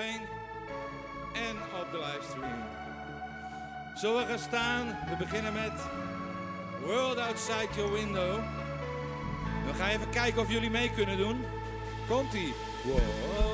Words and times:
En 0.00 1.56
op 1.80 1.86
de 1.90 1.98
livestream. 1.98 2.62
Zo 3.96 4.18
we 4.18 4.26
gaan 4.26 4.38
staan? 4.38 4.86
We 4.86 5.16
beginnen 5.16 5.52
met 5.52 5.72
World 6.84 7.18
Outside 7.18 7.68
Your 7.76 7.92
Window. 7.92 8.40
We 9.66 9.74
gaan 9.78 9.88
even 9.88 10.10
kijken 10.10 10.42
of 10.42 10.50
jullie 10.50 10.70
mee 10.70 10.90
kunnen 10.90 11.16
doen. 11.16 11.44
Komt-ie. 12.08 12.54
Wow. 12.84 13.49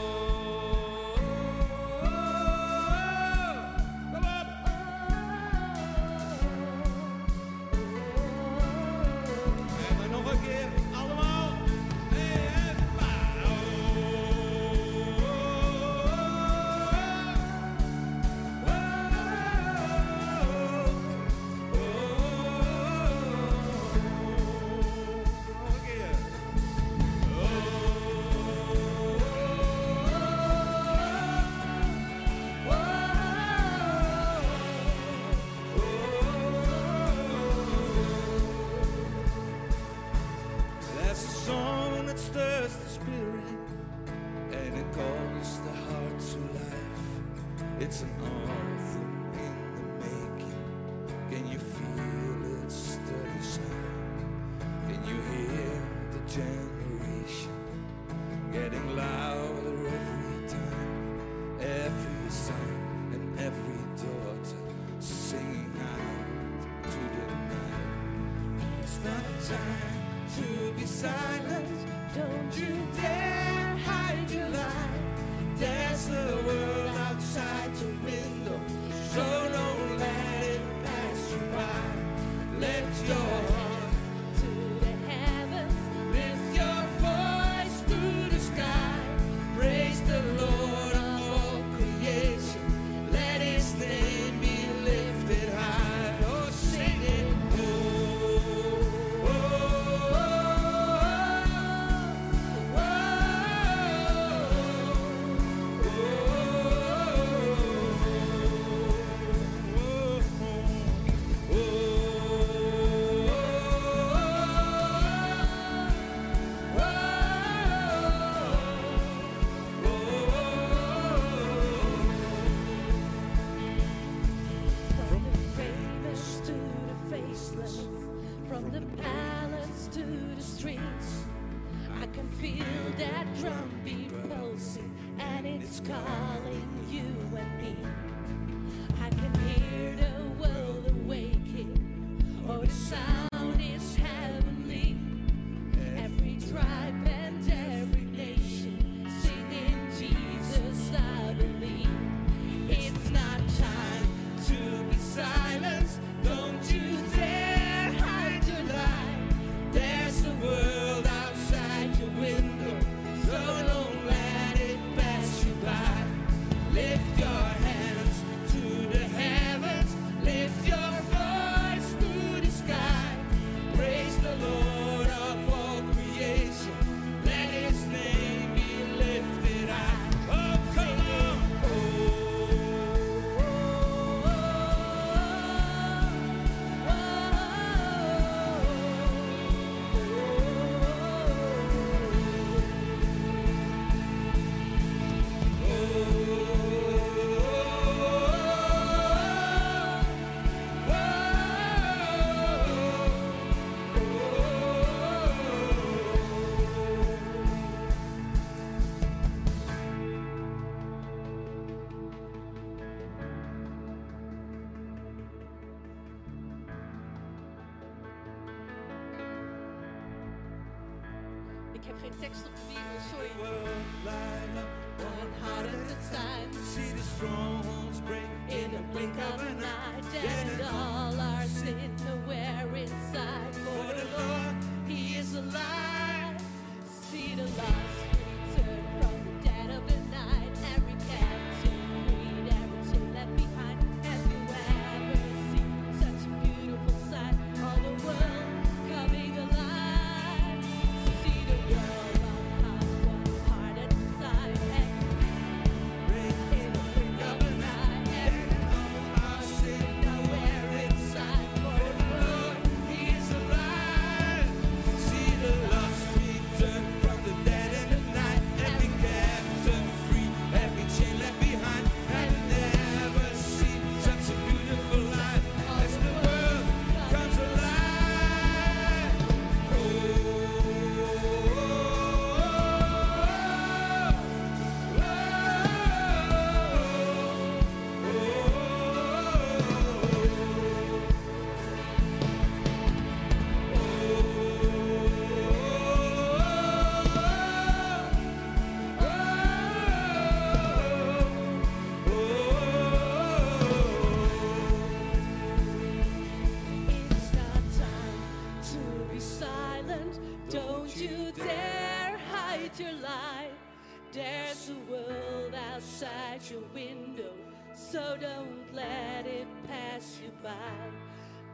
sweet. 223.10 223.65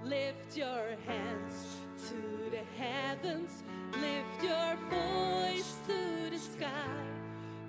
Lift 0.05 0.57
your 0.57 0.97
hands 1.07 1.67
to 2.09 2.51
the 2.51 2.65
heavens, 2.77 3.63
lift 3.93 4.43
your 4.43 4.77
voice 4.91 5.77
to 5.87 6.31
the 6.31 6.39
sky. 6.39 6.69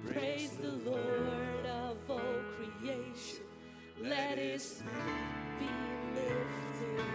Praise 0.05 0.51
the 0.57 0.89
Lord 0.89 1.65
of 1.65 1.97
all 2.09 2.41
creation, 2.57 3.45
let 4.01 4.37
his 4.37 4.81
name 4.81 5.59
be 5.59 6.19
lifted. 6.19 7.05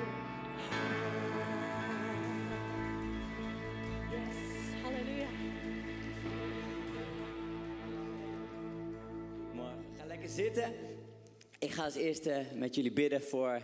Morgen. 9.53 9.85
Ga 9.99 10.07
lekker 10.07 10.29
zitten. 10.29 10.73
Ik 11.59 11.71
ga 11.71 11.85
als 11.85 11.95
eerste 11.95 12.47
met 12.55 12.75
jullie 12.75 12.93
bidden 12.93 13.23
voor 13.23 13.61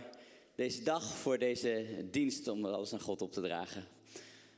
deze 0.55 0.83
dag, 0.83 1.03
voor 1.03 1.37
deze 1.37 1.85
dienst, 2.11 2.47
om 2.47 2.65
alles 2.65 2.93
aan 2.93 2.99
God 2.99 3.21
op 3.21 3.31
te 3.31 3.41
dragen. 3.41 3.83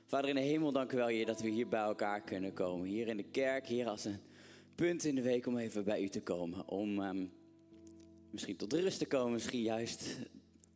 Vader 0.05 0.29
in 0.29 0.35
de 0.35 0.41
hemel, 0.41 0.71
dank 0.71 0.91
u 0.91 0.97
wel, 0.97 1.07
Heer, 1.07 1.25
dat 1.25 1.41
we 1.41 1.49
hier 1.49 1.67
bij 1.67 1.81
elkaar 1.81 2.21
kunnen 2.21 2.53
komen. 2.53 2.87
Hier 2.87 3.07
in 3.07 3.17
de 3.17 3.23
kerk, 3.31 3.67
hier 3.67 3.87
als 3.87 4.05
een 4.05 4.19
punt 4.75 5.03
in 5.03 5.15
de 5.15 5.21
week 5.21 5.47
om 5.47 5.57
even 5.57 5.83
bij 5.83 6.01
u 6.01 6.09
te 6.09 6.21
komen. 6.21 6.67
Om 6.67 7.01
ehm, 7.01 7.25
misschien 8.29 8.55
tot 8.55 8.73
rust 8.73 8.99
te 8.99 9.05
komen, 9.05 9.33
misschien 9.33 9.61
juist 9.61 10.17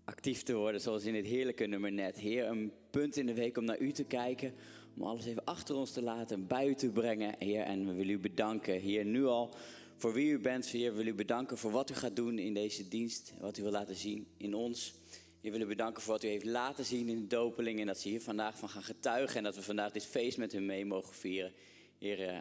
actief 0.03 0.43
te 0.43 0.55
worden, 0.55 0.81
zoals 0.81 1.03
in 1.03 1.15
het 1.15 1.25
heerlijke 1.25 1.65
nummer 1.65 1.91
net. 1.91 2.17
Heer, 2.17 2.47
een 2.47 2.71
punt 2.91 3.17
in 3.17 3.25
de 3.25 3.34
week 3.34 3.57
om 3.57 3.65
naar 3.65 3.79
u 3.79 3.91
te 3.91 4.03
kijken, 4.03 4.53
om 4.95 5.03
alles 5.03 5.25
even 5.25 5.45
achter 5.45 5.75
ons 5.75 5.91
te 5.91 6.01
laten, 6.01 6.47
bij 6.47 6.67
u 6.67 6.75
te 6.75 6.89
brengen, 6.89 7.36
Heer. 7.38 7.62
En 7.62 7.88
we 7.88 7.93
willen 7.93 8.13
u 8.13 8.19
bedanken, 8.19 8.79
Heer, 8.79 9.05
nu 9.05 9.25
al 9.25 9.55
voor 9.95 10.13
wie 10.13 10.31
u 10.31 10.39
bent, 10.39 10.65
Heer. 10.65 10.91
We 10.91 10.97
willen 10.97 11.13
u 11.13 11.15
bedanken 11.15 11.57
voor 11.57 11.71
wat 11.71 11.89
u 11.89 11.93
gaat 11.93 12.15
doen 12.15 12.39
in 12.39 12.53
deze 12.53 12.88
dienst, 12.88 13.34
wat 13.39 13.57
u 13.57 13.62
wil 13.62 13.71
laten 13.71 13.95
zien 13.95 14.27
in 14.38 14.53
ons. 14.53 14.99
We 15.41 15.51
willen 15.51 15.67
bedanken 15.67 16.01
voor 16.01 16.13
wat 16.13 16.23
u 16.23 16.27
heeft 16.27 16.45
laten 16.45 16.86
zien 16.86 17.10
in 17.10 17.19
de 17.19 17.27
dopeling 17.27 17.80
en 17.80 17.88
dat 17.88 17.99
ze 17.99 18.10
hier 18.10 18.21
vandaag 18.21 18.58
van 18.58 18.69
gaan 18.69 18.84
getuigen 18.84 19.38
en 19.38 19.43
dat 19.43 19.56
we 19.56 19.62
vandaag 19.62 19.91
dit 19.91 20.06
feest 20.06 20.38
met 20.38 20.51
hun 20.51 20.65
mee 20.65 20.86
mogen 20.86 21.13
vieren. 21.13 21.54
Heer, 21.97 22.27
eh, 22.27 22.39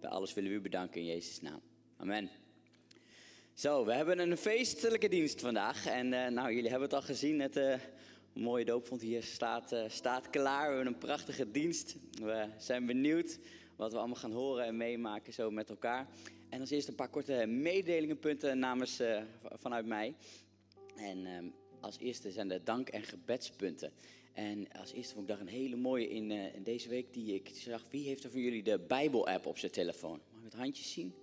bij 0.00 0.10
alles 0.10 0.34
willen 0.34 0.50
we 0.50 0.56
u 0.56 0.60
bedanken 0.60 1.00
in 1.00 1.06
Jezus' 1.06 1.40
naam. 1.40 1.60
Amen. 1.96 2.30
Zo, 3.54 3.84
we 3.84 3.92
hebben 3.92 4.18
een 4.18 4.36
feestelijke 4.36 5.08
dienst 5.08 5.40
vandaag. 5.40 5.86
En 5.86 6.12
eh, 6.12 6.30
nou, 6.30 6.54
jullie 6.54 6.70
hebben 6.70 6.88
het 6.88 6.98
al 6.98 7.02
gezien, 7.02 7.40
het 7.40 7.56
eh, 7.56 7.78
mooie 8.32 8.64
doopvond 8.64 9.00
hier 9.00 9.22
staat, 9.22 9.74
staat 9.88 10.30
klaar. 10.30 10.68
We 10.68 10.74
hebben 10.74 10.92
een 10.92 10.98
prachtige 10.98 11.50
dienst. 11.50 11.96
We 12.22 12.48
zijn 12.58 12.86
benieuwd 12.86 13.38
wat 13.76 13.92
we 13.92 13.98
allemaal 13.98 14.16
gaan 14.16 14.32
horen 14.32 14.64
en 14.64 14.76
meemaken 14.76 15.32
zo 15.32 15.50
met 15.50 15.70
elkaar. 15.70 16.08
En 16.48 16.60
als 16.60 16.70
eerste 16.70 16.90
een 16.90 16.96
paar 16.96 17.08
korte 17.08 17.46
mededelingenpunten 17.46 18.58
namens, 18.58 19.02
vanuit 19.42 19.86
mij. 19.86 20.14
En 20.96 21.26
ehm, 21.26 21.44
als 21.86 21.98
eerste 21.98 22.30
zijn 22.30 22.48
de 22.48 22.62
dank- 22.62 22.88
en 22.88 23.02
gebedspunten. 23.02 23.92
En 24.32 24.72
als 24.72 24.92
eerste 24.92 25.14
vond 25.14 25.28
ik 25.28 25.36
daar 25.36 25.46
een 25.46 25.52
hele 25.52 25.76
mooie 25.76 26.08
in, 26.08 26.30
eh, 26.30 26.54
in 26.54 26.62
deze 26.62 26.88
week 26.88 27.12
die 27.12 27.34
ik 27.34 27.50
zag. 27.52 27.82
Wie 27.90 28.06
heeft 28.06 28.24
er 28.24 28.30
van 28.30 28.40
jullie 28.40 28.62
de 28.62 28.78
Bijbel-app 28.78 29.46
op 29.46 29.58
zijn 29.58 29.72
telefoon? 29.72 30.20
Mag 30.30 30.38
ik 30.38 30.44
het 30.44 30.60
handjes 30.60 30.92
zien? 30.92 31.14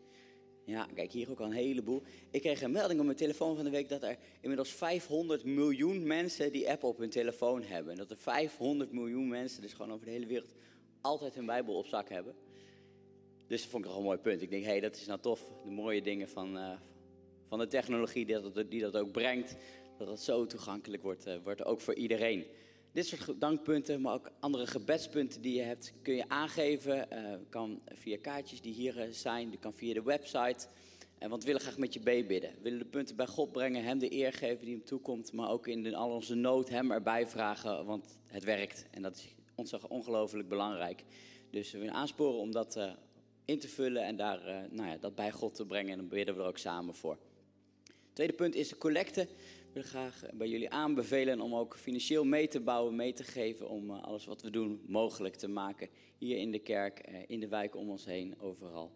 Ja, 0.65 0.87
kijk, 0.93 1.11
hier 1.11 1.31
ook 1.31 1.39
al 1.39 1.45
een 1.45 1.51
heleboel. 1.51 2.01
Ik 2.31 2.41
kreeg 2.41 2.61
een 2.61 2.71
melding 2.71 2.99
op 2.99 3.05
mijn 3.05 3.17
telefoon 3.17 3.55
van 3.55 3.63
de 3.63 3.69
week 3.69 3.89
dat 3.89 4.03
er 4.03 4.17
inmiddels 4.41 4.69
500 4.69 5.43
miljoen 5.43 6.07
mensen 6.07 6.51
die 6.51 6.69
app 6.69 6.83
op 6.83 6.97
hun 6.97 7.09
telefoon 7.09 7.61
hebben. 7.61 7.91
En 7.91 7.97
dat 7.97 8.11
er 8.11 8.17
500 8.17 8.91
miljoen 8.91 9.27
mensen, 9.27 9.61
dus 9.61 9.73
gewoon 9.73 9.91
over 9.91 10.05
de 10.05 10.11
hele 10.11 10.25
wereld, 10.25 10.55
altijd 11.01 11.35
hun 11.35 11.45
Bijbel 11.45 11.77
op 11.77 11.85
zak 11.85 12.09
hebben. 12.09 12.35
Dus 13.47 13.61
dat 13.61 13.71
vond 13.71 13.83
ik 13.83 13.89
toch 13.89 13.99
een 13.99 14.05
mooi 14.05 14.17
punt. 14.17 14.41
Ik 14.41 14.49
denk, 14.49 14.63
hé, 14.63 14.69
hey, 14.69 14.79
dat 14.79 14.95
is 14.95 15.05
nou 15.05 15.19
tof. 15.19 15.51
De 15.63 15.71
mooie 15.71 16.01
dingen 16.01 16.29
van, 16.29 16.57
eh, 16.57 16.71
van 17.43 17.59
de 17.59 17.67
technologie 17.67 18.25
die 18.25 18.41
dat, 18.41 18.71
die 18.71 18.81
dat 18.81 18.97
ook 18.97 19.11
brengt. 19.11 19.55
Dat 19.97 20.07
het 20.07 20.19
zo 20.19 20.45
toegankelijk 20.45 21.03
wordt, 21.03 21.25
eh, 21.25 21.35
wordt 21.43 21.63
ook 21.63 21.81
voor 21.81 21.93
iedereen. 21.93 22.45
Dit 22.91 23.05
soort 23.05 23.41
dankpunten, 23.41 24.01
maar 24.01 24.13
ook 24.13 24.31
andere 24.39 24.67
gebedspunten 24.67 25.41
die 25.41 25.55
je 25.55 25.61
hebt, 25.61 25.93
kun 26.01 26.15
je 26.15 26.29
aangeven. 26.29 27.11
Eh, 27.11 27.33
kan 27.49 27.81
via 27.85 28.17
kaartjes 28.21 28.61
die 28.61 28.73
hier 28.73 28.99
eh, 28.99 29.11
zijn, 29.11 29.49
die 29.49 29.59
kan 29.59 29.73
via 29.73 29.93
de 29.93 30.03
website. 30.03 30.67
En 31.17 31.29
want 31.29 31.41
we 31.41 31.47
willen 31.47 31.61
graag 31.61 31.77
met 31.77 31.93
je 31.93 31.99
meebidden. 32.03 32.49
We 32.55 32.61
willen 32.61 32.79
de 32.79 32.85
punten 32.85 33.15
bij 33.15 33.27
God 33.27 33.51
brengen, 33.51 33.83
hem 33.83 33.99
de 33.99 34.13
eer 34.13 34.33
geven 34.33 34.65
die 34.65 34.75
hem 34.75 34.85
toekomt. 34.85 35.33
Maar 35.33 35.49
ook 35.49 35.67
in 35.67 35.95
al 35.95 36.09
onze 36.09 36.35
nood 36.35 36.69
hem 36.69 36.91
erbij 36.91 37.27
vragen, 37.27 37.85
want 37.85 38.17
het 38.25 38.43
werkt. 38.43 38.85
En 38.91 39.01
dat 39.01 39.15
is 39.15 39.35
ons 39.55 39.73
ongelooflijk 39.87 40.49
belangrijk. 40.49 41.03
Dus 41.49 41.71
we 41.71 41.77
willen 41.77 41.93
aansporen 41.93 42.39
om 42.39 42.51
dat 42.51 42.79
in 43.45 43.59
te 43.59 43.67
vullen 43.67 44.03
en 44.03 44.15
daar, 44.15 44.67
nou 44.69 44.89
ja, 44.89 44.97
dat 44.97 45.15
bij 45.15 45.31
God 45.31 45.55
te 45.55 45.65
brengen. 45.65 45.91
En 45.91 45.97
dan 45.97 46.07
bidden 46.07 46.35
we 46.35 46.41
er 46.41 46.47
ook 46.47 46.57
samen 46.57 46.93
voor. 46.93 47.17
Tweede 48.13 48.33
punt 48.33 48.55
is 48.55 48.69
de 48.69 48.77
collecte. 48.77 49.27
Graag 49.81 50.21
bij 50.33 50.47
jullie 50.47 50.69
aanbevelen 50.69 51.41
om 51.41 51.55
ook 51.55 51.77
financieel 51.77 52.23
mee 52.23 52.47
te 52.47 52.59
bouwen, 52.59 52.95
mee 52.95 53.13
te 53.13 53.23
geven. 53.23 53.69
Om 53.69 53.89
eh, 53.89 54.03
alles 54.03 54.25
wat 54.25 54.41
we 54.41 54.49
doen 54.49 54.81
mogelijk 54.87 55.35
te 55.35 55.47
maken. 55.47 55.89
Hier 56.17 56.37
in 56.37 56.51
de 56.51 56.59
kerk, 56.59 56.99
eh, 56.99 57.15
in 57.27 57.39
de 57.39 57.47
wijk 57.47 57.75
om 57.75 57.89
ons 57.89 58.05
heen, 58.05 58.39
overal. 58.39 58.91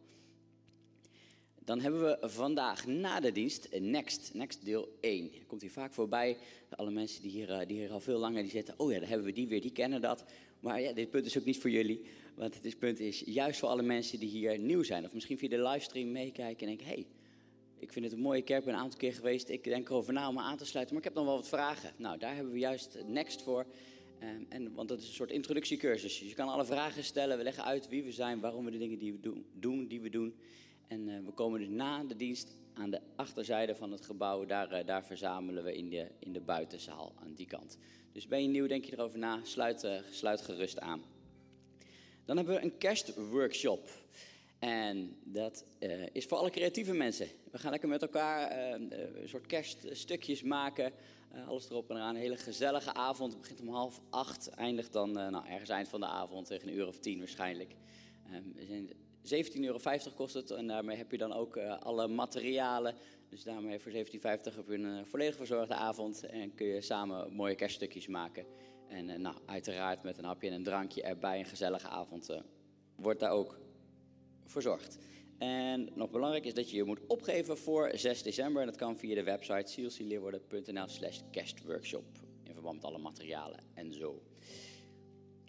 Dan 1.63 1.79
hebben 1.79 2.01
we 2.01 2.29
vandaag 2.29 2.85
na 2.85 3.19
de 3.19 3.31
dienst 3.31 3.65
eh, 3.65 3.81
Next, 3.81 4.33
Next 4.33 4.65
deel 4.65 4.97
1. 5.01 5.33
Er 5.33 5.45
komt 5.45 5.61
hier 5.61 5.71
vaak 5.71 5.93
voorbij. 5.93 6.37
Alle 6.69 6.91
mensen 6.91 7.21
die 7.21 7.31
hier, 7.31 7.67
die 7.67 7.77
hier 7.77 7.91
al 7.91 7.99
veel 7.99 8.19
langer 8.19 8.41
die 8.41 8.51
zitten, 8.51 8.73
oh 8.77 8.91
ja, 8.91 8.99
dan 8.99 9.07
hebben 9.07 9.25
we 9.25 9.33
die 9.33 9.47
weer, 9.47 9.61
die 9.61 9.71
kennen 9.71 10.01
dat. 10.01 10.23
Maar 10.59 10.81
ja, 10.81 10.93
dit 10.93 11.09
punt 11.09 11.25
is 11.25 11.37
ook 11.37 11.45
niet 11.45 11.59
voor 11.59 11.69
jullie. 11.69 12.01
Want 12.35 12.63
dit 12.63 12.79
punt 12.79 12.99
is 12.99 13.19
juist 13.25 13.59
voor 13.59 13.69
alle 13.69 13.83
mensen 13.83 14.19
die 14.19 14.29
hier 14.29 14.59
nieuw 14.59 14.83
zijn. 14.83 15.05
Of 15.05 15.13
misschien 15.13 15.37
via 15.37 15.49
de 15.49 15.61
livestream 15.61 16.11
meekijken 16.11 16.67
en 16.67 16.75
denken, 16.75 16.87
hey, 16.87 17.05
ik 17.79 17.91
vind 17.91 18.05
het 18.05 18.13
een 18.13 18.19
mooie 18.19 18.41
kerk, 18.41 18.59
ik 18.59 18.65
ben 18.65 18.73
een 18.73 18.79
aantal 18.79 18.99
keer 18.99 19.13
geweest. 19.13 19.49
Ik 19.49 19.63
denk 19.63 19.89
erover 19.89 20.13
na 20.13 20.27
om 20.27 20.33
me 20.33 20.41
aan 20.41 20.57
te 20.57 20.65
sluiten, 20.65 20.95
maar 20.95 21.03
ik 21.03 21.09
heb 21.09 21.17
nog 21.17 21.27
wel 21.27 21.35
wat 21.35 21.47
vragen. 21.47 21.91
Nou, 21.97 22.17
daar 22.17 22.35
hebben 22.35 22.53
we 22.53 22.59
juist 22.59 22.97
Next 23.05 23.41
voor. 23.41 23.65
Ehm, 24.19 24.43
en, 24.49 24.73
want 24.73 24.89
dat 24.89 24.99
is 24.99 25.07
een 25.07 25.13
soort 25.13 25.31
introductiecursus. 25.31 26.19
Dus 26.19 26.29
je 26.29 26.35
kan 26.35 26.49
alle 26.49 26.65
vragen 26.65 27.03
stellen, 27.03 27.37
we 27.37 27.43
leggen 27.43 27.63
uit 27.63 27.89
wie 27.89 28.03
we 28.03 28.11
zijn, 28.11 28.39
waarom 28.39 28.65
we 28.65 28.71
de 28.71 28.77
dingen 28.77 28.99
die 28.99 29.13
we 29.13 29.43
doen, 29.53 29.87
die 29.87 30.01
we 30.01 30.09
doen. 30.09 30.35
En 30.87 31.09
eh, 31.09 31.25
we 31.25 31.31
komen 31.31 31.59
dus 31.59 31.69
na 31.69 32.03
de 32.03 32.15
dienst 32.15 32.55
aan 32.73 32.89
de 32.89 33.01
achterzijde 33.15 33.75
van 33.75 33.91
het 33.91 34.05
gebouw. 34.05 34.45
Daar, 34.45 34.71
eh, 34.71 34.85
daar 34.85 35.05
verzamelen 35.05 35.63
we 35.63 35.75
in 35.77 35.89
de, 35.89 36.07
in 36.19 36.33
de 36.33 36.41
buitenzaal 36.41 37.13
aan 37.23 37.33
die 37.33 37.45
kant. 37.45 37.77
Dus 38.11 38.27
ben 38.27 38.41
je 38.41 38.47
nieuw, 38.47 38.67
denk 38.67 38.85
je 38.85 38.93
erover 38.93 39.19
na, 39.19 39.39
sluit, 39.43 39.83
eh, 39.83 39.99
sluit 40.11 40.41
gerust 40.41 40.79
aan. 40.79 41.01
Dan 42.25 42.37
hebben 42.37 42.55
we 42.55 42.61
een 42.61 42.77
kerstworkshop. 42.77 43.89
En 44.59 45.17
dat 45.23 45.65
eh, 45.79 46.05
is 46.11 46.25
voor 46.25 46.37
alle 46.37 46.49
creatieve 46.49 46.93
mensen. 46.93 47.27
We 47.51 47.57
gaan 47.57 47.71
lekker 47.71 47.89
met 47.89 48.01
elkaar 48.01 48.49
eh, 48.49 48.73
eh, 48.73 49.21
een 49.21 49.29
soort 49.29 49.45
kerststukjes 49.45 50.43
maken. 50.43 50.91
Alles 51.47 51.69
erop 51.69 51.89
en 51.89 51.95
eraan. 51.95 52.15
Een 52.15 52.21
hele 52.21 52.37
gezellige 52.37 52.93
avond. 52.93 53.31
Het 53.31 53.41
begint 53.41 53.61
om 53.61 53.69
half 53.69 54.01
acht. 54.09 54.49
Eindigt 54.49 54.93
dan 54.93 55.11
nou, 55.11 55.47
ergens 55.47 55.69
eind 55.69 55.87
van 55.87 55.99
de 55.99 56.05
avond. 56.05 56.47
Tegen 56.47 56.67
een 56.67 56.75
uur 56.75 56.87
of 56.87 56.99
tien 56.99 57.19
waarschijnlijk. 57.19 57.75
Ehm, 58.25 58.43
we 58.53 58.65
zijn 58.65 58.89
17,50 59.21 59.63
euro 59.63 59.79
kost 60.15 60.33
het. 60.33 60.51
En 60.51 60.67
daarmee 60.67 60.97
heb 60.97 61.11
je 61.11 61.17
dan 61.17 61.33
ook 61.33 61.57
alle 61.57 62.07
materialen. 62.07 62.95
Dus 63.29 63.43
daarmee 63.43 63.79
voor 63.79 63.91
17,50 63.91 64.55
heb 64.55 64.67
je 64.67 64.77
een 64.77 65.05
volledig 65.05 65.35
verzorgde 65.35 65.73
avond. 65.73 66.25
En 66.25 66.55
kun 66.55 66.67
je 66.67 66.81
samen 66.81 67.33
mooie 67.33 67.55
kerststukjes 67.55 68.07
maken. 68.07 68.45
En 68.87 69.21
nou, 69.21 69.35
uiteraard 69.45 70.03
met 70.03 70.17
een 70.17 70.25
hapje 70.25 70.47
en 70.47 70.53
een 70.53 70.63
drankje 70.63 71.01
erbij. 71.01 71.39
Een 71.39 71.45
gezellige 71.45 71.87
avond 71.87 72.29
wordt 72.95 73.19
daar 73.19 73.31
ook 73.31 73.59
En 75.37 75.89
nog 75.93 76.09
belangrijk 76.11 76.45
is 76.45 76.53
dat 76.53 76.69
je 76.69 76.75
je 76.75 76.83
moet 76.83 77.05
opgeven 77.07 77.57
voor 77.57 77.91
6 77.93 78.23
december. 78.23 78.61
En 78.61 78.67
dat 78.67 78.77
kan 78.77 78.97
via 78.97 79.15
de 79.15 79.23
website 79.23 79.71
zielsieleerwoorden.nl 79.71 80.87
slash 80.87 81.19
kerstworkshop. 81.31 82.05
In 82.43 82.53
verband 82.53 82.75
met 82.75 82.85
alle 82.85 82.97
materialen 82.97 83.59
en 83.73 83.93
zo. 83.93 84.21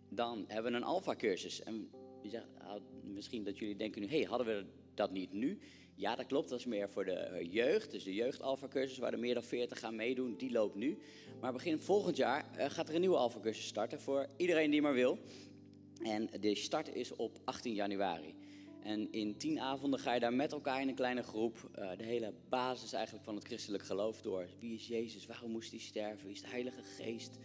Dan 0.09 0.45
hebben 0.47 0.73
we 0.73 0.79
een 0.79 0.85
alfa-cursus. 0.85 1.63
En 1.63 1.91
je 2.23 2.43
misschien 3.03 3.45
dat 3.45 3.59
jullie 3.59 3.77
denken 3.77 4.01
nu, 4.01 4.09
hey, 4.09 4.23
hadden 4.23 4.47
we 4.47 4.65
dat 4.95 5.11
niet 5.11 5.33
nu? 5.33 5.59
Ja, 5.95 6.17
dat 6.17 6.27
klopt. 6.27 6.49
Dat 6.49 6.59
is 6.59 6.67
meer 6.67 6.91
voor 6.91 7.05
de 7.05 7.47
jeugd. 7.51 7.91
Dus 7.91 8.05
de 8.05 8.15
jeugd-alfa-cursus 8.15 8.99
waar 8.99 9.13
er 9.13 9.19
meer 9.19 9.35
dan 9.35 9.43
40 9.43 9.79
gaan 9.79 9.97
meedoen, 9.97 10.37
die 10.37 10.51
loopt 10.51 10.75
nu. 10.75 10.99
Maar 11.41 11.53
begin 11.53 11.81
volgend 11.81 12.17
jaar 12.17 12.51
eh, 12.57 12.71
gaat 12.71 12.89
er 12.89 12.95
een 12.95 13.01
nieuwe 13.01 13.17
alfa-cursus 13.17 13.67
starten 13.67 14.01
voor 14.01 14.27
iedereen 14.37 14.71
die 14.71 14.83
maar 14.83 14.95
wil. 14.95 15.19
En 16.03 16.29
de 16.41 16.55
start 16.55 16.95
is 16.95 17.17
op 17.17 17.39
18 17.45 17.75
januari. 17.75 18.35
En 18.83 19.13
in 19.13 19.37
tien 19.37 19.61
avonden 19.61 20.01
ga 20.01 20.15
je 20.15 20.21
daar 20.21 20.35
met 20.35 20.53
elkaar 20.53 20.81
in 20.81 20.89
een 20.89 20.95
kleine 20.95 21.23
groep 21.23 21.71
eh, 21.75 21.91
de 21.97 22.05
hele 22.05 22.33
basis 22.49 22.93
eigenlijk 22.93 23.25
van 23.25 23.35
het 23.35 23.45
christelijk 23.45 23.83
geloof 23.83 24.23
door. 24.23 24.49
Wie 24.59 24.75
is 24.75 24.87
Jezus? 24.87 25.27
Waarom 25.27 25.51
moest 25.51 25.71
hij 25.71 25.81
sterven? 25.81 26.27
Wie 26.27 26.35
is 26.35 26.43
de 26.43 26.49
Heilige 26.49 26.83
Geest? 26.83 27.39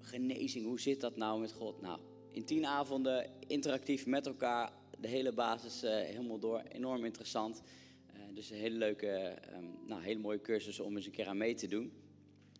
Genezing, 0.00 0.66
hoe 0.66 0.80
zit 0.80 1.00
dat 1.00 1.16
nou 1.16 1.40
met 1.40 1.52
God? 1.52 1.80
Nou, 1.80 2.00
in 2.30 2.44
tien 2.44 2.66
avonden 2.66 3.30
interactief 3.46 4.06
met 4.06 4.26
elkaar 4.26 4.72
de 4.98 5.08
hele 5.08 5.32
basis 5.32 5.82
eh, 5.82 5.94
helemaal 5.94 6.38
door. 6.38 6.62
Enorm 6.68 7.04
interessant. 7.04 7.62
Eh, 8.06 8.20
dus 8.34 8.50
een 8.50 8.56
hele 8.56 8.78
leuke, 8.78 9.08
ehm, 9.08 9.64
nou, 9.86 10.02
hele 10.02 10.20
mooie 10.20 10.40
cursus 10.40 10.80
om 10.80 10.96
eens 10.96 11.06
een 11.06 11.12
keer 11.12 11.26
aan 11.26 11.36
mee 11.36 11.54
te 11.54 11.66
doen. 11.66 11.92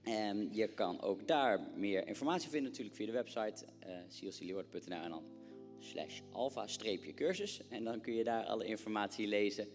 En 0.02 0.48
je 0.52 0.68
kan 0.68 1.00
ook 1.00 1.28
daar 1.28 1.60
meer 1.74 2.06
informatie 2.06 2.50
vinden 2.50 2.70
natuurlijk 2.70 2.96
via 2.96 3.06
de 3.06 3.12
website 3.12 3.64
uh, 3.86 5.35
slash 5.78 6.20
alpha-cursus. 6.32 7.68
En 7.68 7.84
dan 7.84 8.00
kun 8.00 8.14
je 8.14 8.24
daar 8.24 8.44
alle 8.44 8.66
informatie 8.66 9.26
lezen. 9.26 9.68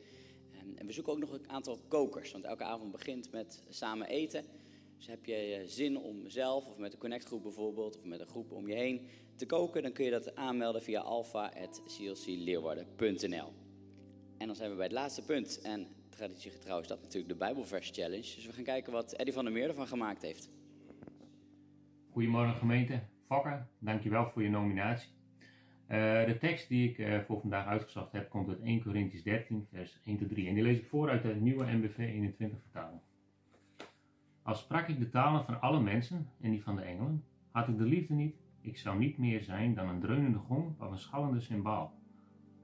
En, 0.52 0.76
we 0.86 0.94
zoeken 0.94 1.14
ook 1.14 1.20
nog 1.20 1.32
een 1.32 1.50
aantal 1.50 1.80
kokers, 1.88 2.32
want 2.32 2.44
elke 2.44 2.64
avond 2.64 2.92
begint 2.92 3.32
met 3.32 3.64
samen 3.70 4.08
eten. 4.08 4.46
Dus 4.98 5.08
heb 5.08 5.26
je 5.26 5.36
eh, 5.36 5.68
zin 5.68 5.98
om 5.98 6.30
zelf 6.30 6.68
of 6.68 6.78
met 6.78 6.94
een 6.94 7.00
connectgroep 7.00 7.44
bijvoorbeeld, 7.44 7.98
of 7.98 8.06
met 8.06 8.20
een 8.20 8.28
groep 8.28 8.52
om 8.52 8.68
je 8.68 8.76
heen 8.76 9.08
te 9.36 9.46
koken, 9.46 9.84
dan 9.84 9.92
kun 9.92 10.06
je 10.06 10.12
dat 10.12 10.36
aanmelden 10.36 10.82
via 10.82 11.02
alpha.clcleeuwarden.nl. 11.02 13.54
En 14.38 14.48
dan 14.48 14.56
zijn 14.56 14.70
we 14.70 14.76
bij 14.76 14.86
het 14.86 14.94
laatste 14.94 15.26
punt. 15.26 15.62
En 15.62 15.88
traditiegetrouw 16.10 16.80
is 16.80 16.88
dat 16.88 17.02
natuurlijk 17.02 17.34
de 17.34 17.38
Bijbelvers 17.38 17.90
Challenge. 17.90 18.22
Dus 18.22 18.46
we 18.46 18.54
gaan 18.54 18.64
kijken 18.64 18.94
wat 18.94 19.14
Eddie 19.14 19.34
van 19.34 19.44
der 19.44 19.54
Meer 19.54 19.68
ervan 19.68 19.88
gemaakt 19.88 20.22
heeft. 20.22 20.50
Goedemorgen 22.12 22.56
gemeente. 22.56 23.04
Fokker, 23.28 23.68
dankjewel 23.80 24.30
voor 24.30 24.44
je 24.44 24.50
nominatie. 24.50 25.10
Uh, 25.92 25.98
de 26.26 26.38
tekst 26.40 26.68
die 26.68 26.90
ik 26.90 26.98
uh, 26.98 27.20
voor 27.20 27.40
vandaag 27.40 27.66
uitgezocht 27.66 28.12
heb 28.12 28.30
komt 28.30 28.50
uit 28.50 28.60
1 28.60 28.84
Corinthians 28.84 29.24
13, 29.24 29.68
vers 29.72 30.00
1 30.06 30.18
tot 30.18 30.30
3. 30.30 30.48
En 30.48 30.54
die 30.54 30.64
lees 30.64 30.78
ik 30.78 30.86
voor 30.86 31.10
uit 31.10 31.22
de 31.22 31.36
nieuwe 31.36 31.72
MBV 31.72 31.98
21 31.98 32.60
vertaling. 32.62 33.02
Als 34.44 34.60
sprak 34.60 34.88
ik 34.88 35.00
de 35.00 35.10
talen 35.10 35.46
van 35.46 35.62
alle 35.62 35.82
mensen 35.82 36.30
en 36.42 36.52
die 36.52 36.64
van 36.64 36.76
de 36.76 36.82
engelen, 36.82 37.24
had 37.52 37.68
ik 37.68 37.78
de 37.78 37.84
liefde 37.84 38.14
niet, 38.14 38.36
ik 38.62 38.78
zou 38.78 38.98
niet 38.98 39.18
meer 39.18 39.42
zijn 39.42 39.74
dan 39.74 39.90
een 39.90 40.00
dreunende 40.00 40.38
gong 40.38 40.80
of 40.80 40.92
een 40.92 40.98
schallende 40.98 41.40
cymbaal. 41.40 41.94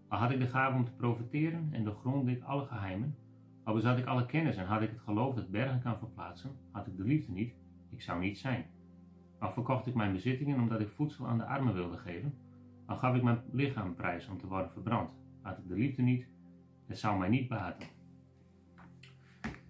Al 0.08 0.20
had 0.20 0.32
ik 0.32 0.40
de 0.40 0.48
gave 0.48 0.78
om 0.78 0.86
te 0.86 0.92
profiteren 0.92 1.70
en 1.72 1.84
doorgrondde 1.84 2.32
ik 2.32 2.44
alle 2.44 2.66
geheimen, 2.66 3.16
al 3.64 3.74
bezat 3.74 3.98
ik 3.98 4.06
alle 4.06 4.26
kennis 4.26 4.56
en 4.56 4.66
had 4.66 4.82
ik 4.82 4.90
het 4.90 5.00
geloof 5.00 5.36
dat 5.36 5.52
bergen 5.52 5.82
kan 5.82 5.98
verplaatsen, 5.98 6.52
had 6.72 6.88
ik 6.88 6.98
de 6.98 7.04
liefde 7.04 7.32
niet, 7.32 7.54
ik 7.90 8.02
zou 8.02 8.20
niet 8.20 8.38
zijn. 8.38 8.66
Al 9.40 9.52
verkocht 9.52 9.88
ik 9.88 9.96
mijn 9.96 10.14
bezittingen 10.14 10.60
omdat 10.60 10.80
ik 10.80 10.90
voedsel 10.90 11.28
aan 11.28 11.38
de 11.38 11.46
armen 11.46 11.74
wilde 11.74 11.98
geven, 11.98 12.34
al 12.88 12.96
gaf 12.96 13.16
ik 13.16 13.24
mijn 13.24 13.40
lichaam 13.52 13.96
prijs 13.96 14.28
om 14.28 14.38
te 14.38 14.48
worden 14.48 14.72
verbrand, 14.72 15.10
had 15.42 15.58
ik 15.58 15.68
de 15.68 15.74
liefde 15.74 16.02
niet, 16.02 16.28
het 16.86 16.98
zou 16.98 17.20
mij 17.20 17.30
niet 17.30 17.48
baten. 17.48 17.88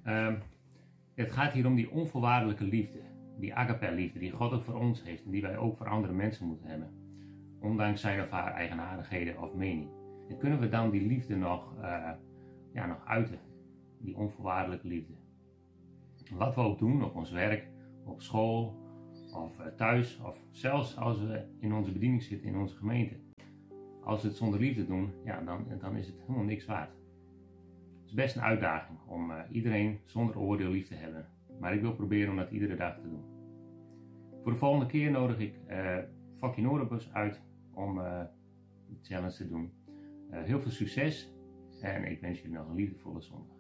Um, 0.06 0.38
het 1.14 1.32
gaat 1.32 1.52
hier 1.52 1.66
om 1.66 1.76
die 1.76 1.92
onvoorwaardelijke 1.92 2.64
liefde, 2.64 3.00
die 3.40 3.56
agape-liefde 3.56 4.20
die 4.20 4.32
God 4.32 4.52
ook 4.52 4.64
voor 4.64 4.80
ons 4.80 5.04
heeft 5.04 5.26
en 5.26 5.32
die 5.32 5.42
wij 5.42 5.58
ook 5.58 5.78
voor 5.78 5.88
andere 5.88 6.14
mensen 6.14 6.48
moeten 6.48 6.68
hebben, 6.68 6.90
ondanks 7.60 8.02
zijn 8.02 8.22
of 8.22 8.30
haar 8.30 8.54
eigenaardigheden 8.54 9.42
of 9.42 9.54
mening. 9.54 9.90
En 10.30 10.38
kunnen 10.38 10.60
we 10.60 10.70
dan 10.70 10.90
die 10.90 11.08
liefde 11.08 11.36
nog, 11.36 11.74
uh, 11.82 12.12
ja, 12.74 12.86
nog 12.86 13.06
uiten, 13.06 13.40
die 14.00 14.18
onvoorwaardelijke 14.18 14.88
liefde? 14.88 15.14
Wat 16.34 16.56
we 16.56 16.62
ook 16.62 16.80
doen 16.80 17.04
op 17.04 17.16
ons 17.16 17.32
werk, 17.32 17.68
op 18.06 18.22
school 18.22 18.87
of 19.34 19.60
uh, 19.60 19.66
thuis, 19.66 20.20
of 20.24 20.40
zelfs 20.52 20.98
als 20.98 21.20
we 21.20 21.42
in 21.60 21.74
onze 21.74 21.92
bediening 21.92 22.24
zitten 22.24 22.48
in 22.48 22.58
onze 22.58 22.76
gemeente. 22.76 23.16
Als 24.04 24.22
we 24.22 24.28
het 24.28 24.38
zonder 24.38 24.60
liefde 24.60 24.86
doen, 24.86 25.12
ja, 25.24 25.42
dan, 25.42 25.66
dan 25.80 25.96
is 25.96 26.08
het 26.08 26.20
helemaal 26.20 26.44
niks 26.44 26.66
waard. 26.66 26.90
Het 26.90 28.06
is 28.06 28.14
best 28.14 28.36
een 28.36 28.42
uitdaging 28.42 28.98
om 29.08 29.32
uh, 29.32 29.40
iedereen 29.52 30.00
zonder 30.06 30.40
oordeel 30.40 30.70
lief 30.70 30.88
te 30.88 30.96
hebben. 30.96 31.28
Maar 31.60 31.74
ik 31.74 31.82
wil 31.82 31.94
proberen 31.96 32.30
om 32.30 32.38
dat 32.38 32.52
iedere 32.52 32.76
dag 32.76 32.96
te 32.96 33.10
doen. 33.10 33.24
Voor 34.44 34.52
de 34.52 34.58
volgende 34.58 34.86
keer 34.86 35.12
nodig 35.12 35.40
ik 35.40 35.56
uh, 35.70 35.98
Fakkie 36.38 36.68
uit 37.12 37.42
om 37.74 37.98
uh, 37.98 38.22
de 38.88 38.98
challenge 39.02 39.36
te 39.36 39.48
doen. 39.48 39.72
heel 40.30 40.60
veel 40.60 40.72
succes 40.72 41.32
en 41.82 42.12
ik 42.12 42.22
wens 42.22 42.42
jullie 42.42 42.58
nog 42.58 42.70
een 42.70 42.76
liefdevolle 42.76 43.22
zondag. 43.22 43.57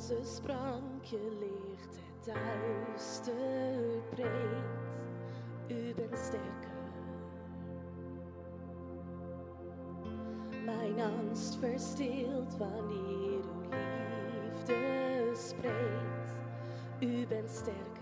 Ze 0.00 0.18
sprank 0.22 1.04
je 1.04 1.36
licht 1.40 1.96
het 1.96 2.34
duister 2.34 4.02
breed. 4.10 4.96
U 5.68 5.94
bent 5.94 6.18
sterker. 6.18 6.70
Mijn 10.64 11.00
angst 11.00 11.56
verstilt 11.56 12.56
wanneer 12.56 13.44
uw 13.44 13.68
liefde 14.42 15.30
spreekt. 15.34 16.30
U 17.00 17.26
bent 17.26 17.50
sterker. 17.50 17.99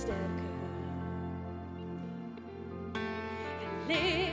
Steadicam 0.00 0.48
and 2.94 3.88
live. 3.88 4.29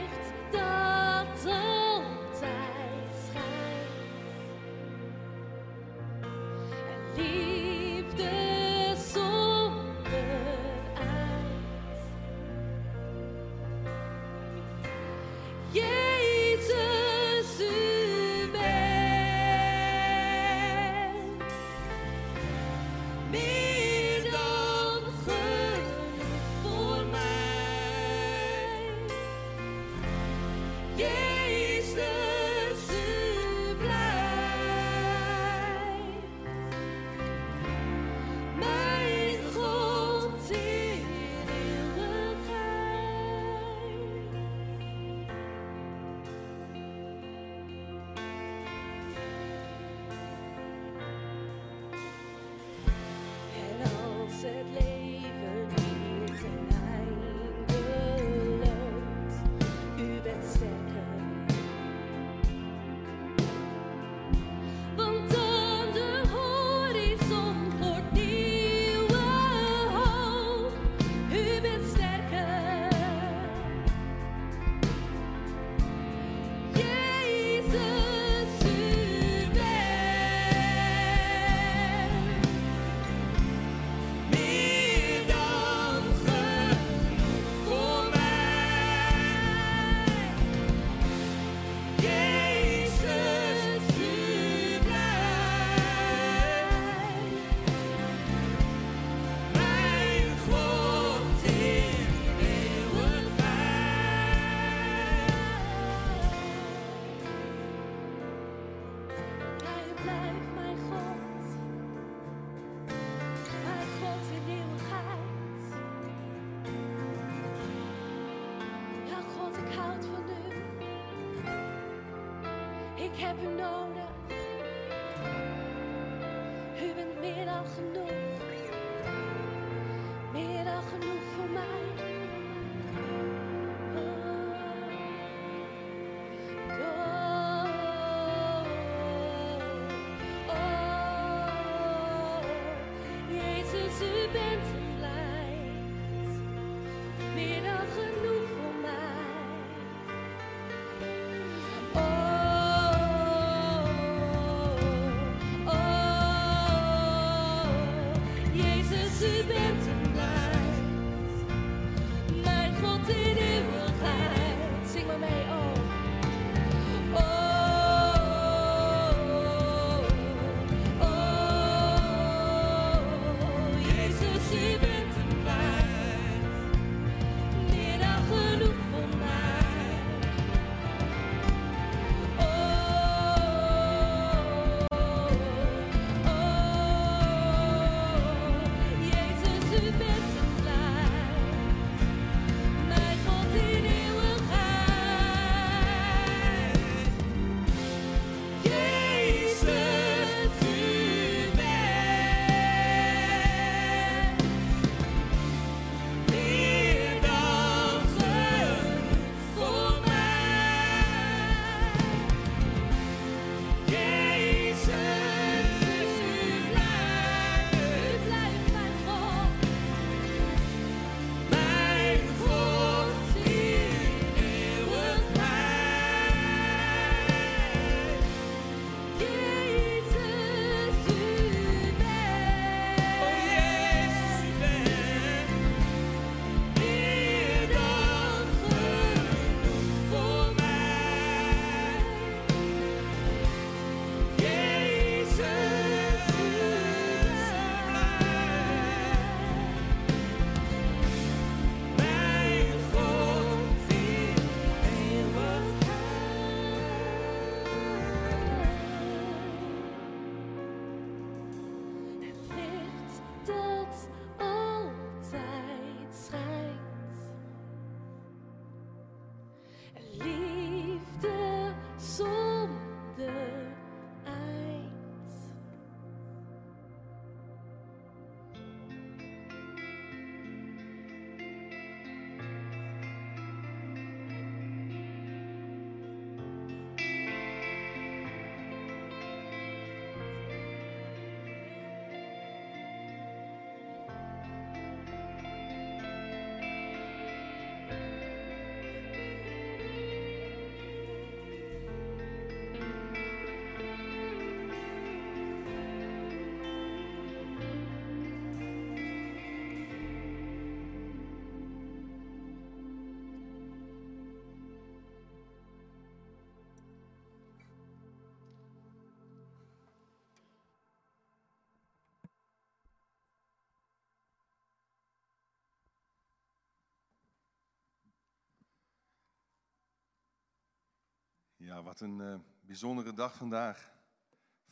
Ja, 331.68 331.82
wat 331.82 332.00
een 332.00 332.20
eh, 332.20 332.38
bijzondere 332.60 333.14
dag 333.14 333.34
vandaag. 333.36 333.92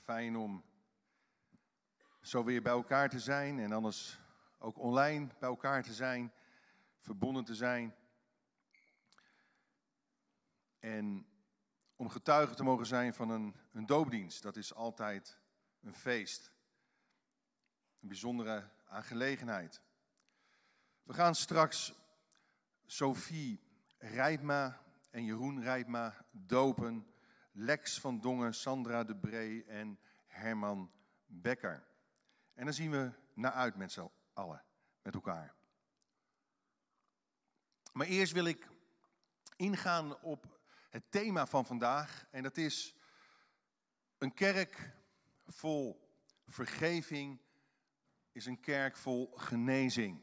Fijn 0.02 0.36
om 0.36 0.64
zo 2.20 2.44
weer 2.44 2.62
bij 2.62 2.72
elkaar 2.72 3.08
te 3.08 3.20
zijn 3.20 3.58
en 3.58 3.72
anders 3.72 4.18
ook 4.58 4.78
online 4.78 5.26
bij 5.38 5.48
elkaar 5.48 5.82
te 5.82 5.94
zijn, 5.94 6.32
verbonden 6.98 7.44
te 7.44 7.54
zijn. 7.54 7.94
En 10.78 11.26
om 11.96 12.08
getuige 12.08 12.54
te 12.54 12.62
mogen 12.62 12.86
zijn 12.86 13.14
van 13.14 13.30
een, 13.30 13.56
een 13.72 13.86
doopdienst, 13.86 14.42
dat 14.42 14.56
is 14.56 14.74
altijd 14.74 15.38
een 15.82 15.94
feest. 15.94 16.52
Een 18.00 18.08
bijzondere 18.08 18.70
aangelegenheid. 18.86 19.80
We 21.02 21.14
gaan 21.14 21.34
straks 21.34 21.94
Sophie 22.86 23.60
Rijpma 23.98 24.84
en 25.16 25.24
Jeroen 25.24 25.62
Rijpma 25.62 26.24
dopen. 26.32 27.06
Lex 27.52 28.00
van 28.00 28.20
Dongen, 28.20 28.54
Sandra 28.54 29.04
de 29.04 29.16
Bree 29.16 29.64
en 29.64 29.98
Herman 30.26 30.92
Becker. 31.26 31.86
En 32.54 32.64
dan 32.64 32.74
zien 32.74 32.90
we 32.90 33.12
naar 33.34 33.52
uit 33.52 33.76
met 33.76 33.92
z'n 33.92 34.10
allen, 34.32 34.64
met 35.02 35.14
elkaar. 35.14 35.54
Maar 37.92 38.06
eerst 38.06 38.32
wil 38.32 38.44
ik 38.44 38.68
ingaan 39.56 40.20
op 40.20 40.60
het 40.90 41.10
thema 41.10 41.46
van 41.46 41.66
vandaag. 41.66 42.26
En 42.30 42.42
dat 42.42 42.56
is 42.56 42.94
een 44.18 44.34
kerk 44.34 44.92
vol 45.46 46.10
vergeving 46.46 47.40
is 48.32 48.46
een 48.46 48.60
kerk 48.60 48.96
vol 48.96 49.32
genezing. 49.36 50.20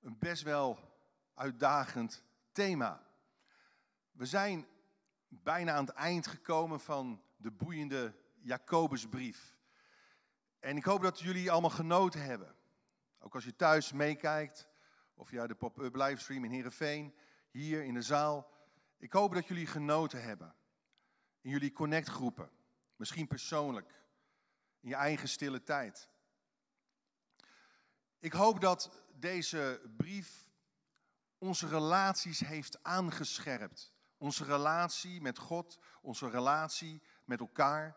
Een 0.00 0.18
best 0.18 0.42
wel 0.42 0.98
uitdagend 1.34 2.23
thema. 2.54 3.06
We 4.10 4.26
zijn 4.26 4.66
bijna 5.28 5.72
aan 5.72 5.84
het 5.84 5.94
eind 5.94 6.26
gekomen 6.26 6.80
van 6.80 7.22
de 7.36 7.50
boeiende 7.50 8.14
Jacobusbrief. 8.40 9.56
En 10.58 10.76
ik 10.76 10.84
hoop 10.84 11.02
dat 11.02 11.20
jullie 11.20 11.50
allemaal 11.50 11.70
genoten 11.70 12.22
hebben. 12.22 12.54
Ook 13.18 13.34
als 13.34 13.44
je 13.44 13.56
thuis 13.56 13.92
meekijkt, 13.92 14.68
of 15.14 15.28
via 15.28 15.46
de 15.46 15.54
pop-up 15.54 15.94
livestream 15.94 16.44
in 16.44 16.50
Heerenveen, 16.50 17.14
hier 17.50 17.82
in 17.82 17.94
de 17.94 18.02
zaal. 18.02 18.50
Ik 18.98 19.12
hoop 19.12 19.34
dat 19.34 19.46
jullie 19.46 19.66
genoten 19.66 20.22
hebben. 20.22 20.54
In 21.40 21.50
jullie 21.50 21.72
connectgroepen. 21.72 22.50
Misschien 22.96 23.26
persoonlijk. 23.26 24.04
In 24.80 24.88
je 24.88 24.94
eigen 24.94 25.28
stille 25.28 25.62
tijd. 25.62 26.08
Ik 28.18 28.32
hoop 28.32 28.60
dat 28.60 29.04
deze 29.14 29.80
brief 29.96 30.43
onze 31.44 31.68
relaties 31.68 32.40
heeft 32.40 32.82
aangescherpt. 32.82 33.92
Onze 34.16 34.44
relatie 34.44 35.20
met 35.20 35.38
God, 35.38 35.78
onze 36.02 36.28
relatie 36.30 37.02
met 37.24 37.40
elkaar. 37.40 37.96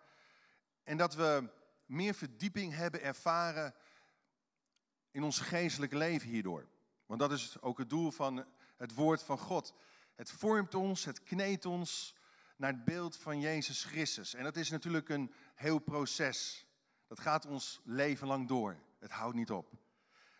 En 0.84 0.98
dat 0.98 1.16
we 1.16 1.50
meer 1.86 2.14
verdieping 2.14 2.74
hebben 2.74 3.02
ervaren 3.02 3.76
in 5.12 5.24
ons 5.24 5.40
geestelijk 5.40 5.94
leven 5.94 6.30
hierdoor. 6.30 6.68
Want 7.06 7.20
dat 7.20 7.32
is 7.32 7.62
ook 7.62 7.78
het 7.78 7.90
doel 7.90 8.12
van 8.12 8.46
het 8.78 8.94
woord 8.94 9.24
van 9.24 9.38
God. 9.38 9.74
Het 10.16 10.32
vormt 10.32 10.76
ons, 10.76 11.06
het 11.06 11.24
kneedt 11.24 11.66
ons 11.66 12.16
naar 12.58 12.72
het 12.72 12.86
beeld 12.86 13.18
van 13.18 13.40
Jezus 13.40 13.84
Christus. 13.84 14.34
En 14.34 14.44
dat 14.44 14.56
is 14.56 14.70
natuurlijk 14.70 15.10
een 15.10 15.34
heel 15.56 15.80
proces. 15.80 16.68
Dat 17.08 17.20
gaat 17.20 17.46
ons 17.46 17.82
leven 17.84 18.28
lang 18.28 18.48
door. 18.48 18.78
Het 19.00 19.12
houdt 19.12 19.36
niet 19.36 19.52
op. 19.52 19.72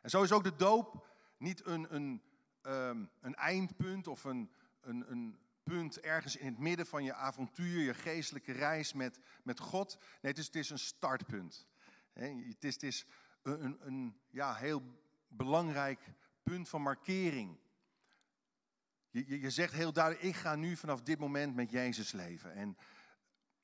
En 0.02 0.10
zo 0.10 0.24
is 0.24 0.32
ook 0.32 0.44
de 0.44 0.56
doop 0.56 1.08
niet 1.38 1.66
een, 1.66 1.96
een, 1.96 2.22
um, 2.68 3.10
een 3.22 3.36
eindpunt 3.36 4.08
of 4.08 4.24
een, 4.24 4.52
een, 4.82 5.12
een 5.12 5.38
punt 5.64 6.00
ergens 6.00 6.36
in 6.36 6.46
het 6.46 6.58
midden 6.58 6.86
van 6.86 7.04
je 7.04 7.14
avontuur, 7.14 7.82
je 7.82 7.94
geestelijke 7.94 8.52
reis 8.52 8.94
met, 8.94 9.20
met 9.44 9.60
God. 9.60 9.98
Nee, 10.22 10.32
het 10.32 10.38
is, 10.38 10.46
het 10.46 10.56
is 10.56 10.70
een 10.70 10.80
startpunt. 10.80 11.68
het 12.14 12.64
is, 12.64 12.74
het 12.74 12.84
is 12.84 13.06
een, 13.42 13.64
een, 13.64 13.78
een 13.82 14.20
ja, 14.30 14.56
heel 14.56 14.82
belangrijk 15.28 16.00
punt 16.44 16.70
van 16.70 16.82
markering. 16.82 17.58
Je, 19.10 19.24
je, 19.28 19.40
je 19.40 19.50
zegt 19.50 19.74
heel 19.74 19.94
duidelijk, 19.94 20.24
ik 20.24 20.36
ga 20.36 20.56
nu 20.56 20.76
vanaf 20.76 21.02
dit 21.02 21.20
moment 21.20 21.56
met 21.56 21.72
Jezus 21.72 22.12
leven. 22.12 22.54
En 22.54 22.78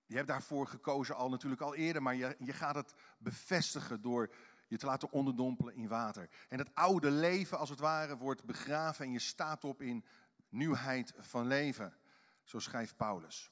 je 0.05 0.15
hebt 0.15 0.27
daarvoor 0.27 0.67
gekozen 0.67 1.15
al 1.15 1.29
natuurlijk 1.29 1.61
al 1.61 1.75
eerder, 1.75 2.01
maar 2.01 2.15
je, 2.15 2.35
je 2.39 2.53
gaat 2.53 2.75
het 2.75 2.93
bevestigen 3.17 4.01
door 4.01 4.33
je 4.73 4.79
te 4.79 4.85
laten 4.85 5.11
onderdompelen 5.11 5.75
in 5.75 5.87
water. 5.87 6.29
En 6.49 6.57
het 6.57 6.75
oude 6.75 7.11
leven, 7.11 7.57
als 7.57 7.69
het 7.69 7.79
ware, 7.79 8.17
wordt 8.17 8.43
begraven 8.43 9.05
en 9.05 9.11
je 9.11 9.19
staat 9.19 9.63
op 9.63 9.81
in 9.81 10.05
nieuwheid 10.49 11.13
van 11.17 11.47
leven. 11.47 11.97
Zo 12.43 12.59
schrijft 12.59 12.95
Paulus. 12.95 13.51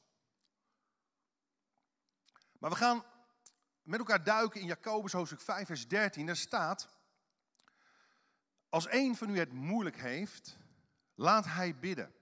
Maar 2.59 2.69
we 2.69 2.76
gaan 2.76 3.03
met 3.82 3.99
elkaar 3.99 4.24
duiken 4.24 4.61
in 4.61 4.67
Jacobus 4.67 5.11
hoofdstuk 5.11 5.41
5, 5.41 5.67
vers 5.67 5.88
13. 5.88 6.26
Daar 6.26 6.36
staat, 6.36 6.89
als 8.69 8.91
een 8.91 9.15
van 9.15 9.30
u 9.30 9.39
het 9.39 9.53
moeilijk 9.53 9.97
heeft, 9.97 10.57
laat 11.15 11.45
hij 11.45 11.80
bidden. 11.80 12.13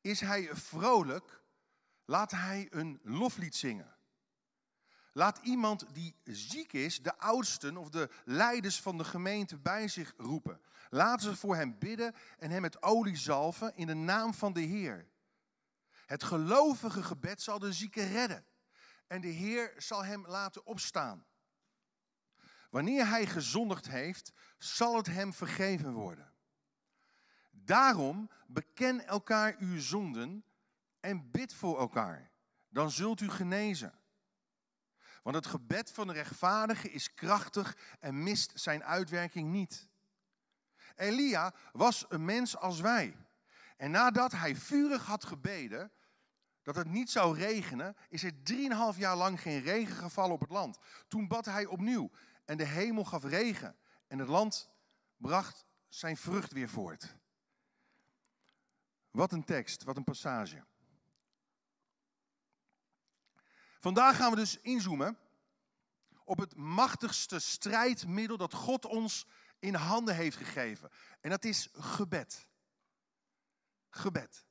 Is 0.00 0.20
hij 0.20 0.48
vrolijk, 0.52 1.40
laat 2.04 2.30
hij 2.30 2.66
een 2.70 3.00
loflied 3.02 3.56
zingen. 3.56 3.93
Laat 5.16 5.38
iemand 5.42 5.86
die 5.92 6.16
ziek 6.24 6.72
is, 6.72 7.02
de 7.02 7.18
oudsten 7.18 7.76
of 7.76 7.90
de 7.90 8.10
leiders 8.24 8.80
van 8.80 8.98
de 8.98 9.04
gemeente 9.04 9.58
bij 9.58 9.88
zich 9.88 10.14
roepen. 10.16 10.60
Laten 10.90 11.30
ze 11.30 11.36
voor 11.36 11.56
hem 11.56 11.78
bidden 11.78 12.14
en 12.38 12.50
hem 12.50 12.60
met 12.60 12.82
olie 12.82 13.16
zalven 13.16 13.76
in 13.76 13.86
de 13.86 13.94
naam 13.94 14.34
van 14.34 14.52
de 14.52 14.60
Heer. 14.60 15.08
Het 16.06 16.22
gelovige 16.22 17.02
gebed 17.02 17.42
zal 17.42 17.58
de 17.58 17.72
zieke 17.72 18.06
redden 18.06 18.44
en 19.06 19.20
de 19.20 19.28
Heer 19.28 19.74
zal 19.76 20.04
hem 20.04 20.26
laten 20.26 20.66
opstaan. 20.66 21.26
Wanneer 22.70 23.08
hij 23.08 23.26
gezondigd 23.26 23.88
heeft, 23.88 24.32
zal 24.58 24.96
het 24.96 25.06
hem 25.06 25.32
vergeven 25.32 25.92
worden. 25.92 26.32
Daarom 27.50 28.30
beken 28.46 29.06
elkaar 29.06 29.56
uw 29.58 29.80
zonden 29.80 30.44
en 31.00 31.30
bid 31.30 31.54
voor 31.54 31.78
elkaar. 31.78 32.30
Dan 32.68 32.90
zult 32.90 33.20
u 33.20 33.28
genezen. 33.28 33.98
Want 35.24 35.36
het 35.36 35.46
gebed 35.46 35.90
van 35.92 36.06
de 36.06 36.12
rechtvaardige 36.12 36.90
is 36.90 37.14
krachtig 37.14 37.76
en 38.00 38.22
mist 38.22 38.52
zijn 38.54 38.84
uitwerking 38.84 39.50
niet. 39.50 39.88
Elia 40.96 41.54
was 41.72 42.04
een 42.08 42.24
mens 42.24 42.56
als 42.56 42.80
wij. 42.80 43.16
En 43.76 43.90
nadat 43.90 44.32
hij 44.32 44.56
vurig 44.56 45.06
had 45.06 45.24
gebeden 45.24 45.92
dat 46.62 46.76
het 46.76 46.90
niet 46.90 47.10
zou 47.10 47.38
regenen, 47.38 47.96
is 48.08 48.22
er 48.22 48.42
drieënhalf 48.42 48.96
jaar 48.96 49.16
lang 49.16 49.40
geen 49.40 49.60
regen 49.60 49.96
gevallen 49.96 50.34
op 50.34 50.40
het 50.40 50.50
land. 50.50 50.78
Toen 51.08 51.28
bad 51.28 51.44
hij 51.44 51.66
opnieuw 51.66 52.10
en 52.44 52.56
de 52.56 52.66
hemel 52.66 53.04
gaf 53.04 53.24
regen 53.24 53.76
en 54.06 54.18
het 54.18 54.28
land 54.28 54.70
bracht 55.16 55.64
zijn 55.88 56.16
vrucht 56.16 56.52
weer 56.52 56.68
voort. 56.68 57.16
Wat 59.10 59.32
een 59.32 59.44
tekst, 59.44 59.84
wat 59.84 59.96
een 59.96 60.04
passage. 60.04 60.64
Vandaag 63.84 64.16
gaan 64.16 64.30
we 64.30 64.36
dus 64.36 64.58
inzoomen 64.60 65.18
op 66.24 66.38
het 66.38 66.56
machtigste 66.56 67.38
strijdmiddel 67.38 68.36
dat 68.36 68.52
God 68.54 68.84
ons 68.84 69.26
in 69.58 69.74
handen 69.74 70.14
heeft 70.14 70.36
gegeven. 70.36 70.90
En 71.20 71.30
dat 71.30 71.44
is 71.44 71.68
gebed. 71.72 72.48
Gebed. 73.90 74.46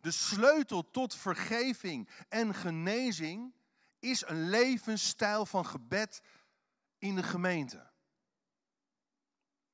De 0.00 0.10
sleutel 0.10 0.90
tot 0.90 1.14
vergeving 1.14 2.08
en 2.28 2.54
genezing 2.54 3.54
is 3.98 4.26
een 4.26 4.48
levensstijl 4.48 5.46
van 5.46 5.66
gebed 5.66 6.22
in 6.98 7.14
de 7.14 7.22
gemeente. 7.22 7.90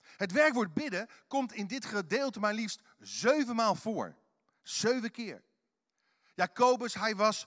Het 0.00 0.32
werkwoord 0.32 0.74
bidden 0.74 1.08
komt 1.26 1.52
in 1.52 1.66
dit 1.66 1.84
gedeelte 1.84 2.40
maar 2.40 2.54
liefst 2.54 2.80
zeven 2.98 3.54
maal 3.54 3.74
voor. 3.74 4.16
Zeven 4.62 5.10
keer. 5.10 5.44
Jacobus, 6.34 6.94
hij 6.94 7.16
was 7.16 7.46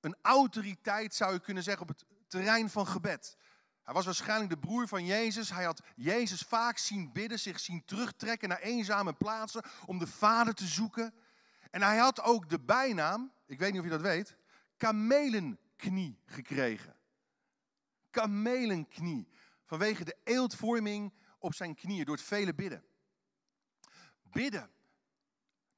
een 0.00 0.16
autoriteit, 0.22 1.14
zou 1.14 1.32
je 1.32 1.40
kunnen 1.40 1.62
zeggen, 1.62 1.82
op 1.82 1.88
het 1.88 2.04
terrein 2.26 2.70
van 2.70 2.86
gebed. 2.86 3.36
Hij 3.82 3.94
was 3.94 4.04
waarschijnlijk 4.04 4.50
de 4.50 4.58
broer 4.58 4.88
van 4.88 5.04
Jezus. 5.04 5.50
Hij 5.50 5.64
had 5.64 5.82
Jezus 5.96 6.40
vaak 6.40 6.78
zien 6.78 7.12
bidden, 7.12 7.38
zich 7.38 7.60
zien 7.60 7.84
terugtrekken 7.84 8.48
naar 8.48 8.58
eenzame 8.60 9.12
plaatsen 9.12 9.64
om 9.86 9.98
de 9.98 10.06
Vader 10.06 10.54
te 10.54 10.66
zoeken. 10.66 11.14
En 11.70 11.82
hij 11.82 11.96
had 11.96 12.22
ook 12.22 12.48
de 12.48 12.60
bijnaam, 12.60 13.32
ik 13.46 13.58
weet 13.58 13.70
niet 13.70 13.80
of 13.80 13.86
je 13.86 13.92
dat 13.92 14.00
weet, 14.00 14.36
kamelenknie 14.76 16.20
gekregen. 16.26 16.96
Kamelenknie. 18.10 19.28
Vanwege 19.64 20.04
de 20.04 20.16
eeltvorming 20.24 21.12
op 21.38 21.54
zijn 21.54 21.74
knieën 21.74 22.04
door 22.04 22.16
het 22.16 22.24
vele 22.24 22.54
bidden. 22.54 22.84
Bidden 24.22 24.70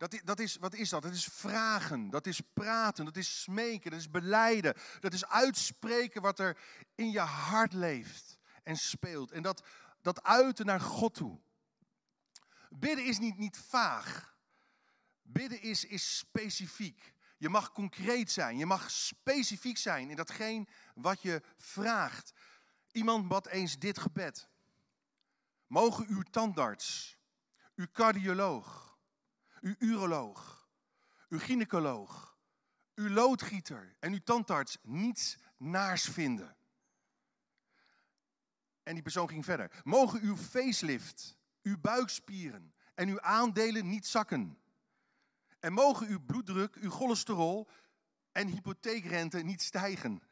dat 0.01 0.21
dat 0.25 0.39
is, 0.39 0.57
wat 0.57 0.75
is 0.75 0.89
dat? 0.89 1.03
Dat 1.03 1.13
is 1.13 1.25
vragen, 1.25 2.11
dat 2.11 2.27
is 2.27 2.41
praten, 2.53 3.05
dat 3.05 3.17
is 3.17 3.43
smeken, 3.43 3.91
dat 3.91 4.01
is 4.01 4.11
beleiden. 4.11 4.75
Dat 5.01 5.13
is 5.13 5.27
uitspreken 5.27 6.23
wat 6.23 6.39
er 6.39 6.57
in 6.95 7.11
je 7.11 7.21
hart 7.21 7.73
leeft 7.73 8.39
en 8.63 8.77
speelt. 8.77 9.31
En 9.31 9.43
dat, 9.43 9.65
dat 10.03 10.23
uiten 10.23 10.67
naar 10.67 10.81
God 10.81 11.15
toe. 11.15 11.41
Bidden 12.71 13.05
is 13.05 13.19
niet, 13.19 13.39
niet 13.39 13.59
vaag. 13.59 14.37
Bidden 15.23 15.63
is, 15.63 15.85
is 15.85 16.19
specifiek. 16.19 17.15
Je 17.37 17.49
mag 17.49 17.73
concreet 17.73 18.31
zijn. 18.31 18.59
Je 18.59 18.67
mag 18.67 18.91
specifiek 18.91 19.79
zijn 19.79 20.11
in 20.11 20.17
datgene 20.17 20.67
wat 20.95 21.23
je 21.23 21.43
vraagt. 21.57 22.33
Iemand 22.93 23.29
bad 23.29 23.47
eens 23.47 23.79
dit 23.79 23.99
gebed. 23.99 24.49
Mogen 25.67 26.07
uw 26.09 26.23
tandarts, 26.23 27.17
uw 27.75 27.87
cardioloog, 27.93 28.90
uw 29.61 29.75
uroloog, 29.79 30.69
uw 31.29 31.39
gynaecoloog, 31.39 32.37
uw 32.95 33.09
loodgieter 33.09 33.97
en 34.01 34.13
uw 34.13 34.21
tandarts 34.25 34.79
niets 34.83 35.39
naars 35.57 36.05
vinden. 36.05 36.57
En 38.83 38.95
die 38.95 39.03
persoon 39.03 39.29
ging 39.29 39.45
verder. 39.45 39.81
Mogen 39.85 40.21
uw 40.21 40.37
facelift, 40.37 41.39
uw 41.63 41.79
buikspieren 41.79 42.75
en 42.95 43.09
uw 43.09 43.21
aandelen 43.21 43.89
niet 43.89 44.07
zakken. 44.07 44.59
En 45.61 45.73
mogen 45.73 46.07
uw 46.07 46.25
bloeddruk, 46.25 46.77
uw 46.77 46.91
cholesterol 46.91 47.69
en 48.33 48.49
hypotheekrente 48.49 49.39
niet 49.39 49.63
stijgen. 49.63 50.23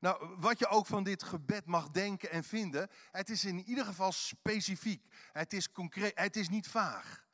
Nou, 0.00 0.36
wat 0.38 0.58
je 0.58 0.66
ook 0.66 0.86
van 0.86 1.04
dit 1.04 1.22
gebed 1.22 1.66
mag 1.66 1.90
denken 1.90 2.30
en 2.30 2.44
vinden, 2.44 2.90
het 3.10 3.28
is 3.30 3.44
in 3.44 3.64
ieder 3.64 3.84
geval 3.84 4.12
specifiek. 4.12 5.04
Het 5.32 5.52
is 5.52 5.72
concreet, 5.72 6.18
het 6.18 6.36
is 6.36 6.48
niet 6.48 6.68
vaag. 6.68 7.28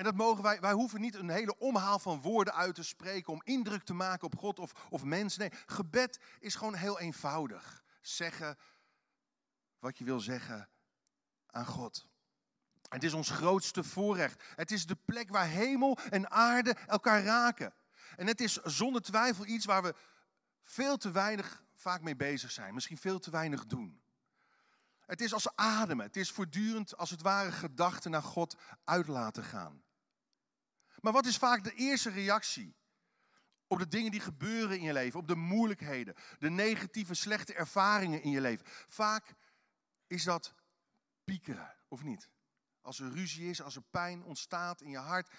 En 0.00 0.06
dat 0.06 0.14
mogen 0.14 0.42
wij, 0.42 0.60
wij 0.60 0.72
hoeven 0.72 1.00
niet 1.00 1.14
een 1.14 1.28
hele 1.28 1.58
omhaal 1.58 1.98
van 1.98 2.20
woorden 2.20 2.54
uit 2.54 2.74
te 2.74 2.82
spreken 2.82 3.32
om 3.32 3.40
indruk 3.44 3.82
te 3.82 3.94
maken 3.94 4.26
op 4.26 4.38
God 4.38 4.58
of, 4.58 4.72
of 4.90 5.04
mensen. 5.04 5.40
Nee, 5.40 5.50
gebed 5.66 6.20
is 6.38 6.54
gewoon 6.54 6.74
heel 6.74 6.98
eenvoudig. 6.98 7.82
Zeggen 8.00 8.58
wat 9.78 9.98
je 9.98 10.04
wil 10.04 10.20
zeggen 10.20 10.68
aan 11.46 11.66
God. 11.66 12.06
Het 12.88 13.04
is 13.04 13.12
ons 13.12 13.30
grootste 13.30 13.84
voorrecht. 13.84 14.42
Het 14.56 14.70
is 14.70 14.86
de 14.86 14.96
plek 15.04 15.30
waar 15.30 15.48
hemel 15.48 15.98
en 16.10 16.30
aarde 16.30 16.76
elkaar 16.86 17.22
raken. 17.22 17.74
En 18.16 18.26
het 18.26 18.40
is 18.40 18.52
zonder 18.52 19.02
twijfel 19.02 19.46
iets 19.46 19.64
waar 19.64 19.82
we 19.82 19.94
veel 20.62 20.96
te 20.96 21.10
weinig 21.10 21.64
vaak 21.74 22.02
mee 22.02 22.16
bezig 22.16 22.50
zijn. 22.50 22.74
Misschien 22.74 22.98
veel 22.98 23.18
te 23.18 23.30
weinig 23.30 23.66
doen. 23.66 24.02
Het 25.00 25.20
is 25.20 25.32
als 25.32 25.56
ademen. 25.56 26.06
Het 26.06 26.16
is 26.16 26.30
voortdurend 26.30 26.96
als 26.96 27.10
het 27.10 27.22
ware 27.22 27.52
gedachten 27.52 28.10
naar 28.10 28.22
God 28.22 28.56
uit 28.84 29.06
laten 29.06 29.44
gaan. 29.44 29.82
Maar 31.00 31.12
wat 31.12 31.26
is 31.26 31.36
vaak 31.36 31.64
de 31.64 31.74
eerste 31.74 32.10
reactie 32.10 32.76
op 33.66 33.78
de 33.78 33.88
dingen 33.88 34.10
die 34.10 34.20
gebeuren 34.20 34.78
in 34.78 34.84
je 34.84 34.92
leven, 34.92 35.20
op 35.20 35.28
de 35.28 35.34
moeilijkheden, 35.34 36.14
de 36.38 36.50
negatieve, 36.50 37.14
slechte 37.14 37.54
ervaringen 37.54 38.22
in 38.22 38.30
je 38.30 38.40
leven? 38.40 38.66
Vaak 38.88 39.34
is 40.06 40.24
dat 40.24 40.54
piekeren, 41.24 41.76
of 41.88 42.02
niet? 42.02 42.30
Als 42.80 43.00
er 43.00 43.12
ruzie 43.12 43.50
is, 43.50 43.62
als 43.62 43.76
er 43.76 43.82
pijn 43.90 44.22
ontstaat 44.22 44.80
in 44.80 44.90
je 44.90 44.98
hart, 44.98 45.30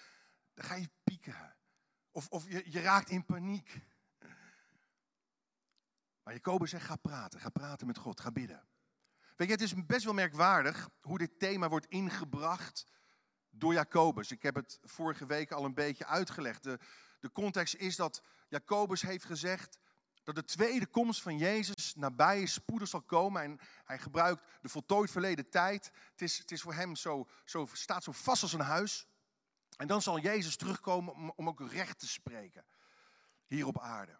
dan 0.53 0.65
ga 0.65 0.75
je 0.75 0.89
piekeren. 1.03 1.55
Of, 2.11 2.27
of 2.27 2.47
je, 2.47 2.71
je 2.71 2.81
raakt 2.81 3.09
in 3.09 3.25
paniek. 3.25 3.81
Maar 6.23 6.33
Jacobus 6.33 6.69
zegt, 6.69 6.85
ga 6.85 6.95
praten, 6.95 7.39
ga 7.39 7.49
praten 7.49 7.87
met 7.87 7.97
God, 7.97 8.19
ga 8.19 8.31
bidden. 8.31 8.67
Weet 9.35 9.47
je, 9.47 9.53
het 9.53 9.63
is 9.63 9.85
best 9.85 10.03
wel 10.03 10.13
merkwaardig 10.13 10.89
hoe 11.01 11.17
dit 11.17 11.39
thema 11.39 11.69
wordt 11.69 11.85
ingebracht 11.85 12.85
door 13.51 13.73
Jacobus. 13.73 14.31
Ik 14.31 14.41
heb 14.41 14.55
het 14.55 14.79
vorige 14.83 15.25
week 15.25 15.51
al 15.51 15.65
een 15.65 15.73
beetje 15.73 16.05
uitgelegd. 16.05 16.63
De, 16.63 16.79
de 17.19 17.31
context 17.31 17.75
is 17.75 17.95
dat 17.95 18.23
Jacobus 18.47 19.01
heeft 19.01 19.25
gezegd 19.25 19.79
dat 20.23 20.35
de 20.35 20.43
tweede 20.43 20.85
komst 20.85 21.21
van 21.21 21.37
Jezus 21.37 21.95
nabij 21.95 22.41
is, 22.41 22.53
spoedig 22.53 22.87
zal 22.87 23.01
komen. 23.01 23.41
En 23.41 23.59
hij 23.85 23.99
gebruikt 23.99 24.43
de 24.61 24.69
voltooid 24.69 25.11
verleden 25.11 25.49
tijd. 25.49 25.91
Het 26.11 26.21
is, 26.21 26.37
het 26.37 26.51
is 26.51 26.61
voor 26.61 26.73
hem 26.73 26.95
zo, 26.95 27.27
zo, 27.45 27.67
staat 27.71 28.03
zo 28.03 28.11
vast 28.11 28.41
als 28.41 28.53
een 28.53 28.59
huis. 28.59 29.07
En 29.77 29.87
dan 29.87 30.01
zal 30.01 30.19
Jezus 30.19 30.55
terugkomen 30.55 31.13
om, 31.13 31.33
om 31.35 31.47
ook 31.47 31.71
recht 31.71 31.99
te 31.99 32.07
spreken 32.07 32.65
hier 33.47 33.67
op 33.67 33.79
aarde. 33.79 34.19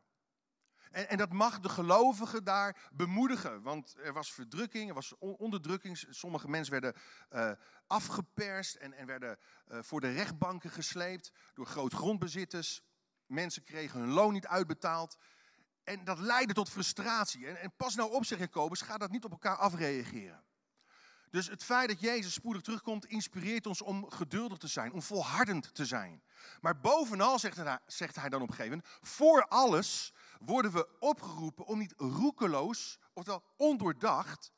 En, 0.91 1.09
en, 1.09 1.17
dat 1.17 1.31
mag 1.31 1.59
de 1.59 1.69
gelovigen 1.69 2.43
daar 2.43 2.89
bemoedigen. 2.93 3.61
Want 3.61 3.95
er 4.03 4.13
was 4.13 4.33
verdrukking, 4.33 4.89
er 4.89 4.95
was 4.95 5.17
onderdrukking. 5.17 6.05
Sommige 6.09 6.49
mensen 6.49 6.71
werden 6.71 7.01
uh, 7.31 7.51
afgeperst 7.87 8.75
en, 8.75 8.93
en 8.93 9.05
werden 9.05 9.37
uh, 9.71 9.79
voor 9.81 10.01
de 10.01 10.11
rechtbanken 10.11 10.69
gesleept 10.69 11.31
door 11.53 11.65
grootgrondbezitters. 11.65 12.81
Mensen 13.25 13.63
kregen 13.63 13.99
hun 13.99 14.09
loon 14.09 14.33
niet 14.33 14.47
uitbetaald. 14.47 15.17
En 15.83 16.03
dat 16.03 16.19
leidde 16.19 16.53
tot 16.53 16.69
frustratie. 16.69 17.47
En, 17.47 17.57
en 17.57 17.73
pas 17.75 17.95
nou 17.95 18.11
op, 18.11 18.25
zegt 18.25 18.41
Jacobus, 18.41 18.81
ga 18.81 18.97
dat 18.97 19.11
niet 19.11 19.23
op 19.23 19.31
elkaar 19.31 19.57
afreageren. 19.57 20.43
Dus 21.31 21.47
het 21.47 21.63
feit 21.63 21.87
dat 21.87 21.99
Jezus 21.99 22.33
spoedig 22.33 22.61
terugkomt, 22.61 23.05
inspireert 23.05 23.65
ons 23.65 23.81
om 23.81 24.09
geduldig 24.09 24.57
te 24.57 24.67
zijn, 24.67 24.91
om 24.91 25.01
volhardend 25.01 25.75
te 25.75 25.85
zijn. 25.85 26.23
Maar 26.61 26.79
bovenal, 26.79 27.39
zegt 27.39 27.57
hij, 27.57 27.79
zegt 27.85 28.15
hij 28.15 28.29
dan 28.29 28.41
op 28.41 28.49
een 28.49 28.55
gegeven 28.55 28.77
moment, 28.77 28.97
voor 29.01 29.47
alles 29.47 30.13
worden 30.39 30.71
we 30.71 30.87
opgeroepen 30.99 31.65
om 31.65 31.77
niet 31.77 31.93
roekeloos, 31.97 32.99
oftewel 33.13 33.43
ondoordacht, 33.55 34.51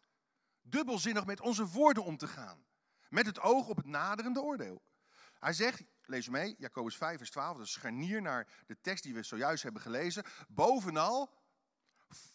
dubbelzinnig 0.61 1.25
met 1.25 1.41
onze 1.41 1.67
woorden 1.67 2.03
om 2.03 2.17
te 2.17 2.27
gaan. 2.27 2.65
Met 3.09 3.25
het 3.25 3.39
oog 3.39 3.67
op 3.67 3.77
het 3.77 3.85
naderende 3.85 4.41
oordeel. 4.41 4.81
Hij 5.39 5.53
zegt, 5.53 5.83
lees 6.05 6.29
mee, 6.29 6.55
Jacobus 6.57 6.97
5, 6.97 7.17
vers 7.17 7.31
12, 7.31 7.57
dat 7.57 7.65
is 7.65 7.71
scharnier 7.71 8.21
naar 8.21 8.47
de 8.67 8.77
tekst 8.81 9.03
die 9.03 9.13
we 9.13 9.23
zojuist 9.23 9.63
hebben 9.63 9.81
gelezen. 9.81 10.23
Bovenal, 10.47 11.33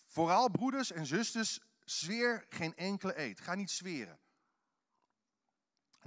vooral 0.04 0.50
broeders 0.50 0.92
en 0.92 1.06
zusters, 1.06 1.60
zweer 1.84 2.46
geen 2.48 2.76
enkele 2.76 3.18
eed. 3.18 3.40
Ga 3.40 3.54
niet 3.54 3.70
zweren. 3.70 4.18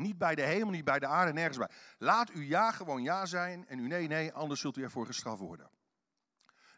Niet 0.01 0.17
bij 0.17 0.35
de 0.35 0.41
hemel, 0.41 0.69
niet 0.69 0.85
bij 0.85 0.99
de 0.99 1.07
aarde, 1.07 1.33
nergens 1.33 1.57
bij. 1.57 1.69
Laat 1.97 2.29
uw 2.29 2.41
ja 2.41 2.71
gewoon 2.71 3.03
ja 3.03 3.25
zijn 3.25 3.67
en 3.67 3.79
uw 3.79 3.87
nee 3.87 4.07
nee, 4.07 4.33
anders 4.33 4.59
zult 4.59 4.77
u 4.77 4.83
ervoor 4.83 5.05
gestraft 5.05 5.39
worden. 5.39 5.69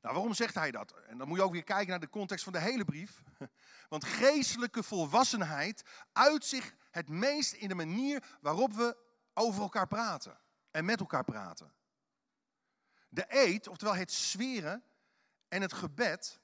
Nou, 0.01 0.15
waarom 0.15 0.33
zegt 0.33 0.55
hij 0.55 0.71
dat? 0.71 0.91
En 1.07 1.17
dan 1.17 1.27
moet 1.27 1.37
je 1.37 1.43
ook 1.43 1.51
weer 1.51 1.63
kijken 1.63 1.89
naar 1.89 1.99
de 1.99 2.09
context 2.09 2.43
van 2.43 2.53
de 2.53 2.59
hele 2.59 2.85
brief. 2.85 3.21
Want 3.89 4.03
geestelijke 4.03 4.83
volwassenheid 4.83 5.83
uit 6.13 6.45
zich 6.45 6.75
het 6.91 7.09
meest 7.09 7.53
in 7.53 7.67
de 7.67 7.75
manier 7.75 8.23
waarop 8.41 8.73
we 8.73 8.97
over 9.33 9.61
elkaar 9.61 9.87
praten 9.87 10.39
en 10.71 10.85
met 10.85 10.99
elkaar 10.99 11.23
praten. 11.23 11.73
De 13.09 13.25
eed, 13.27 13.67
oftewel 13.67 13.95
het 13.95 14.11
zweren 14.11 14.83
en 15.47 15.61
het 15.61 15.73
gebed, 15.73 16.39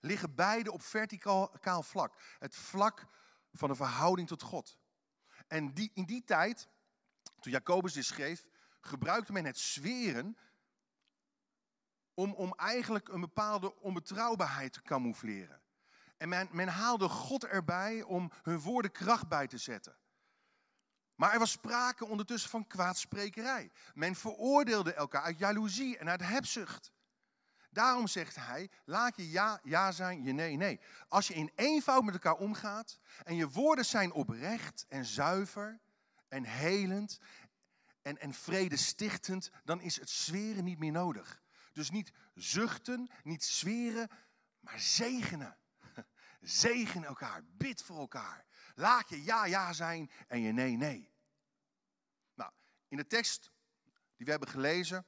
liggen 0.00 0.34
beide 0.34 0.72
op 0.72 0.82
verticaal 0.82 1.82
vlak. 1.82 2.14
Het 2.38 2.54
vlak 2.54 3.06
van 3.52 3.68
de 3.68 3.74
verhouding 3.74 4.28
tot 4.28 4.42
God. 4.42 4.78
En 5.50 5.74
die, 5.74 5.90
in 5.94 6.04
die 6.04 6.24
tijd, 6.24 6.68
toen 7.40 7.52
Jacobus 7.52 7.92
dit 7.92 8.04
schreef, 8.04 8.46
gebruikte 8.80 9.32
men 9.32 9.44
het 9.44 9.58
zweren 9.58 10.36
om, 12.14 12.34
om 12.34 12.54
eigenlijk 12.54 13.08
een 13.08 13.20
bepaalde 13.20 13.80
onbetrouwbaarheid 13.80 14.72
te 14.72 14.82
camoufleren. 14.82 15.60
En 16.16 16.28
men, 16.28 16.48
men 16.52 16.68
haalde 16.68 17.08
God 17.08 17.44
erbij 17.44 18.02
om 18.02 18.30
hun 18.42 18.60
woorden 18.60 18.92
kracht 18.92 19.28
bij 19.28 19.46
te 19.46 19.58
zetten. 19.58 19.96
Maar 21.14 21.32
er 21.32 21.38
was 21.38 21.50
sprake 21.50 22.06
ondertussen 22.06 22.50
van 22.50 22.66
kwaadsprekerij. 22.66 23.70
Men 23.94 24.14
veroordeelde 24.14 24.94
elkaar 24.94 25.22
uit 25.22 25.38
jaloezie 25.38 25.98
en 25.98 26.08
uit 26.08 26.22
hebzucht. 26.22 26.92
Daarom 27.70 28.06
zegt 28.06 28.36
hij, 28.36 28.70
laat 28.84 29.16
je 29.16 29.30
ja 29.30 29.60
ja 29.62 29.92
zijn, 29.92 30.22
je 30.22 30.32
nee 30.32 30.56
nee. 30.56 30.80
Als 31.08 31.28
je 31.28 31.34
in 31.34 31.52
eenvoud 31.54 32.04
met 32.04 32.14
elkaar 32.14 32.36
omgaat 32.36 32.98
en 33.24 33.34
je 33.34 33.48
woorden 33.48 33.84
zijn 33.84 34.12
oprecht 34.12 34.84
en 34.88 35.04
zuiver 35.04 35.80
en 36.28 36.44
helend 36.44 37.18
en, 38.02 38.18
en 38.18 38.34
vredestichtend, 38.34 39.50
dan 39.64 39.80
is 39.80 39.96
het 39.96 40.10
zweren 40.10 40.64
niet 40.64 40.78
meer 40.78 40.92
nodig. 40.92 41.42
Dus 41.72 41.90
niet 41.90 42.12
zuchten, 42.34 43.10
niet 43.22 43.44
zweren, 43.44 44.08
maar 44.60 44.80
zegenen. 44.80 45.56
Zegen 46.40 47.04
elkaar, 47.04 47.42
bid 47.44 47.82
voor 47.82 47.98
elkaar. 47.98 48.44
Laat 48.74 49.08
je 49.08 49.24
ja 49.24 49.44
ja 49.46 49.72
zijn 49.72 50.10
en 50.28 50.40
je 50.40 50.52
nee 50.52 50.76
nee. 50.76 51.10
Nou, 52.34 52.50
in 52.88 52.96
de 52.96 53.06
tekst 53.06 53.52
die 54.16 54.24
we 54.24 54.30
hebben 54.30 54.48
gelezen 54.48 55.06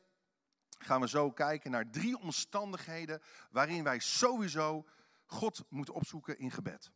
gaan 0.85 1.01
we 1.01 1.09
zo 1.09 1.33
kijken 1.33 1.71
naar 1.71 1.91
drie 1.91 2.19
omstandigheden 2.19 3.23
waarin 3.51 3.85
wij 3.85 3.99
sowieso 3.99 4.87
God 5.27 5.65
moeten 5.69 5.95
opzoeken 5.95 6.39
in 6.39 6.51
gebed. 6.51 6.91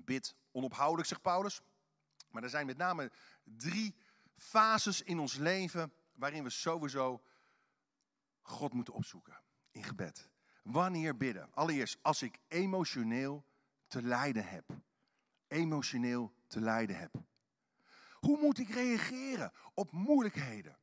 Bid 0.00 0.34
onophoudelijk, 0.52 1.08
zegt 1.08 1.22
Paulus. 1.22 1.60
Maar 2.30 2.42
er 2.42 2.50
zijn 2.50 2.66
met 2.66 2.76
name 2.76 3.12
drie 3.42 3.96
fases 4.36 5.02
in 5.02 5.18
ons 5.18 5.34
leven 5.34 5.92
waarin 6.12 6.42
we 6.42 6.50
sowieso 6.50 7.22
God 8.42 8.72
moeten 8.72 8.94
opzoeken 8.94 9.40
in 9.70 9.82
gebed. 9.82 10.28
Wanneer 10.62 11.16
bidden? 11.16 11.52
Allereerst 11.52 11.98
als 12.02 12.22
ik 12.22 12.38
emotioneel 12.48 13.44
te 13.86 14.02
lijden 14.02 14.48
heb. 14.48 14.64
Emotioneel 15.46 16.34
te 16.46 16.60
lijden 16.60 16.98
heb. 16.98 17.14
Hoe 18.12 18.38
moet 18.38 18.58
ik 18.58 18.68
reageren 18.68 19.52
op 19.74 19.92
moeilijkheden? 19.92 20.78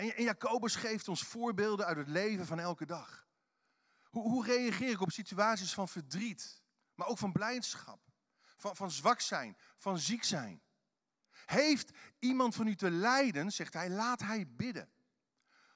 En 0.00 0.22
Jacobus 0.22 0.74
geeft 0.74 1.08
ons 1.08 1.22
voorbeelden 1.22 1.86
uit 1.86 1.96
het 1.96 2.08
leven 2.08 2.46
van 2.46 2.58
elke 2.58 2.86
dag. 2.86 3.26
Hoe, 4.04 4.22
hoe 4.22 4.44
reageer 4.44 4.90
ik 4.90 5.00
op 5.00 5.10
situaties 5.10 5.74
van 5.74 5.88
verdriet, 5.88 6.62
maar 6.94 7.06
ook 7.06 7.18
van 7.18 7.32
blijdschap, 7.32 8.00
van, 8.56 8.76
van 8.76 8.90
zwak 8.90 9.20
zijn, 9.20 9.56
van 9.76 9.98
ziek 9.98 10.24
zijn? 10.24 10.62
Heeft 11.46 11.90
iemand 12.18 12.54
van 12.54 12.66
u 12.66 12.76
te 12.76 12.90
lijden, 12.90 13.50
zegt 13.50 13.72
hij, 13.72 13.90
laat 13.90 14.20
hij 14.20 14.46
bidden. 14.48 14.90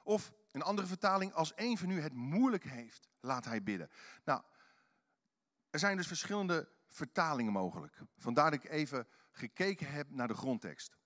Of 0.03 0.33
een 0.53 0.63
andere 0.63 0.87
vertaling, 0.87 1.33
als 1.33 1.53
een 1.57 1.79
van 1.79 1.91
u 1.91 2.01
het 2.01 2.13
moeilijk 2.13 2.65
heeft, 2.65 3.09
laat 3.21 3.45
hij 3.45 3.63
bidden. 3.63 3.91
Nou, 4.25 4.43
er 5.71 5.79
zijn 5.79 5.97
dus 5.97 6.07
verschillende 6.07 6.69
vertalingen 6.87 7.53
mogelijk. 7.53 7.99
Vandaar 8.17 8.51
dat 8.51 8.65
ik 8.65 8.71
even 8.71 9.09
gekeken 9.31 9.91
heb 9.91 10.11
naar 10.11 10.29
de 10.29 10.35
grondtekst. 10.35 10.97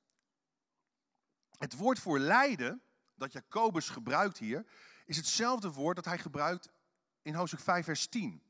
Het 1.58 1.76
woord 1.76 1.98
voor 1.98 2.18
lijden, 2.18 2.82
dat 3.18 3.32
Jacobus 3.32 3.88
gebruikt 3.88 4.38
hier, 4.38 4.66
is 5.06 5.16
hetzelfde 5.16 5.72
woord 5.72 5.96
dat 5.96 6.04
hij 6.04 6.18
gebruikt 6.18 6.68
in 7.22 7.34
hoofdstuk 7.34 7.60
5, 7.60 7.84
vers 7.84 8.06
10. 8.06 8.42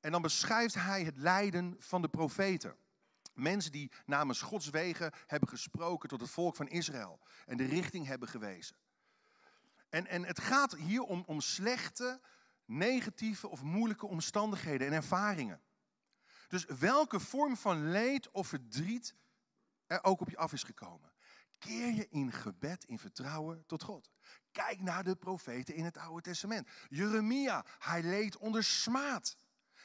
En 0.00 0.12
dan 0.12 0.22
beschrijft 0.22 0.74
hij 0.74 1.04
het 1.04 1.16
lijden 1.16 1.76
van 1.78 2.02
de 2.02 2.08
profeten. 2.08 2.76
Mensen 3.34 3.72
die 3.72 3.90
namens 4.06 4.40
Gods 4.40 4.70
wegen 4.70 5.12
hebben 5.26 5.48
gesproken 5.48 6.08
tot 6.08 6.20
het 6.20 6.30
volk 6.30 6.56
van 6.56 6.68
Israël 6.68 7.20
en 7.46 7.56
de 7.56 7.64
richting 7.64 8.06
hebben 8.06 8.28
gewezen. 8.28 8.76
En, 9.88 10.06
en 10.06 10.24
het 10.24 10.40
gaat 10.40 10.76
hier 10.76 11.02
om, 11.02 11.22
om 11.26 11.40
slechte, 11.40 12.20
negatieve 12.64 13.48
of 13.48 13.62
moeilijke 13.62 14.06
omstandigheden 14.06 14.86
en 14.86 14.92
ervaringen. 14.92 15.60
Dus 16.48 16.64
welke 16.64 17.20
vorm 17.20 17.56
van 17.56 17.90
leed 17.90 18.30
of 18.30 18.46
verdriet 18.46 19.14
er 19.86 20.04
ook 20.04 20.20
op 20.20 20.30
je 20.30 20.36
af 20.36 20.52
is 20.52 20.62
gekomen. 20.62 21.09
Keer 21.60 21.92
je 21.92 22.08
in 22.08 22.32
gebed, 22.32 22.84
in 22.84 22.98
vertrouwen 22.98 23.66
tot 23.66 23.82
God. 23.82 24.10
Kijk 24.52 24.80
naar 24.80 25.04
de 25.04 25.16
profeten 25.16 25.74
in 25.74 25.84
het 25.84 25.96
Oude 25.96 26.22
Testament. 26.22 26.68
Jeremia, 26.88 27.64
hij 27.78 28.02
leed 28.02 28.36
onder 28.36 28.64
smaad. 28.64 29.36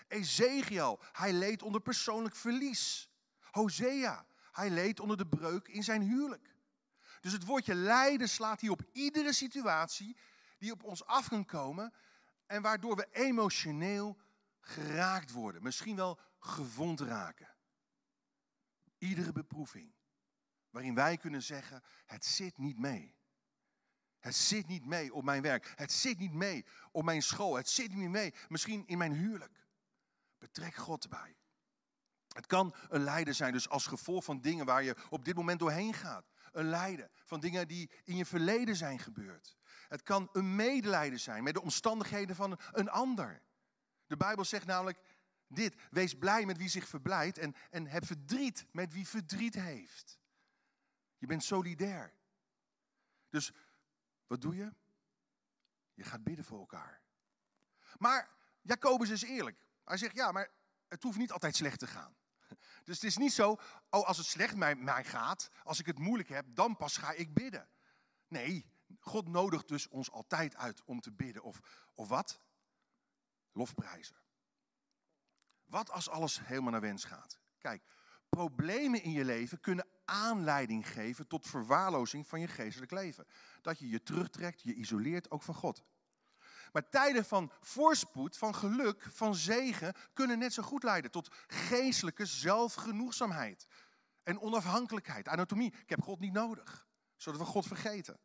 Ezekiel, 0.07 0.99
hij 1.11 1.33
leed 1.33 1.61
onder 1.61 1.81
persoonlijk 1.81 2.35
verlies. 2.35 3.09
Hosea, 3.51 4.25
hij 4.51 4.69
leed 4.69 4.99
onder 4.99 5.17
de 5.17 5.27
breuk 5.27 5.67
in 5.67 5.83
zijn 5.83 6.01
huwelijk. 6.01 6.55
Dus 7.21 7.31
het 7.31 7.45
woordje 7.45 7.75
lijden 7.75 8.29
slaat 8.29 8.61
hier 8.61 8.71
op 8.71 8.83
iedere 8.91 9.33
situatie 9.33 10.17
die 10.57 10.71
op 10.71 10.83
ons 10.83 11.05
af 11.05 11.27
kan 11.27 11.45
komen 11.45 11.93
en 12.45 12.61
waardoor 12.61 12.95
we 12.95 13.07
emotioneel 13.11 14.17
geraakt 14.59 15.31
worden, 15.31 15.63
misschien 15.63 15.95
wel 15.95 16.19
gewond 16.39 16.99
raken. 16.99 17.55
Iedere 18.97 19.31
beproeving 19.31 19.94
waarin 20.75 20.95
wij 20.95 21.17
kunnen 21.17 21.43
zeggen, 21.43 21.83
het 22.05 22.25
zit 22.25 22.57
niet 22.57 22.79
mee. 22.79 23.15
Het 24.19 24.35
zit 24.35 24.67
niet 24.67 24.85
mee 24.85 25.13
op 25.13 25.23
mijn 25.23 25.41
werk. 25.41 25.73
Het 25.75 25.91
zit 25.91 26.19
niet 26.19 26.33
mee 26.33 26.65
op 26.91 27.03
mijn 27.03 27.21
school. 27.21 27.55
Het 27.55 27.69
zit 27.69 27.93
niet 27.93 28.09
mee, 28.09 28.33
misschien 28.47 28.87
in 28.87 28.97
mijn 28.97 29.13
huwelijk. 29.13 29.67
Betrek 30.37 30.75
God 30.75 31.03
erbij. 31.03 31.35
Het 32.27 32.45
kan 32.45 32.75
een 32.89 33.03
lijden 33.03 33.35
zijn, 33.35 33.51
dus 33.51 33.69
als 33.69 33.85
gevolg 33.87 34.23
van 34.23 34.41
dingen 34.41 34.65
waar 34.65 34.83
je 34.83 34.95
op 35.09 35.25
dit 35.25 35.35
moment 35.35 35.59
doorheen 35.59 35.93
gaat. 35.93 36.31
Een 36.51 36.69
lijden 36.69 37.11
van 37.23 37.39
dingen 37.39 37.67
die 37.67 37.91
in 38.03 38.15
je 38.15 38.25
verleden 38.25 38.75
zijn 38.75 38.99
gebeurd. 38.99 39.57
Het 39.87 40.03
kan 40.03 40.29
een 40.31 40.55
medelijden 40.55 41.19
zijn 41.19 41.43
met 41.43 41.53
de 41.53 41.61
omstandigheden 41.61 42.35
van 42.35 42.59
een 42.71 42.89
ander. 42.89 43.41
De 44.07 44.17
Bijbel 44.17 44.45
zegt 44.45 44.65
namelijk 44.65 44.99
dit: 45.47 45.75
wees 45.89 46.13
blij 46.13 46.45
met 46.45 46.57
wie 46.57 46.69
zich 46.69 46.87
verblijdt 46.87 47.37
en, 47.37 47.55
en 47.69 47.87
heb 47.87 48.05
verdriet 48.05 48.65
met 48.71 48.93
wie 48.93 49.07
verdriet 49.07 49.55
heeft. 49.55 50.23
Je 51.25 51.31
bent 51.31 51.43
solidair. 51.43 52.13
Dus 53.29 53.51
wat 54.27 54.41
doe 54.41 54.55
je? 54.55 54.73
Je 55.93 56.03
gaat 56.03 56.23
bidden 56.23 56.45
voor 56.45 56.59
elkaar. 56.59 57.01
Maar 57.97 58.29
Jacobus 58.61 59.09
is 59.09 59.21
eerlijk. 59.21 59.57
Hij 59.83 59.97
zegt 59.97 60.15
ja, 60.15 60.31
maar 60.31 60.49
het 60.87 61.03
hoeft 61.03 61.17
niet 61.17 61.31
altijd 61.31 61.55
slecht 61.55 61.79
te 61.79 61.87
gaan. 61.87 62.15
Dus 62.83 62.95
het 62.95 63.03
is 63.03 63.17
niet 63.17 63.33
zo, 63.33 63.59
oh 63.89 64.07
als 64.07 64.17
het 64.17 64.25
slecht 64.25 64.55
met 64.55 64.79
mij 64.79 65.03
gaat, 65.03 65.49
als 65.63 65.79
ik 65.79 65.85
het 65.85 65.99
moeilijk 65.99 66.29
heb, 66.29 66.45
dan 66.49 66.75
pas 66.75 66.97
ga 66.97 67.11
ik 67.11 67.33
bidden. 67.33 67.69
Nee, 68.27 68.71
God 68.99 69.27
nodigt 69.27 69.67
dus 69.67 69.87
ons 69.87 70.11
altijd 70.11 70.55
uit 70.55 70.83
om 70.83 71.01
te 71.01 71.11
bidden. 71.11 71.43
Of, 71.43 71.59
of 71.93 72.07
wat? 72.07 72.41
Lofprijzen. 73.51 74.21
Wat 75.63 75.89
als 75.89 76.09
alles 76.09 76.39
helemaal 76.45 76.71
naar 76.71 76.81
wens 76.81 77.03
gaat? 77.03 77.39
Kijk, 77.57 77.83
problemen 78.35 79.03
in 79.03 79.11
je 79.11 79.25
leven 79.25 79.59
kunnen 79.59 79.87
aanleiding 80.05 80.87
geven 80.87 81.27
tot 81.27 81.47
verwaarlozing 81.47 82.27
van 82.27 82.39
je 82.39 82.47
geestelijk 82.47 82.91
leven. 82.91 83.27
Dat 83.61 83.79
je 83.79 83.89
je 83.89 84.03
terugtrekt, 84.03 84.61
je 84.61 84.73
isoleert 84.73 85.31
ook 85.31 85.41
van 85.41 85.53
God. 85.53 85.83
Maar 86.71 86.89
tijden 86.89 87.25
van 87.25 87.51
voorspoed, 87.59 88.37
van 88.37 88.55
geluk, 88.55 89.07
van 89.11 89.35
zegen 89.35 89.93
kunnen 90.13 90.39
net 90.39 90.53
zo 90.53 90.63
goed 90.63 90.83
leiden 90.83 91.11
tot 91.11 91.35
geestelijke 91.47 92.25
zelfgenoegzaamheid 92.25 93.67
en 94.23 94.41
onafhankelijkheid. 94.41 95.27
Anatomie, 95.27 95.73
ik 95.81 95.89
heb 95.89 96.01
God 96.01 96.19
niet 96.19 96.33
nodig, 96.33 96.87
zodat 97.15 97.39
we 97.39 97.45
God 97.45 97.67
vergeten. 97.67 98.19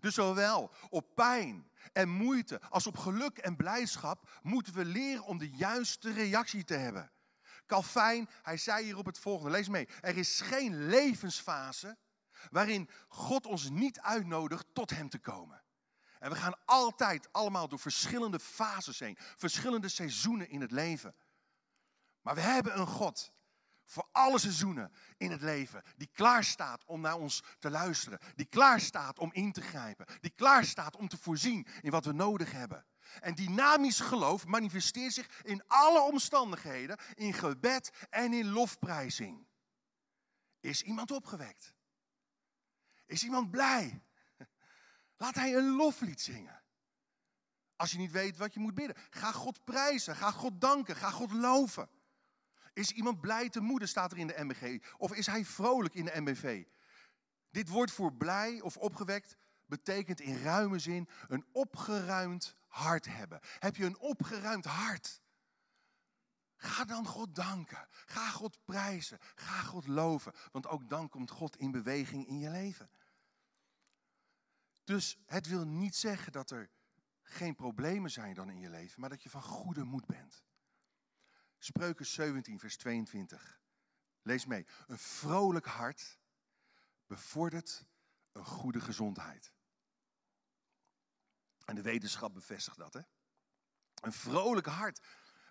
Dus 0.00 0.14
zowel 0.14 0.70
op 0.88 1.14
pijn 1.14 1.70
en 1.92 2.08
moeite 2.08 2.60
als 2.60 2.86
op 2.86 2.96
geluk 2.96 3.38
en 3.38 3.56
blijdschap 3.56 4.40
moeten 4.42 4.74
we 4.74 4.84
leren 4.84 5.24
om 5.24 5.38
de 5.38 5.50
juiste 5.50 6.12
reactie 6.12 6.64
te 6.64 6.74
hebben. 6.74 7.12
Calvijn, 7.66 8.28
hij 8.42 8.56
zei 8.56 8.84
hier 8.84 8.98
op 8.98 9.06
het 9.06 9.18
volgende, 9.18 9.50
lees 9.50 9.68
mee. 9.68 9.88
Er 10.00 10.16
is 10.16 10.40
geen 10.40 10.86
levensfase 10.86 11.96
waarin 12.50 12.88
God 13.08 13.46
ons 13.46 13.70
niet 13.70 14.00
uitnodigt 14.00 14.66
tot 14.72 14.90
hem 14.90 15.08
te 15.08 15.18
komen. 15.18 15.62
En 16.18 16.30
we 16.30 16.36
gaan 16.36 16.58
altijd 16.64 17.28
allemaal 17.32 17.68
door 17.68 17.78
verschillende 17.78 18.40
fases 18.40 18.98
heen, 18.98 19.18
verschillende 19.36 19.88
seizoenen 19.88 20.48
in 20.48 20.60
het 20.60 20.70
leven. 20.70 21.14
Maar 22.20 22.34
we 22.34 22.40
hebben 22.40 22.78
een 22.78 22.86
God 22.86 23.32
voor 23.84 24.08
alle 24.12 24.38
seizoenen 24.38 24.92
in 25.16 25.30
het 25.30 25.42
leven, 25.42 25.82
die 25.96 26.10
klaar 26.12 26.44
staat 26.44 26.84
om 26.84 27.00
naar 27.00 27.18
ons 27.18 27.42
te 27.58 27.70
luisteren, 27.70 28.18
die 28.34 28.46
klaar 28.46 28.80
staat 28.80 29.18
om 29.18 29.32
in 29.32 29.52
te 29.52 29.60
grijpen, 29.60 30.06
die 30.20 30.32
klaar 30.36 30.64
staat 30.64 30.96
om 30.96 31.08
te 31.08 31.16
voorzien 31.16 31.66
in 31.80 31.90
wat 31.90 32.04
we 32.04 32.12
nodig 32.12 32.52
hebben. 32.52 32.86
En 33.20 33.34
dynamisch 33.34 34.00
geloof 34.00 34.46
manifesteert 34.46 35.12
zich 35.12 35.42
in 35.42 35.62
alle 35.66 36.00
omstandigheden, 36.00 36.98
in 37.14 37.32
gebed 37.32 37.90
en 38.10 38.32
in 38.32 38.48
lofprijzing. 38.48 39.46
Is 40.60 40.82
iemand 40.82 41.10
opgewekt? 41.10 41.74
Is 43.06 43.24
iemand 43.24 43.50
blij? 43.50 44.02
Laat 45.16 45.34
hij 45.34 45.54
een 45.54 45.70
loflied 45.70 46.20
zingen. 46.20 46.62
Als 47.76 47.90
je 47.90 47.98
niet 47.98 48.10
weet 48.10 48.36
wat 48.36 48.54
je 48.54 48.60
moet 48.60 48.74
bidden, 48.74 48.96
ga 49.10 49.32
God 49.32 49.64
prijzen, 49.64 50.16
ga 50.16 50.30
God 50.30 50.60
danken, 50.60 50.96
ga 50.96 51.10
God 51.10 51.32
loven. 51.32 51.88
Is 52.72 52.90
iemand 52.90 53.20
blij 53.20 53.48
te 53.48 53.60
moeden, 53.60 53.88
staat 53.88 54.12
er 54.12 54.18
in 54.18 54.26
de 54.26 54.44
MBG? 54.44 54.94
Of 54.96 55.14
is 55.14 55.26
hij 55.26 55.44
vrolijk 55.44 55.94
in 55.94 56.04
de 56.04 56.20
MBV? 56.20 56.64
Dit 57.50 57.68
woord 57.68 57.90
voor 57.90 58.12
blij 58.12 58.60
of 58.60 58.76
opgewekt 58.76 59.36
betekent 59.66 60.20
in 60.20 60.42
ruime 60.42 60.78
zin 60.78 61.08
een 61.28 61.44
opgeruimd 61.52 62.54
hart 62.74 63.06
hebben. 63.06 63.40
Heb 63.58 63.76
je 63.76 63.84
een 63.84 63.98
opgeruimd 63.98 64.64
hart? 64.64 65.22
Ga 66.56 66.84
dan 66.84 67.06
God 67.06 67.34
danken. 67.34 67.88
Ga 67.90 68.30
God 68.30 68.64
prijzen. 68.64 69.18
Ga 69.34 69.62
God 69.62 69.86
loven. 69.86 70.32
Want 70.52 70.66
ook 70.66 70.88
dan 70.88 71.08
komt 71.08 71.30
God 71.30 71.56
in 71.56 71.70
beweging 71.70 72.26
in 72.26 72.38
je 72.38 72.50
leven. 72.50 72.90
Dus 74.84 75.18
het 75.26 75.46
wil 75.46 75.66
niet 75.66 75.96
zeggen 75.96 76.32
dat 76.32 76.50
er 76.50 76.70
geen 77.22 77.54
problemen 77.54 78.10
zijn 78.10 78.34
dan 78.34 78.50
in 78.50 78.60
je 78.60 78.70
leven, 78.70 79.00
maar 79.00 79.10
dat 79.10 79.22
je 79.22 79.30
van 79.30 79.42
goede 79.42 79.84
moed 79.84 80.06
bent. 80.06 80.44
Spreuken 81.58 82.06
17, 82.06 82.58
vers 82.58 82.76
22. 82.76 83.60
Lees 84.22 84.46
mee. 84.46 84.66
Een 84.86 84.98
vrolijk 84.98 85.66
hart 85.66 86.18
bevordert 87.06 87.86
een 88.32 88.44
goede 88.44 88.80
gezondheid. 88.80 89.52
En 91.64 91.74
de 91.74 91.82
wetenschap 91.82 92.34
bevestigt 92.34 92.78
dat. 92.78 92.92
Hè? 92.92 93.00
Een 93.94 94.12
vrolijk 94.12 94.66
hart 94.66 95.00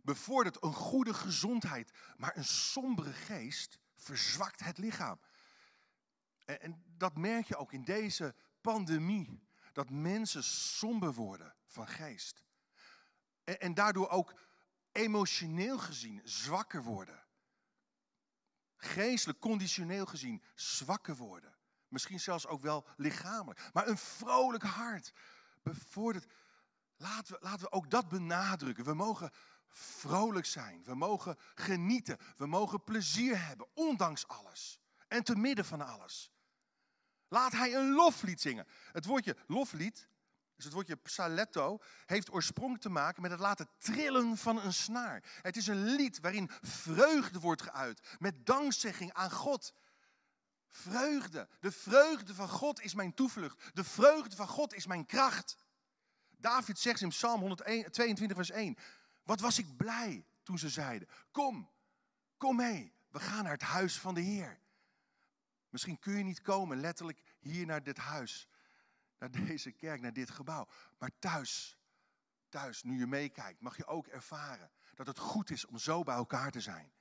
bevordert 0.01 0.63
een 0.63 0.73
goede 0.73 1.13
gezondheid, 1.13 1.91
maar 2.17 2.37
een 2.37 2.45
sombere 2.45 3.13
geest 3.13 3.79
verzwakt 3.95 4.59
het 4.59 4.77
lichaam. 4.77 5.19
En, 6.45 6.61
en 6.61 6.83
dat 6.97 7.17
merk 7.17 7.47
je 7.47 7.55
ook 7.55 7.73
in 7.73 7.83
deze 7.83 8.35
pandemie. 8.61 9.47
Dat 9.73 9.89
mensen 9.89 10.43
somber 10.43 11.13
worden 11.13 11.55
van 11.65 11.87
geest. 11.87 12.43
En, 13.43 13.59
en 13.59 13.73
daardoor 13.73 14.09
ook 14.09 14.39
emotioneel 14.91 15.77
gezien 15.77 16.21
zwakker 16.23 16.83
worden. 16.83 17.23
Geestelijk, 18.77 19.39
conditioneel 19.39 20.05
gezien 20.05 20.43
zwakker 20.55 21.15
worden. 21.15 21.55
Misschien 21.87 22.19
zelfs 22.19 22.47
ook 22.47 22.61
wel 22.61 22.87
lichamelijk. 22.97 23.69
Maar 23.73 23.87
een 23.87 23.97
vrolijk 23.97 24.63
hart 24.63 25.13
bevordert. 25.63 26.25
Laten 26.97 27.33
we, 27.33 27.39
laten 27.41 27.61
we 27.61 27.71
ook 27.71 27.89
dat 27.89 28.09
benadrukken. 28.09 28.83
We 28.83 28.93
mogen 28.93 29.31
vrolijk 29.69 30.45
zijn. 30.45 30.83
We 30.83 30.95
mogen 30.95 31.37
genieten. 31.55 32.17
We 32.37 32.45
mogen 32.45 32.83
plezier 32.83 33.45
hebben, 33.47 33.67
ondanks 33.73 34.27
alles. 34.27 34.79
En 35.07 35.23
te 35.23 35.35
midden 35.35 35.65
van 35.65 35.81
alles. 35.81 36.31
Laat 37.27 37.51
hij 37.51 37.75
een 37.75 37.91
loflied 37.91 38.41
zingen. 38.41 38.67
Het 38.91 39.05
woordje 39.05 39.37
loflied, 39.47 40.07
dus 40.55 40.65
het 40.65 40.73
woordje 40.73 40.95
psaletto, 40.95 41.79
heeft 42.05 42.31
oorsprong 42.31 42.81
te 42.81 42.89
maken 42.89 43.21
met 43.21 43.31
het 43.31 43.39
laten 43.39 43.69
trillen 43.77 44.37
van 44.37 44.59
een 44.59 44.73
snaar. 44.73 45.23
Het 45.41 45.57
is 45.57 45.67
een 45.67 45.83
lied 45.95 46.19
waarin 46.19 46.49
vreugde 46.61 47.39
wordt 47.39 47.61
geuit, 47.61 48.15
met 48.19 48.45
dankzegging 48.45 49.13
aan 49.13 49.31
God. 49.31 49.73
Vreugde. 50.75 51.47
De 51.59 51.71
vreugde 51.71 52.33
van 52.33 52.49
God 52.49 52.81
is 52.81 52.93
mijn 52.93 53.13
toevlucht. 53.13 53.75
De 53.75 53.83
vreugde 53.83 54.35
van 54.35 54.47
God 54.47 54.73
is 54.73 54.85
mijn 54.85 55.05
kracht. 55.05 55.57
David 56.37 56.79
zegt 56.79 57.01
in 57.01 57.09
Psalm 57.09 57.39
122, 57.39 58.35
vers 58.35 58.49
1. 58.49 58.77
Wat 59.23 59.39
was 59.39 59.59
ik 59.59 59.77
blij 59.77 60.25
toen 60.43 60.59
ze 60.59 60.69
zeiden: 60.69 61.07
Kom, 61.31 61.69
kom 62.37 62.55
mee, 62.55 62.93
we 63.09 63.19
gaan 63.19 63.43
naar 63.43 63.51
het 63.51 63.61
huis 63.61 63.99
van 63.99 64.13
de 64.13 64.21
Heer. 64.21 64.59
Misschien 65.69 65.99
kun 65.99 66.17
je 66.17 66.23
niet 66.23 66.41
komen 66.41 66.79
letterlijk 66.79 67.23
hier 67.39 67.65
naar 67.65 67.83
dit 67.83 67.97
huis, 67.97 68.47
naar 69.19 69.31
deze 69.31 69.71
kerk, 69.71 70.01
naar 70.01 70.13
dit 70.13 70.29
gebouw. 70.29 70.67
Maar 70.97 71.11
thuis, 71.19 71.77
thuis, 72.49 72.83
nu 72.83 72.99
je 72.99 73.07
meekijkt, 73.07 73.61
mag 73.61 73.77
je 73.77 73.85
ook 73.85 74.07
ervaren 74.07 74.71
dat 74.95 75.07
het 75.07 75.17
goed 75.17 75.49
is 75.49 75.65
om 75.65 75.77
zo 75.77 76.03
bij 76.03 76.15
elkaar 76.15 76.51
te 76.51 76.61
zijn. 76.61 76.91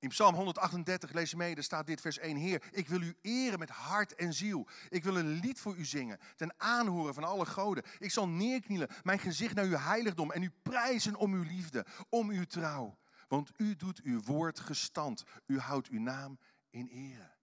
In 0.00 0.08
Psalm 0.08 0.34
138 0.34 1.12
lees 1.12 1.30
je 1.30 1.36
mee, 1.36 1.54
daar 1.54 1.64
staat 1.64 1.86
dit 1.86 2.00
vers 2.00 2.18
1. 2.18 2.36
Heer, 2.36 2.62
ik 2.70 2.88
wil 2.88 3.02
u 3.02 3.16
eren 3.20 3.58
met 3.58 3.70
hart 3.70 4.14
en 4.14 4.34
ziel. 4.34 4.68
Ik 4.88 5.04
wil 5.04 5.16
een 5.16 5.28
lied 5.40 5.60
voor 5.60 5.76
u 5.76 5.84
zingen, 5.84 6.18
ten 6.36 6.54
aanhoren 6.56 7.14
van 7.14 7.24
alle 7.24 7.46
goden. 7.46 7.84
Ik 7.98 8.10
zal 8.10 8.28
neerknielen, 8.28 8.88
mijn 9.02 9.18
gezicht 9.18 9.54
naar 9.54 9.64
uw 9.64 9.76
heiligdom 9.76 10.30
en 10.32 10.42
u 10.42 10.50
prijzen 10.62 11.16
om 11.16 11.32
uw 11.32 11.42
liefde, 11.42 11.86
om 12.08 12.30
uw 12.30 12.44
trouw. 12.44 12.98
Want 13.28 13.50
u 13.56 13.76
doet 13.76 14.00
uw 14.02 14.22
woord 14.22 14.60
gestand, 14.60 15.24
u 15.46 15.58
houdt 15.58 15.88
uw 15.88 16.00
naam 16.00 16.38
in 16.70 16.88
ere. 16.88 17.36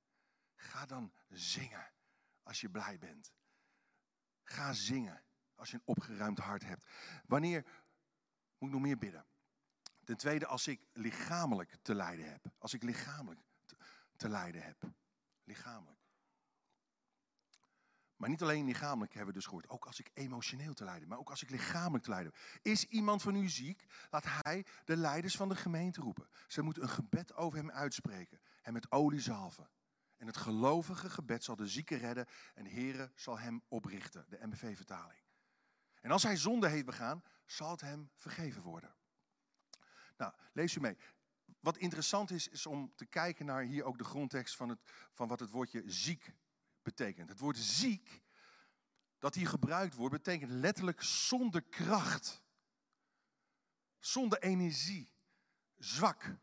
Ga 0.56 0.86
dan 0.86 1.12
zingen 1.30 1.91
als 2.43 2.62
je 2.62 2.70
blij 2.70 2.97
bent. 2.97 3.34
Ga 4.43 4.74
zingen 4.74 5.24
als 5.56 5.70
je 5.70 5.76
een 5.76 5.82
opgeruimd 5.86 6.39
hart 6.39 6.66
hebt. 6.66 6.86
Wanneer 7.26 7.66
moet 8.58 8.70
ik 8.70 8.76
nog 8.76 8.82
meer 8.82 8.97
bidden? 8.97 9.26
Ten 10.06 10.18
tweede, 10.18 10.45
als 10.45 10.68
ik 10.68 10.82
lichamelijk 10.93 11.76
te 11.82 11.95
lijden 11.95 12.32
heb. 12.32 12.45
Als 12.58 12.74
ik 12.74 12.84
lichamelijk 12.84 13.41
te, 14.16 14.30
lijden 14.30 14.64
heb. 14.64 14.84
Lichamelijk. 15.43 15.99
Maar 18.16 18.30
niet 18.30 18.41
alleen 18.41 18.66
lichamelijk 18.66 19.14
hebben 19.14 19.34
we 19.34 19.39
dus 19.39 19.47
gehoord. 19.47 19.70
Ook 19.70 19.86
als 19.86 19.99
ik 19.99 20.12
emotioneel 20.14 20.74
te 20.74 20.84
lijden. 20.84 21.08
Maar 21.08 21.18
ook 21.18 21.30
als 21.30 21.43
ik 21.43 21.49
lichamelijk 21.49 22.03
te 22.03 22.10
lijden. 22.10 22.34
Is 22.62 22.86
iemand 22.86 23.22
van 23.22 23.36
u 23.36 23.49
ziek? 23.49 23.86
Laat 24.10 24.26
hij 24.26 24.66
de 24.86 24.97
leiders 24.97 25.36
van 25.36 25.49
de 25.49 25.56
gemeente 25.56 26.01
roepen. 26.01 26.30
Ze 26.47 26.62
moeten 26.62 26.84
een 26.84 26.89
gebed 26.89 27.34
over 27.34 27.58
hem 27.58 27.72
uitspreken. 27.72 28.41
Hem 28.62 28.74
met 28.74 28.91
olie 28.91 29.20
zalven. 29.20 29.70
En 30.18 30.28
het 30.28 30.38
gelovige 30.38 31.10
gebed 31.10 31.43
zal 31.43 31.56
de 31.56 31.68
zieke 31.68 31.95
redden. 31.95 32.28
En 32.53 32.64
de 32.64 32.70
Heere 32.70 33.12
zal 33.16 33.39
hem 33.39 33.64
oprichten. 33.68 34.26
De 34.30 34.47
MBV-vertaling. 34.47 35.24
En 36.01 36.12
als 36.12 36.24
hij 36.24 36.38
zonde 36.38 36.68
heeft 36.68 36.86
begaan, 36.86 37.24
zal 37.45 37.72
het 37.72 37.82
hem 37.82 38.10
vergeven 38.16 38.62
worden. 38.62 38.95
Nou, 40.18 40.34
lees 40.53 40.76
u 40.76 40.80
mee. 40.80 40.97
Wat 41.59 41.78
interessant 41.78 42.32
is, 42.32 42.47
is 42.47 42.66
om 42.66 42.93
te 42.95 43.05
kijken 43.05 43.45
naar 43.45 43.63
hier 43.63 43.84
ook 43.84 43.97
de 43.97 44.03
grondtekst 44.03 44.55
van, 44.55 44.70
het, 44.70 44.80
van 45.11 45.28
wat 45.28 45.39
het 45.39 45.49
woordje 45.49 45.84
ziek 45.86 46.34
betekent. 46.82 47.30
Het 47.30 47.39
woord 47.39 47.57
ziek, 47.57 48.22
dat 49.20 49.36
hier 49.36 49.47
gebruikt 49.47 49.95
wordt, 49.95 50.13
betekent 50.13 50.51
letterlijk 50.51 51.01
zonder 51.01 51.61
kracht. 51.61 52.43
Zonder 53.99 54.41
energie. 54.41 55.13
Zwak. 55.78 56.38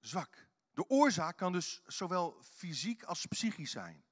Zwak. 0.00 0.48
De 0.74 0.88
oorzaak 0.88 1.36
kan 1.36 1.52
dus 1.52 1.82
zowel 1.86 2.42
fysiek 2.42 3.02
als 3.02 3.26
psychisch 3.26 3.70
zijn. 3.70 4.04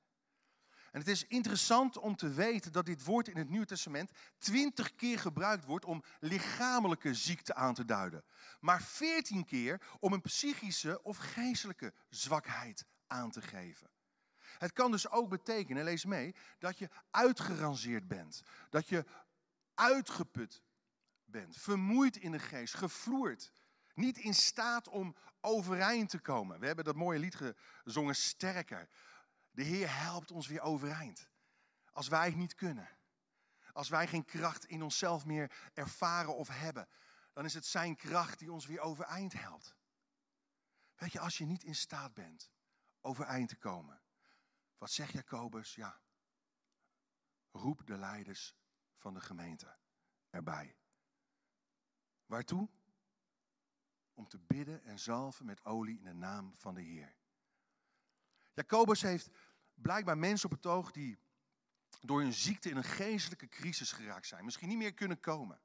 En 0.90 0.98
het 0.98 1.08
is 1.08 1.26
interessant 1.26 1.98
om 1.98 2.16
te 2.16 2.28
weten 2.28 2.72
dat 2.72 2.86
dit 2.86 3.04
woord 3.04 3.28
in 3.28 3.36
het 3.36 3.48
Nieuwe 3.48 3.66
Testament 3.66 4.10
twintig 4.38 4.94
keer 4.94 5.18
gebruikt 5.18 5.64
wordt 5.64 5.84
om 5.84 6.02
lichamelijke 6.20 7.14
ziekte 7.14 7.54
aan 7.54 7.74
te 7.74 7.84
duiden. 7.84 8.24
Maar 8.60 8.82
veertien 8.82 9.44
keer 9.44 9.80
om 10.00 10.12
een 10.12 10.20
psychische 10.20 11.02
of 11.02 11.16
geestelijke 11.16 11.92
zwakheid 12.08 12.84
aan 13.06 13.30
te 13.30 13.42
geven. 13.42 13.90
Het 14.58 14.72
kan 14.72 14.90
dus 14.90 15.10
ook 15.10 15.28
betekenen, 15.28 15.84
lees 15.84 16.04
mee, 16.04 16.34
dat 16.58 16.78
je 16.78 16.88
uitgerangeerd 17.10 18.08
bent. 18.08 18.42
Dat 18.70 18.88
je 18.88 19.04
uitgeput 19.74 20.62
bent, 21.24 21.56
vermoeid 21.56 22.16
in 22.16 22.32
de 22.32 22.38
geest, 22.38 22.74
gevloerd. 22.74 23.52
Niet 23.94 24.18
in 24.18 24.34
staat 24.34 24.88
om 24.88 25.16
overeind 25.40 26.08
te 26.08 26.18
komen. 26.18 26.60
We 26.60 26.66
hebben 26.66 26.84
dat 26.84 26.96
mooie 26.96 27.18
lied 27.18 27.36
gezongen, 27.84 28.16
Sterker. 28.16 28.88
De 29.60 29.66
Heer 29.66 29.96
helpt 29.96 30.30
ons 30.30 30.46
weer 30.46 30.60
overeind. 30.60 31.28
Als 31.92 32.08
wij 32.08 32.26
het 32.26 32.36
niet 32.36 32.54
kunnen. 32.54 32.88
Als 33.72 33.88
wij 33.88 34.06
geen 34.06 34.24
kracht 34.24 34.64
in 34.64 34.82
onszelf 34.82 35.24
meer 35.24 35.70
ervaren 35.74 36.36
of 36.36 36.48
hebben. 36.48 36.88
Dan 37.32 37.44
is 37.44 37.54
het 37.54 37.66
zijn 37.66 37.96
kracht 37.96 38.38
die 38.38 38.52
ons 38.52 38.66
weer 38.66 38.80
overeind 38.80 39.32
helpt. 39.32 39.76
Weet 40.94 41.12
je, 41.12 41.20
als 41.20 41.38
je 41.38 41.44
niet 41.44 41.62
in 41.62 41.74
staat 41.74 42.14
bent 42.14 42.50
overeind 43.00 43.48
te 43.48 43.56
komen. 43.56 44.02
Wat 44.78 44.90
zegt 44.90 45.12
Jacobus? 45.12 45.74
Ja. 45.74 46.00
Roep 47.50 47.86
de 47.86 47.96
leiders 47.96 48.56
van 48.96 49.14
de 49.14 49.20
gemeente 49.20 49.76
erbij. 50.30 50.76
Waartoe? 52.26 52.68
Om 54.14 54.28
te 54.28 54.38
bidden 54.38 54.82
en 54.82 54.98
zalven 54.98 55.46
met 55.46 55.64
olie 55.64 55.98
in 55.98 56.04
de 56.04 56.14
naam 56.14 56.54
van 56.56 56.74
de 56.74 56.82
Heer. 56.82 57.18
Jacobus 58.54 59.02
heeft 59.02 59.30
blijkbaar 59.82 60.18
mensen 60.18 60.50
op 60.50 60.56
het 60.56 60.66
oog 60.66 60.90
die 60.90 61.18
door 62.00 62.20
hun 62.20 62.32
ziekte 62.32 62.70
in 62.70 62.76
een 62.76 62.84
geestelijke 62.84 63.48
crisis 63.48 63.92
geraakt 63.92 64.26
zijn. 64.26 64.44
Misschien 64.44 64.68
niet 64.68 64.78
meer 64.78 64.94
kunnen 64.94 65.20
komen. 65.20 65.60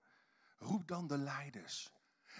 Roep 0.57 0.87
dan 0.87 1.07
de 1.07 1.17
leiders. 1.17 1.93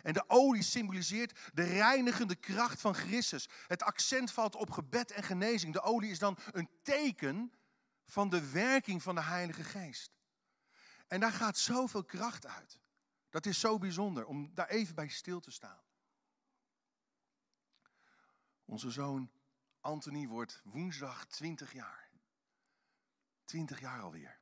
En 0.03 0.13
de 0.13 0.23
olie 0.27 0.63
symboliseert 0.63 1.39
de 1.53 1.63
reinigende 1.63 2.35
kracht 2.35 2.81
van 2.81 2.93
Christus. 2.93 3.49
Het 3.67 3.83
accent 3.83 4.31
valt 4.31 4.55
op 4.55 4.71
gebed 4.71 5.11
en 5.11 5.23
genezing. 5.23 5.73
De 5.73 5.81
olie 5.81 6.11
is 6.11 6.19
dan 6.19 6.37
een 6.51 6.69
teken 6.83 7.53
van 8.05 8.29
de 8.29 8.51
werking 8.51 9.03
van 9.03 9.15
de 9.15 9.21
Heilige 9.21 9.63
Geest. 9.63 10.11
En 11.07 11.19
daar 11.19 11.31
gaat 11.31 11.57
zoveel 11.57 12.03
kracht 12.03 12.45
uit. 12.45 12.79
Dat 13.29 13.45
is 13.45 13.59
zo 13.59 13.77
bijzonder 13.77 14.25
om 14.25 14.51
daar 14.53 14.67
even 14.67 14.95
bij 14.95 15.07
stil 15.07 15.39
te 15.39 15.51
staan. 15.51 15.83
Onze 18.65 18.91
zoon 18.91 19.31
Anthony 19.85 20.27
wordt 20.27 20.61
woensdag 20.63 21.25
20 21.25 21.73
jaar. 21.73 22.09
20 23.43 23.79
jaar 23.79 24.01
alweer. 24.01 24.39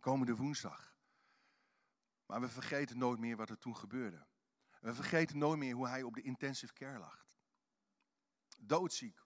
Komende 0.00 0.36
woensdag. 0.36 0.94
Maar 2.26 2.40
we 2.40 2.48
vergeten 2.48 2.98
nooit 2.98 3.18
meer 3.18 3.36
wat 3.36 3.50
er 3.50 3.58
toen 3.58 3.76
gebeurde. 3.76 4.26
We 4.80 4.94
vergeten 4.94 5.38
nooit 5.38 5.58
meer 5.58 5.74
hoe 5.74 5.88
hij 5.88 6.02
op 6.02 6.14
de 6.14 6.22
intensive 6.22 6.72
care 6.72 6.98
lag. 6.98 7.26
Doodziek. 8.58 9.20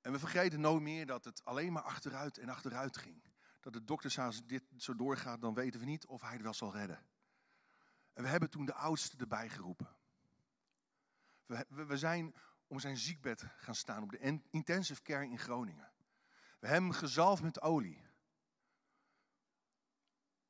En 0.00 0.12
we 0.12 0.18
vergeten 0.18 0.60
nooit 0.60 0.82
meer 0.82 1.06
dat 1.06 1.24
het 1.24 1.44
alleen 1.44 1.72
maar 1.72 1.82
achteruit 1.82 2.38
en 2.38 2.48
achteruit 2.48 2.96
ging. 2.96 3.22
Dat 3.60 3.72
de 3.72 3.84
dokter 3.84 4.10
zei, 4.10 4.26
als 4.26 4.46
dit 4.46 4.64
zo 4.76 4.96
doorgaat, 4.96 5.40
dan 5.40 5.54
weten 5.54 5.80
we 5.80 5.86
niet 5.86 6.06
of 6.06 6.20
hij 6.20 6.32
het 6.32 6.42
wel 6.42 6.54
zal 6.54 6.72
redden. 6.72 7.06
En 8.12 8.22
we 8.22 8.28
hebben 8.28 8.50
toen 8.50 8.66
de 8.66 8.74
oudste 8.74 9.16
erbij 9.16 9.48
geroepen. 9.48 9.96
We, 11.46 11.84
we 11.86 11.96
zijn 11.96 12.34
om 12.68 12.78
zijn 12.78 12.96
ziekbed 12.96 13.44
gaan 13.56 13.74
staan 13.74 14.02
op 14.02 14.10
de 14.10 14.42
intensive 14.50 15.02
care 15.02 15.24
in 15.24 15.38
Groningen. 15.38 15.92
We 16.60 16.66
hebben 16.66 16.90
hem 16.90 16.98
gezalfd 16.98 17.42
met 17.42 17.60
olie. 17.60 18.06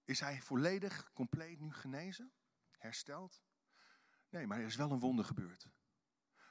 Is 0.04 0.20
hij 0.20 0.42
volledig, 0.42 1.12
compleet 1.12 1.58
nu 1.58 1.72
genezen? 1.72 2.32
Hersteld? 2.70 3.42
Nee, 4.28 4.46
maar 4.46 4.58
er 4.58 4.66
is 4.66 4.76
wel 4.76 4.90
een 4.90 5.00
wonder 5.00 5.24
gebeurd. 5.24 5.68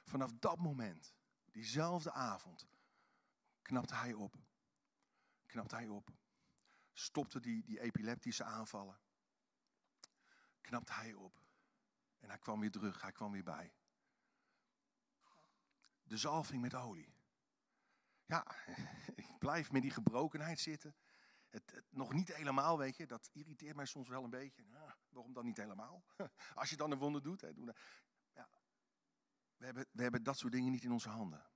Vanaf 0.04 0.32
dat 0.32 0.58
moment, 0.58 1.14
diezelfde 1.44 2.12
avond, 2.12 2.68
knapte 3.62 3.94
hij 3.94 4.12
op. 4.12 4.36
Knapte 5.46 5.74
hij 5.74 5.88
op. 5.88 6.10
Stopte 6.92 7.40
die, 7.40 7.64
die 7.64 7.80
epileptische 7.80 8.44
aanvallen. 8.44 9.00
Knapte 10.60 10.92
hij 10.92 11.12
op. 11.12 11.40
En 12.18 12.28
hij 12.28 12.38
kwam 12.38 12.60
weer 12.60 12.70
terug, 12.70 13.00
hij 13.00 13.12
kwam 13.12 13.32
weer 13.32 13.44
bij 13.44 13.77
de 16.08 16.16
zalving 16.16 16.62
met 16.62 16.74
olie. 16.74 17.14
Ja, 18.26 18.46
ik 19.14 19.38
blijf 19.38 19.72
met 19.72 19.82
die 19.82 19.90
gebrokenheid 19.90 20.60
zitten. 20.60 20.94
Het, 21.48 21.82
nog 21.90 22.12
niet 22.12 22.34
helemaal, 22.34 22.78
weet 22.78 22.96
je, 22.96 23.06
dat 23.06 23.30
irriteert 23.32 23.76
mij 23.76 23.86
soms 23.86 24.08
wel 24.08 24.24
een 24.24 24.30
beetje. 24.30 24.64
Waarom 25.08 25.32
dan 25.32 25.44
niet 25.44 25.56
helemaal? 25.56 26.04
Als 26.54 26.70
je 26.70 26.76
dan 26.76 26.90
een 26.90 26.98
wonder 26.98 27.22
doet. 27.22 27.40
Hè, 27.40 27.48
ja. 28.32 28.48
we, 29.56 29.64
hebben, 29.64 29.86
we 29.90 30.02
hebben 30.02 30.22
dat 30.22 30.38
soort 30.38 30.52
dingen 30.52 30.72
niet 30.72 30.84
in 30.84 30.92
onze 30.92 31.08
handen. 31.08 31.46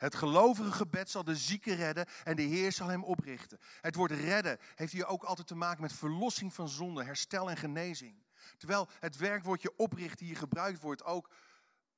Het 0.00 0.14
gelovige 0.14 0.72
gebed 0.72 1.10
zal 1.10 1.24
de 1.24 1.36
zieke 1.36 1.74
redden 1.74 2.06
en 2.24 2.36
de 2.36 2.42
Heer 2.42 2.72
zal 2.72 2.88
hem 2.88 3.04
oprichten. 3.04 3.58
Het 3.80 3.94
woord 3.94 4.10
redden 4.10 4.58
heeft 4.74 4.92
hier 4.92 5.06
ook 5.06 5.22
altijd 5.22 5.46
te 5.46 5.54
maken 5.54 5.82
met 5.82 5.92
verlossing 5.92 6.54
van 6.54 6.68
zonde, 6.68 7.04
herstel 7.04 7.50
en 7.50 7.56
genezing. 7.56 8.24
Terwijl 8.56 8.88
het 9.00 9.16
werkwoordje 9.16 9.76
oprichten 9.76 10.26
hier 10.26 10.36
gebruikt 10.36 10.80
wordt 10.80 11.04
ook 11.04 11.30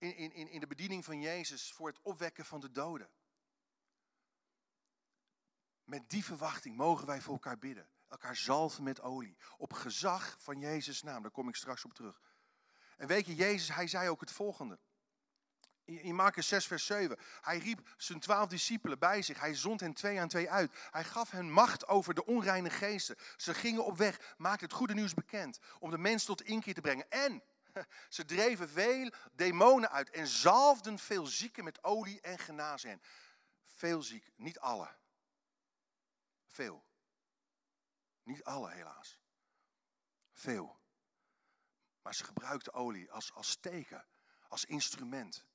in, 0.03 0.33
in, 0.33 0.49
in 0.49 0.61
de 0.61 0.67
bediening 0.67 1.05
van 1.05 1.21
Jezus 1.21 1.73
voor 1.73 1.89
het 1.89 2.01
opwekken 2.03 2.45
van 2.45 2.61
de 2.61 2.71
doden. 2.71 3.11
Met 5.85 6.11
die 6.11 6.25
verwachting 6.25 6.77
mogen 6.77 7.07
wij 7.07 7.21
voor 7.21 7.33
elkaar 7.33 7.59
bidden. 7.59 7.89
Elkaar 8.09 8.37
zalven 8.37 8.83
met 8.83 9.01
olie. 9.01 9.37
Op 9.57 9.73
gezag 9.73 10.37
van 10.39 10.59
Jezus' 10.59 11.03
naam. 11.03 11.23
Daar 11.23 11.31
kom 11.31 11.49
ik 11.49 11.57
straks 11.57 11.85
op 11.85 11.95
terug. 11.95 12.21
En 12.97 13.07
weet 13.07 13.27
je, 13.27 13.35
Jezus, 13.35 13.75
hij 13.75 13.87
zei 13.87 14.09
ook 14.09 14.21
het 14.21 14.33
volgende. 14.33 14.79
In 15.85 16.15
Marcus 16.15 16.49
6, 16.49 16.67
vers 16.67 16.87
7. 16.87 17.19
Hij 17.41 17.59
riep 17.59 17.95
zijn 17.97 18.21
twaalf 18.21 18.49
discipelen 18.49 18.99
bij 18.99 19.23
zich. 19.23 19.41
Hij 19.41 19.55
zond 19.55 19.81
hen 19.81 19.95
twee 19.95 20.21
aan 20.21 20.29
twee 20.29 20.51
uit. 20.51 20.73
Hij 20.91 21.05
gaf 21.05 21.31
hen 21.31 21.51
macht 21.51 21.89
over 21.89 22.15
de 22.15 22.25
onreine 22.25 22.71
geesten. 22.71 23.17
Ze 23.37 23.55
gingen 23.55 23.85
op 23.85 23.97
weg, 23.97 24.35
maakten 24.37 24.67
het 24.67 24.77
goede 24.77 24.95
nieuws 24.95 25.15
bekend. 25.15 25.59
Om 25.79 25.91
de 25.91 25.99
mens 25.99 26.25
tot 26.25 26.43
inkeer 26.43 26.75
te 26.75 26.81
brengen. 26.81 27.11
En 27.11 27.43
ze 28.17 28.25
dreven 28.25 28.69
veel 28.69 29.13
demonen 29.33 29.91
uit. 29.91 30.11
En 30.11 30.27
zalfden 30.27 30.99
veel 30.99 31.27
zieken 31.27 31.65
met 31.65 31.85
olie 31.85 32.21
en 32.21 32.39
genazen. 32.39 33.03
Veel 33.63 34.03
ziek, 34.03 34.31
niet 34.37 34.59
alle. 34.59 34.97
Veel. 36.47 36.85
Niet 38.23 38.45
alle 38.45 38.71
helaas. 38.71 39.21
Veel. 40.33 40.81
Maar 42.03 42.15
ze 42.15 42.25
gebruikten 42.25 42.73
olie 42.73 43.13
als, 43.13 43.33
als 43.33 43.57
teken, 43.57 44.07
als 44.49 44.65
instrument, 44.65 45.47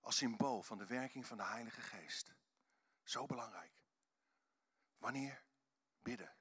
als 0.00 0.16
symbool 0.16 0.62
van 0.62 0.78
de 0.78 0.86
werking 0.86 1.26
van 1.26 1.36
de 1.36 1.44
Heilige 1.44 1.80
Geest. 1.80 2.34
Zo 3.02 3.26
belangrijk. 3.26 3.72
Wanneer 4.98 5.44
bidden? 5.98 6.36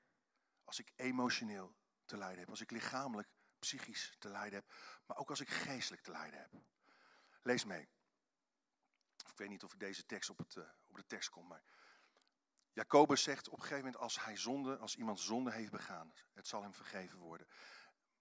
Als 0.63 0.79
ik 0.79 0.91
emotioneel 0.95 1.75
te 2.05 2.17
lijden 2.17 2.39
heb, 2.39 2.49
als 2.49 2.61
ik 2.61 2.71
lichamelijk, 2.71 3.29
psychisch 3.61 4.15
te 4.19 4.29
lijden 4.29 4.59
heb, 4.59 4.73
maar 5.05 5.17
ook 5.17 5.29
als 5.29 5.39
ik 5.39 5.49
geestelijk 5.49 6.01
te 6.01 6.11
lijden 6.11 6.39
heb. 6.39 6.51
Lees 7.41 7.65
mee. 7.65 7.89
Ik 9.27 9.37
weet 9.37 9.49
niet 9.49 9.63
of 9.63 9.75
deze 9.75 10.05
tekst 10.05 10.29
op, 10.29 10.37
het, 10.37 10.55
uh, 10.55 10.63
op 10.87 10.95
de 10.95 11.05
tekst 11.05 11.29
kom, 11.29 11.47
maar 11.47 11.63
Jacobus 12.73 13.23
zegt 13.23 13.47
op 13.47 13.53
een 13.53 13.61
gegeven 13.61 13.83
moment 13.83 14.01
als 14.01 14.23
hij 14.23 14.37
zonde, 14.37 14.77
als 14.77 14.95
iemand 14.95 15.19
zonde 15.19 15.51
heeft 15.51 15.71
begaan, 15.71 16.13
het 16.33 16.47
zal 16.47 16.61
hem 16.61 16.73
vergeven 16.73 17.19
worden. 17.19 17.47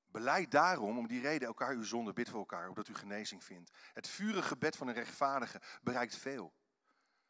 Beleid 0.06 0.50
daarom, 0.50 0.98
om 0.98 1.06
die 1.06 1.20
reden, 1.20 1.48
elkaar 1.48 1.74
uw 1.74 1.82
zonde, 1.82 2.12
bid 2.12 2.28
voor 2.28 2.38
elkaar, 2.38 2.68
opdat 2.68 2.88
u 2.88 2.94
genezing 2.94 3.44
vindt. 3.44 3.70
Het 3.92 4.08
vurige 4.08 4.48
gebed 4.48 4.76
van 4.76 4.88
een 4.88 4.94
rechtvaardige 4.94 5.60
bereikt 5.82 6.16
veel. 6.16 6.54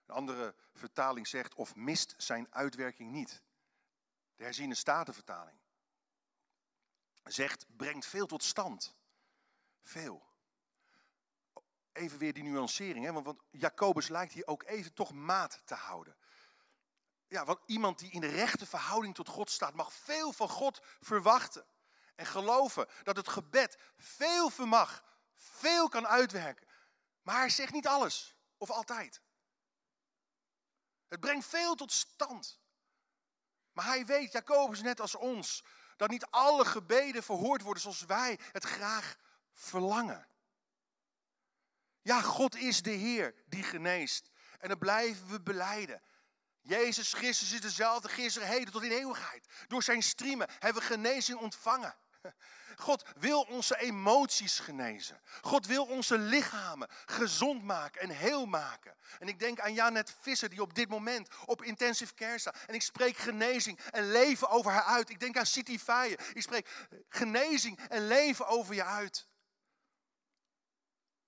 Een 0.06 0.14
andere 0.14 0.54
vertaling 0.72 1.26
zegt, 1.26 1.54
of 1.54 1.74
mist 1.74 2.14
zijn 2.16 2.54
uitwerking 2.54 3.10
niet. 3.10 3.42
De 4.36 4.44
herziene 4.44 4.74
statenvertaling 4.74 5.59
zegt, 7.24 7.66
brengt 7.76 8.06
veel 8.06 8.26
tot 8.26 8.42
stand. 8.42 8.94
Veel. 9.82 10.28
Even 11.92 12.18
weer 12.18 12.32
die 12.32 12.42
nuancering, 12.42 13.04
hè? 13.04 13.12
Want, 13.12 13.42
Jacobus 13.50 14.08
lijkt 14.08 14.32
hier 14.32 14.46
ook 14.46 14.62
even 14.62 14.94
toch 14.94 15.12
maat 15.12 15.62
te 15.64 15.74
houden. 15.74 16.16
Ja, 17.28 17.44
want 17.44 17.60
iemand 17.66 17.98
die 17.98 18.10
in 18.10 18.20
de 18.20 18.26
rechte 18.26 18.66
verhouding 18.66 19.14
tot 19.14 19.28
God 19.28 19.50
staat, 19.50 19.74
mag 19.74 19.92
veel 19.92 20.32
van 20.32 20.48
God 20.48 20.80
verwachten. 21.00 21.66
En 22.14 22.26
geloven 22.26 22.88
dat 23.02 23.16
het 23.16 23.28
gebed 23.28 23.78
veel 23.96 24.50
vermag, 24.50 25.04
veel 25.34 25.88
kan 25.88 26.06
uitwerken. 26.06 26.66
Maar 27.22 27.38
hij 27.38 27.48
zegt 27.48 27.72
niet 27.72 27.86
alles, 27.86 28.36
of 28.56 28.70
altijd. 28.70 29.20
Het 31.08 31.20
brengt 31.20 31.46
veel 31.46 31.74
tot 31.74 31.92
stand. 31.92 32.60
Maar 33.72 33.84
hij 33.84 34.06
weet, 34.06 34.32
Jacobus 34.32 34.82
net 34.82 35.00
als 35.00 35.14
ons, 35.14 35.64
dat 36.00 36.10
niet 36.10 36.26
alle 36.30 36.64
gebeden 36.64 37.22
verhoord 37.22 37.62
worden 37.62 37.82
zoals 37.82 38.04
wij 38.04 38.38
het 38.52 38.64
graag 38.64 39.16
verlangen. 39.52 40.26
Ja, 42.02 42.20
God 42.20 42.56
is 42.56 42.82
de 42.82 42.90
Heer 42.90 43.34
die 43.46 43.62
geneest. 43.62 44.30
En 44.58 44.68
dat 44.68 44.78
blijven 44.78 45.28
we 45.28 45.40
beleiden. 45.40 46.02
Jezus 46.60 47.12
Christus 47.12 47.52
is 47.52 47.60
dezelfde 47.60 48.08
gisteren, 48.08 48.48
heden 48.48 48.72
tot 48.72 48.82
in 48.82 48.90
eeuwigheid. 48.90 49.48
Door 49.66 49.82
zijn 49.82 50.02
striemen 50.02 50.50
hebben 50.58 50.82
we 50.82 50.88
genezing 50.88 51.38
ontvangen. 51.38 51.96
God 52.80 53.04
wil 53.18 53.40
onze 53.40 53.78
emoties 53.78 54.58
genezen. 54.58 55.20
God 55.40 55.66
wil 55.66 55.84
onze 55.84 56.18
lichamen 56.18 56.88
gezond 57.06 57.62
maken 57.62 58.00
en 58.00 58.10
heel 58.10 58.46
maken. 58.46 58.96
En 59.18 59.28
ik 59.28 59.38
denk 59.38 59.60
aan 59.60 59.74
Janet 59.74 60.16
Visser 60.20 60.48
die 60.48 60.62
op 60.62 60.74
dit 60.74 60.88
moment 60.88 61.28
op 61.44 61.62
intensive 61.62 62.14
care 62.14 62.38
staat. 62.38 62.64
En 62.66 62.74
ik 62.74 62.82
spreek 62.82 63.16
genezing 63.16 63.80
en 63.80 64.10
leven 64.10 64.48
over 64.48 64.70
haar 64.72 64.84
uit. 64.84 65.10
Ik 65.10 65.20
denk 65.20 65.36
aan 65.36 65.46
City 65.46 65.78
Fire. 65.78 66.18
Ik 66.32 66.42
spreek 66.42 66.86
genezing 67.08 67.78
en 67.78 68.06
leven 68.06 68.46
over 68.46 68.74
je 68.74 68.84
uit. 68.84 69.28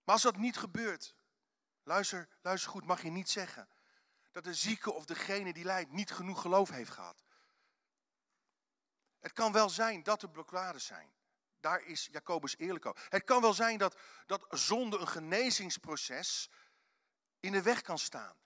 Maar 0.05 0.15
als 0.15 0.23
dat 0.23 0.37
niet 0.37 0.57
gebeurt, 0.57 1.15
luister, 1.83 2.29
luister 2.43 2.71
goed, 2.71 2.85
mag 2.85 3.03
je 3.03 3.11
niet 3.11 3.31
zeggen 3.31 3.69
dat 4.33 4.45
de 4.45 4.55
zieke 4.55 4.93
of 4.93 5.05
degene 5.05 5.53
die 5.53 5.65
lijdt 5.65 5.93
niet 5.93 6.13
genoeg 6.13 6.41
geloof 6.41 6.71
heeft 6.71 6.91
gehad. 6.91 7.25
Het 9.21 9.33
kan 9.33 9.53
wel 9.53 9.69
zijn 9.69 10.03
dat 10.03 10.23
er 10.23 10.31
blokkades 10.31 10.85
zijn. 10.87 11.13
Daar 11.63 11.83
is 11.83 12.09
Jacobus 12.13 12.57
eerlijk 12.57 12.87
over. 12.87 13.07
Het 13.09 13.25
kan 13.25 13.41
wel 13.41 13.55
zijn 13.55 13.79
dat, 13.79 13.97
dat 14.27 14.47
zonde 14.51 14.99
een 14.99 15.09
genezingsproces 15.09 16.51
in 17.41 17.53
de 17.53 17.63
weg 17.63 17.83
kan 17.83 17.99
staan. 17.99 18.37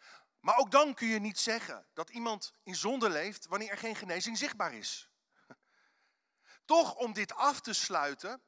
Maar 0.41 0.57
ook 0.57 0.71
dan 0.71 0.95
kun 0.95 1.07
je 1.07 1.19
niet 1.19 1.39
zeggen 1.39 1.87
dat 1.93 2.11
iemand 2.11 2.53
in 2.62 2.75
zonde 2.75 3.11
leeft 3.11 3.47
wanneer 3.47 3.71
er 3.71 3.79
geen 3.79 3.97
genezing 3.97 4.39
zichtbaar 4.39 4.75
is. 4.75 5.11
Toch 6.64 6.95
om 6.95 7.12
dit 7.12 7.35
af 7.35 7.61
te 7.61 7.73
sluiten, 7.73 8.43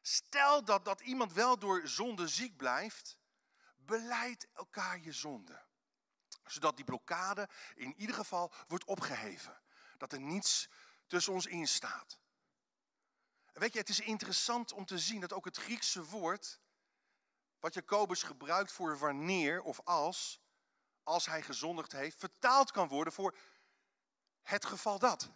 stel 0.00 0.64
dat, 0.64 0.84
dat 0.84 1.00
iemand 1.00 1.32
wel 1.32 1.58
door 1.58 1.88
zonde 1.88 2.28
ziek 2.28 2.56
blijft, 2.56 3.18
beleid 3.76 4.48
elkaar 4.52 5.00
je 5.00 5.12
zonde. 5.12 5.62
Zodat 6.44 6.76
die 6.76 6.84
blokkade 6.84 7.48
in 7.74 7.94
ieder 7.96 8.14
geval 8.14 8.52
wordt 8.68 8.84
opgeheven. 8.84 9.60
Dat 9.96 10.12
er 10.12 10.20
niets 10.20 10.68
tussen 11.06 11.32
ons 11.32 11.46
in 11.46 11.66
staat. 11.66 12.18
Weet 13.54 13.72
je, 13.72 13.78
het 13.78 13.88
is 13.88 14.00
interessant 14.00 14.72
om 14.72 14.86
te 14.86 14.98
zien 14.98 15.20
dat 15.20 15.32
ook 15.32 15.44
het 15.44 15.56
Griekse 15.56 16.04
woord, 16.04 16.60
wat 17.60 17.74
Jacobus 17.74 18.22
gebruikt 18.22 18.72
voor 18.72 18.98
wanneer 18.98 19.62
of 19.62 19.80
als, 19.84 20.40
als 21.02 21.26
hij 21.26 21.42
gezondigd 21.42 21.92
heeft, 21.92 22.18
vertaald 22.18 22.70
kan 22.70 22.88
worden 22.88 23.12
voor 23.12 23.36
het 24.42 24.64
geval 24.64 24.98
dat. 24.98 25.30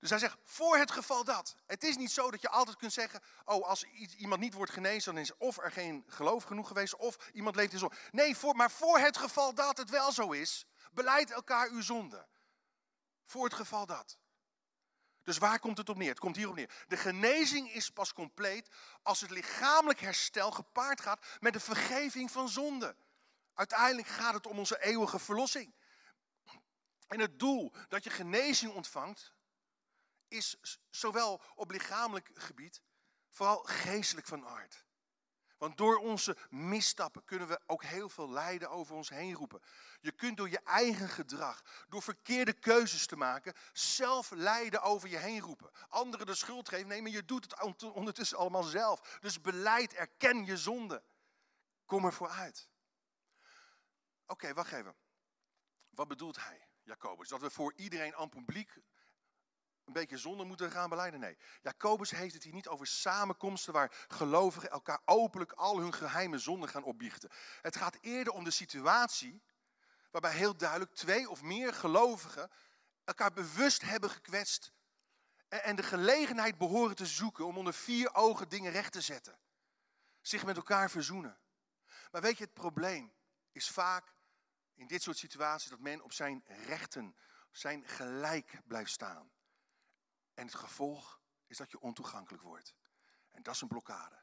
Dus 0.00 0.10
hij 0.10 0.18
zegt, 0.18 0.36
voor 0.44 0.76
het 0.76 0.90
geval 0.90 1.24
dat. 1.24 1.56
Het 1.66 1.84
is 1.84 1.96
niet 1.96 2.10
zo 2.10 2.30
dat 2.30 2.40
je 2.40 2.48
altijd 2.48 2.76
kunt 2.76 2.92
zeggen, 2.92 3.20
oh, 3.44 3.66
als 3.66 3.84
iemand 4.16 4.40
niet 4.40 4.54
wordt 4.54 4.72
genezen, 4.72 5.14
dan 5.14 5.22
is 5.22 5.36
of 5.36 5.58
er 5.58 5.72
geen 5.72 6.04
geloof 6.06 6.44
genoeg 6.44 6.68
geweest, 6.68 6.96
of 6.96 7.30
iemand 7.32 7.56
leeft 7.56 7.72
in 7.72 7.78
zonde. 7.78 7.96
Nee, 8.10 8.36
voor, 8.36 8.56
maar 8.56 8.70
voor 8.70 8.98
het 8.98 9.16
geval 9.16 9.54
dat 9.54 9.76
het 9.76 9.90
wel 9.90 10.12
zo 10.12 10.30
is, 10.30 10.66
beleid 10.92 11.30
elkaar 11.30 11.68
uw 11.68 11.82
zonde. 11.82 12.26
Voor 13.24 13.44
het 13.44 13.54
geval 13.54 13.86
dat. 13.86 14.18
Dus 15.22 15.38
waar 15.38 15.58
komt 15.58 15.78
het 15.78 15.88
op 15.88 15.96
neer? 15.96 16.08
Het 16.08 16.18
komt 16.18 16.36
hierop 16.36 16.54
neer. 16.54 16.84
De 16.88 16.96
genezing 16.96 17.72
is 17.72 17.90
pas 17.90 18.12
compleet 18.12 18.68
als 19.02 19.20
het 19.20 19.30
lichamelijk 19.30 20.00
herstel 20.00 20.50
gepaard 20.50 21.00
gaat 21.00 21.26
met 21.40 21.52
de 21.52 21.60
vergeving 21.60 22.30
van 22.30 22.48
zonde. 22.48 22.96
Uiteindelijk 23.54 24.08
gaat 24.08 24.34
het 24.34 24.46
om 24.46 24.58
onze 24.58 24.82
eeuwige 24.82 25.18
verlossing. 25.18 25.74
En 27.08 27.20
het 27.20 27.38
doel 27.38 27.72
dat 27.88 28.04
je 28.04 28.10
genezing 28.10 28.72
ontvangt, 28.72 29.34
is 30.28 30.56
zowel 30.90 31.42
op 31.54 31.70
lichamelijk 31.70 32.30
gebied, 32.34 32.82
vooral 33.30 33.62
geestelijk 33.62 34.26
van 34.26 34.46
aard. 34.46 34.84
Want 35.60 35.76
door 35.76 35.96
onze 35.96 36.36
misstappen 36.50 37.24
kunnen 37.24 37.48
we 37.48 37.60
ook 37.66 37.82
heel 37.82 38.08
veel 38.08 38.30
lijden 38.30 38.70
over 38.70 38.94
ons 38.94 39.08
heen 39.08 39.34
roepen. 39.34 39.60
Je 40.00 40.12
kunt 40.12 40.36
door 40.36 40.50
je 40.50 40.60
eigen 40.60 41.08
gedrag, 41.08 41.62
door 41.88 42.02
verkeerde 42.02 42.52
keuzes 42.52 43.06
te 43.06 43.16
maken, 43.16 43.54
zelf 43.72 44.30
lijden 44.30 44.82
over 44.82 45.08
je 45.08 45.16
heen 45.16 45.40
roepen. 45.40 45.70
Anderen 45.88 46.26
de 46.26 46.34
schuld 46.34 46.68
geven, 46.68 46.88
nee, 46.88 47.02
maar 47.02 47.10
je 47.10 47.24
doet 47.24 47.44
het 47.44 47.82
ondertussen 47.82 48.38
allemaal 48.38 48.62
zelf. 48.62 49.18
Dus 49.20 49.40
beleid, 49.40 49.94
erken 49.94 50.44
je 50.44 50.56
zonde. 50.56 51.02
Kom 51.84 52.04
ervoor 52.04 52.28
uit. 52.28 52.68
Oké, 54.26 54.54
wacht 54.54 54.72
even. 54.72 54.94
Wat 55.90 56.08
bedoelt 56.08 56.44
hij, 56.44 56.68
Jacobus? 56.82 57.28
Dat 57.28 57.40
we 57.40 57.50
voor 57.50 57.72
iedereen 57.76 58.16
aan 58.16 58.28
publiek 58.28 58.80
een 59.90 60.00
beetje 60.00 60.18
zonde 60.18 60.44
moeten 60.44 60.70
gaan 60.70 60.88
beleiden. 60.88 61.20
Nee, 61.20 61.38
Jacobus 61.62 62.10
heeft 62.10 62.34
het 62.34 62.42
hier 62.42 62.52
niet 62.52 62.68
over 62.68 62.86
samenkomsten 62.86 63.72
waar 63.72 64.06
gelovigen 64.08 64.70
elkaar 64.70 65.00
openlijk 65.04 65.52
al 65.52 65.78
hun 65.78 65.92
geheime 65.92 66.38
zonden 66.38 66.68
gaan 66.68 66.82
opbiechten. 66.82 67.30
Het 67.62 67.76
gaat 67.76 67.98
eerder 68.00 68.32
om 68.32 68.44
de 68.44 68.50
situatie 68.50 69.42
waarbij 70.10 70.32
heel 70.32 70.56
duidelijk 70.56 70.94
twee 70.94 71.30
of 71.30 71.42
meer 71.42 71.74
gelovigen 71.74 72.50
elkaar 73.04 73.32
bewust 73.32 73.82
hebben 73.82 74.10
gekwetst 74.10 74.72
en 75.48 75.76
de 75.76 75.82
gelegenheid 75.82 76.58
behoren 76.58 76.96
te 76.96 77.06
zoeken 77.06 77.46
om 77.46 77.58
onder 77.58 77.74
vier 77.74 78.14
ogen 78.14 78.48
dingen 78.48 78.72
recht 78.72 78.92
te 78.92 79.00
zetten. 79.00 79.38
Zich 80.20 80.44
met 80.44 80.56
elkaar 80.56 80.90
verzoenen. 80.90 81.38
Maar 82.10 82.20
weet 82.20 82.38
je, 82.38 82.44
het 82.44 82.54
probleem 82.54 83.12
is 83.52 83.70
vaak 83.70 84.12
in 84.74 84.86
dit 84.86 85.02
soort 85.02 85.16
situaties 85.16 85.70
dat 85.70 85.78
men 85.78 86.02
op 86.02 86.12
zijn 86.12 86.44
rechten, 86.46 87.16
zijn 87.50 87.88
gelijk 87.88 88.60
blijft 88.64 88.90
staan. 88.90 89.30
En 90.40 90.46
het 90.46 90.54
gevolg 90.54 91.20
is 91.46 91.56
dat 91.56 91.70
je 91.70 91.80
ontoegankelijk 91.80 92.42
wordt. 92.42 92.74
En 93.30 93.42
dat 93.42 93.54
is 93.54 93.60
een 93.60 93.68
blokkade. 93.68 94.18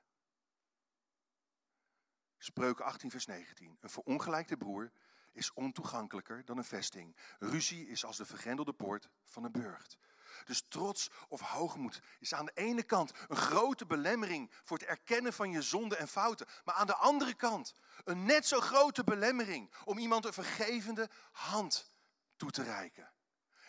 Spreuken 2.38 2.86
18, 2.86 3.12
vers 3.12 3.26
19. 3.26 3.78
Een 3.82 3.90
verongelijkte 3.90 4.58
broer 4.58 4.92
is 5.32 5.54
ontoegankelijker 5.54 6.46
dan 6.46 6.58
een 6.58 6.64
vesting. 6.64 7.16
Ruzie 7.40 7.88
is 7.88 8.06
als 8.06 8.18
de 8.18 8.26
vergrendelde 8.26 8.74
poort 8.74 9.10
van 9.26 9.44
een 9.44 9.52
burcht. 9.52 9.98
Dus 10.46 10.62
trots 10.62 11.10
of 11.28 11.42
hoogmoed 11.42 12.02
is 12.20 12.34
aan 12.34 12.46
de 12.46 12.52
ene 12.54 12.84
kant 12.84 13.12
een 13.28 13.36
grote 13.36 13.86
belemmering 13.86 14.52
voor 14.64 14.78
het 14.78 14.88
erkennen 14.88 15.34
van 15.34 15.52
je 15.52 15.62
zonden 15.62 15.98
en 15.98 16.08
fouten. 16.08 16.48
Maar 16.66 16.76
aan 16.76 16.88
de 16.88 16.96
andere 16.96 17.34
kant 17.34 17.74
een 18.04 18.26
net 18.26 18.48
zo 18.48 18.60
grote 18.60 19.04
belemmering 19.04 19.74
om 19.86 19.98
iemand 19.98 20.26
een 20.26 20.34
vergevende 20.34 21.10
hand 21.32 21.90
toe 22.36 22.52
te 22.52 22.64
reiken. 22.64 23.12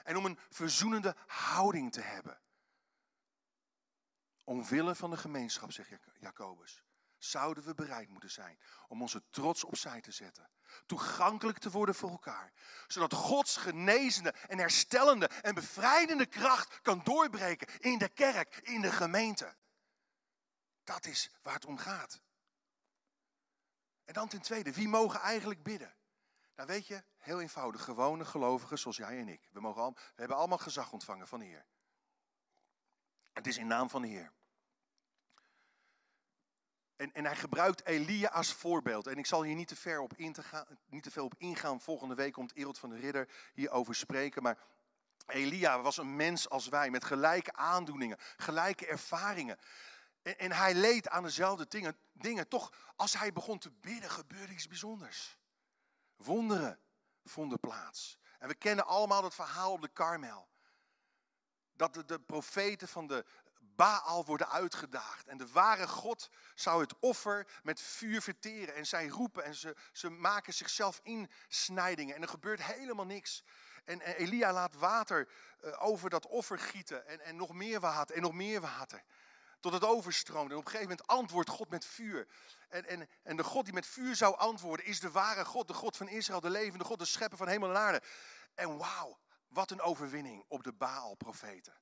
En 0.09 0.17
om 0.17 0.25
een 0.25 0.39
verzoenende 0.51 1.17
houding 1.27 1.93
te 1.93 2.01
hebben. 2.01 2.41
Omwille 4.45 4.95
van 4.95 5.11
de 5.11 5.17
gemeenschap, 5.17 5.73
zegt 5.73 5.91
Jacobus, 6.21 6.85
zouden 7.19 7.65
we 7.65 7.75
bereid 7.75 8.09
moeten 8.09 8.31
zijn 8.31 8.59
om 8.87 9.03
onze 9.03 9.23
trots 9.31 9.65
opzij 9.65 10.01
te 10.01 10.13
zetten. 10.13 10.51
Toegankelijk 10.87 11.59
te 11.59 11.71
worden 11.71 11.95
voor 11.95 12.11
elkaar. 12.11 12.53
Zodat 12.87 13.13
Gods 13.13 13.57
genezende 13.57 14.31
en 14.31 14.59
herstellende 14.59 15.29
en 15.29 15.55
bevrijdende 15.55 16.27
kracht 16.27 16.81
kan 16.83 17.01
doorbreken 17.05 17.81
in 17.81 17.99
de 17.99 18.09
kerk, 18.09 18.57
in 18.57 18.81
de 18.81 18.93
gemeente. 18.93 19.57
Dat 20.85 21.07
is 21.07 21.31
waar 21.43 21.55
het 21.55 21.65
om 21.65 21.79
gaat. 21.79 22.21
En 24.05 24.15
dan 24.15 24.29
ten 24.29 24.43
tweede, 24.43 24.73
wie 24.73 24.89
mogen 24.89 25.21
eigenlijk 25.21 25.63
bidden? 25.63 25.98
Nou 26.59 26.71
weet 26.71 26.87
je, 26.87 27.03
heel 27.19 27.41
eenvoudig, 27.41 27.85
gewone 27.85 28.25
gelovigen 28.25 28.79
zoals 28.79 28.97
jij 28.97 29.19
en 29.19 29.29
ik. 29.29 29.49
We, 29.53 29.61
mogen 29.61 29.83
al, 29.83 29.93
we 29.95 30.01
hebben 30.15 30.37
allemaal 30.37 30.59
gezag 30.59 30.93
ontvangen 30.93 31.29
van 31.29 31.39
de 31.39 31.45
Heer. 31.45 31.65
Het 33.33 33.47
is 33.47 33.57
in 33.57 33.67
naam 33.67 33.91
van 33.91 34.03
de 34.03 34.09
Heer. 34.09 34.33
En, 36.97 37.13
en 37.13 37.25
hij 37.25 37.37
gebruikt 37.37 37.85
Elia 37.85 38.29
als 38.29 38.53
voorbeeld. 38.53 39.07
En 39.07 39.19
ik 39.19 39.27
zal 39.27 39.43
hier 39.43 39.55
niet 39.55 39.69
te, 39.69 39.77
ver 39.77 40.01
op 40.01 40.17
in 40.17 40.33
te 40.33 40.43
gaan, 40.43 40.67
niet 40.87 41.03
te 41.03 41.11
veel 41.11 41.25
op 41.25 41.35
ingaan. 41.37 41.81
Volgende 41.81 42.15
week 42.15 42.33
komt 42.33 42.55
Erod 42.55 42.79
van 42.79 42.91
de 42.91 42.99
Ridder 42.99 43.29
hierover 43.55 43.95
spreken. 43.95 44.43
Maar 44.43 44.59
Elia 45.27 45.81
was 45.81 45.97
een 45.97 46.17
mens 46.17 46.49
als 46.49 46.69
wij, 46.69 46.91
met 46.91 47.05
gelijke 47.05 47.53
aandoeningen, 47.53 48.19
gelijke 48.37 48.87
ervaringen. 48.87 49.59
En, 50.23 50.39
en 50.39 50.53
hij 50.53 50.75
leed 50.75 51.09
aan 51.09 51.23
dezelfde 51.23 51.67
dingen, 51.69 51.99
dingen. 52.13 52.49
Toch, 52.49 52.73
als 52.97 53.19
hij 53.19 53.33
begon 53.33 53.59
te 53.59 53.71
bidden, 53.71 54.11
gebeurde 54.11 54.53
iets 54.53 54.69
bijzonders. 54.69 55.38
Wonderen 56.19 56.79
vonden 57.25 57.61
plaats. 57.61 58.19
En 58.39 58.49
we 58.49 58.55
kennen 58.55 58.87
allemaal 58.87 59.23
dat 59.23 59.35
verhaal 59.35 59.73
op 59.73 59.81
de 59.83 59.89
Karmel. 59.89 60.49
Dat 61.73 61.95
de, 61.95 62.05
de 62.05 62.21
profeten 62.21 62.89
van 62.89 63.07
de 63.07 63.25
Baal 63.61 64.25
worden 64.25 64.51
uitgedaagd. 64.51 65.27
En 65.27 65.37
de 65.37 65.49
ware 65.49 65.89
God 65.89 66.31
zou 66.55 66.81
het 66.81 66.99
offer 66.99 67.47
met 67.63 67.81
vuur 67.81 68.23
verteren. 68.23 68.75
En 68.75 68.87
zij 68.87 69.07
roepen 69.07 69.45
en 69.45 69.55
ze, 69.55 69.77
ze 69.93 70.11
maken 70.11 70.55
zichzelf 70.55 71.01
insnijdingen. 71.03 72.15
En 72.15 72.23
er 72.23 72.29
gebeurt 72.29 72.63
helemaal 72.63 73.07
niks. 73.07 73.45
En, 73.85 74.01
Elia 74.01 74.53
laat 74.53 74.75
water 74.75 75.29
eh, 75.61 75.85
over 75.85 76.11
dat 76.11 76.27
offer 76.27 76.59
gieten. 76.59 77.07
En, 77.07 77.21
en 77.21 77.37
nog 77.37 77.53
meer 77.53 77.81
water 77.81 78.17
en 78.17 78.23
nog 78.23 78.33
meer 78.33 78.61
water. 78.61 79.03
Tot 79.61 79.73
het 79.73 79.85
overstroomt. 79.85 80.51
En 80.51 80.57
op 80.57 80.65
een 80.65 80.71
gegeven 80.71 80.91
moment 80.91 81.07
antwoordt 81.07 81.51
God 81.51 81.71
met 81.71 81.85
vuur. 81.85 82.29
En, 82.69 82.87
en, 82.87 83.09
en 83.23 83.37
de 83.37 83.45
God 83.45 83.65
die 83.65 83.75
met 83.75 83.87
vuur 83.87 84.17
zou 84.17 84.37
antwoorden 84.37 84.87
is 84.87 85.01
de 85.01 85.11
ware 85.11 85.45
God. 85.45 85.69
De 85.69 85.75
God 85.75 85.97
van 85.97 86.09
Israël, 86.09 86.41
de 86.41 86.51
levende 86.51 86.85
God, 86.85 86.99
de 86.99 87.05
schepper 87.05 87.39
van 87.39 87.49
hemel 87.49 87.69
en 87.69 87.77
aarde. 87.77 88.03
En 88.55 88.79
wauw, 88.79 89.19
wat 89.49 89.71
een 89.71 89.81
overwinning 89.81 90.45
op 90.49 90.63
de 90.63 90.73
Baal-profeten 90.73 91.75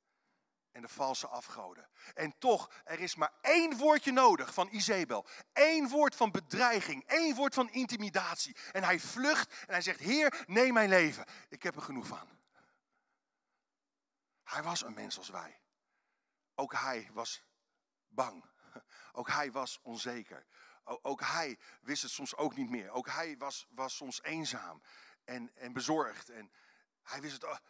en 0.76 0.82
de 0.82 0.88
valse 0.88 1.26
afgoden. 1.26 1.88
En 2.14 2.38
toch, 2.38 2.70
er 2.84 3.00
is 3.00 3.14
maar 3.14 3.32
één 3.40 3.76
woordje 3.76 4.12
nodig 4.12 4.54
van 4.54 4.68
Izebel. 4.70 5.26
Eén 5.52 5.88
woord 5.88 6.14
van 6.16 6.30
bedreiging, 6.30 7.04
één 7.06 7.34
woord 7.34 7.54
van 7.54 7.70
intimidatie. 7.70 8.56
En 8.72 8.84
hij 8.84 9.00
vlucht 9.00 9.50
en 9.50 9.72
hij 9.72 9.80
zegt, 9.80 10.00
Heer, 10.00 10.44
neem 10.46 10.72
mijn 10.72 10.88
leven. 10.88 11.24
Ik 11.48 11.62
heb 11.62 11.76
er 11.76 11.82
genoeg 11.82 12.06
van. 12.06 12.28
Hij 14.42 14.62
was 14.62 14.82
een 14.82 14.94
mens 14.94 15.18
als 15.18 15.28
wij. 15.28 15.60
Ook 16.54 16.72
hij 16.72 17.10
was 17.12 17.42
bang. 18.16 18.44
Ook 19.12 19.28
hij 19.28 19.52
was 19.52 19.80
onzeker. 19.82 20.46
Ook 20.84 21.20
hij 21.20 21.58
wist 21.80 22.02
het 22.02 22.10
soms 22.10 22.36
ook 22.36 22.56
niet 22.56 22.70
meer. 22.70 22.90
Ook 22.90 23.08
hij 23.08 23.36
was, 23.36 23.66
was 23.70 23.96
soms 23.96 24.22
eenzaam 24.22 24.82
en, 25.24 25.50
en 25.54 25.72
bezorgd. 25.72 26.28
En 26.28 26.52
hij 27.02 27.20
wist 27.20 27.42
het. 27.42 27.60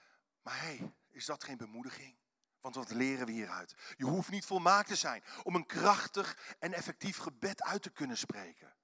Maar 0.43 0.61
hé, 0.61 0.77
hey, 0.77 0.95
is 1.11 1.25
dat 1.25 1.45
geen 1.45 1.57
bemoediging? 1.57 2.19
Want 2.61 2.75
wat 2.75 2.91
leren 2.91 3.27
we 3.27 3.33
hieruit? 3.33 3.75
Je 3.97 4.05
hoeft 4.05 4.31
niet 4.31 4.45
volmaakt 4.45 4.89
te 4.89 4.97
zijn 4.97 5.25
om 5.43 5.55
een 5.55 5.67
krachtig 5.67 6.57
en 6.59 6.73
effectief 6.73 7.17
gebed 7.17 7.63
uit 7.63 7.83
te 7.83 7.91
kunnen 7.91 8.19
spreken. 8.19 8.77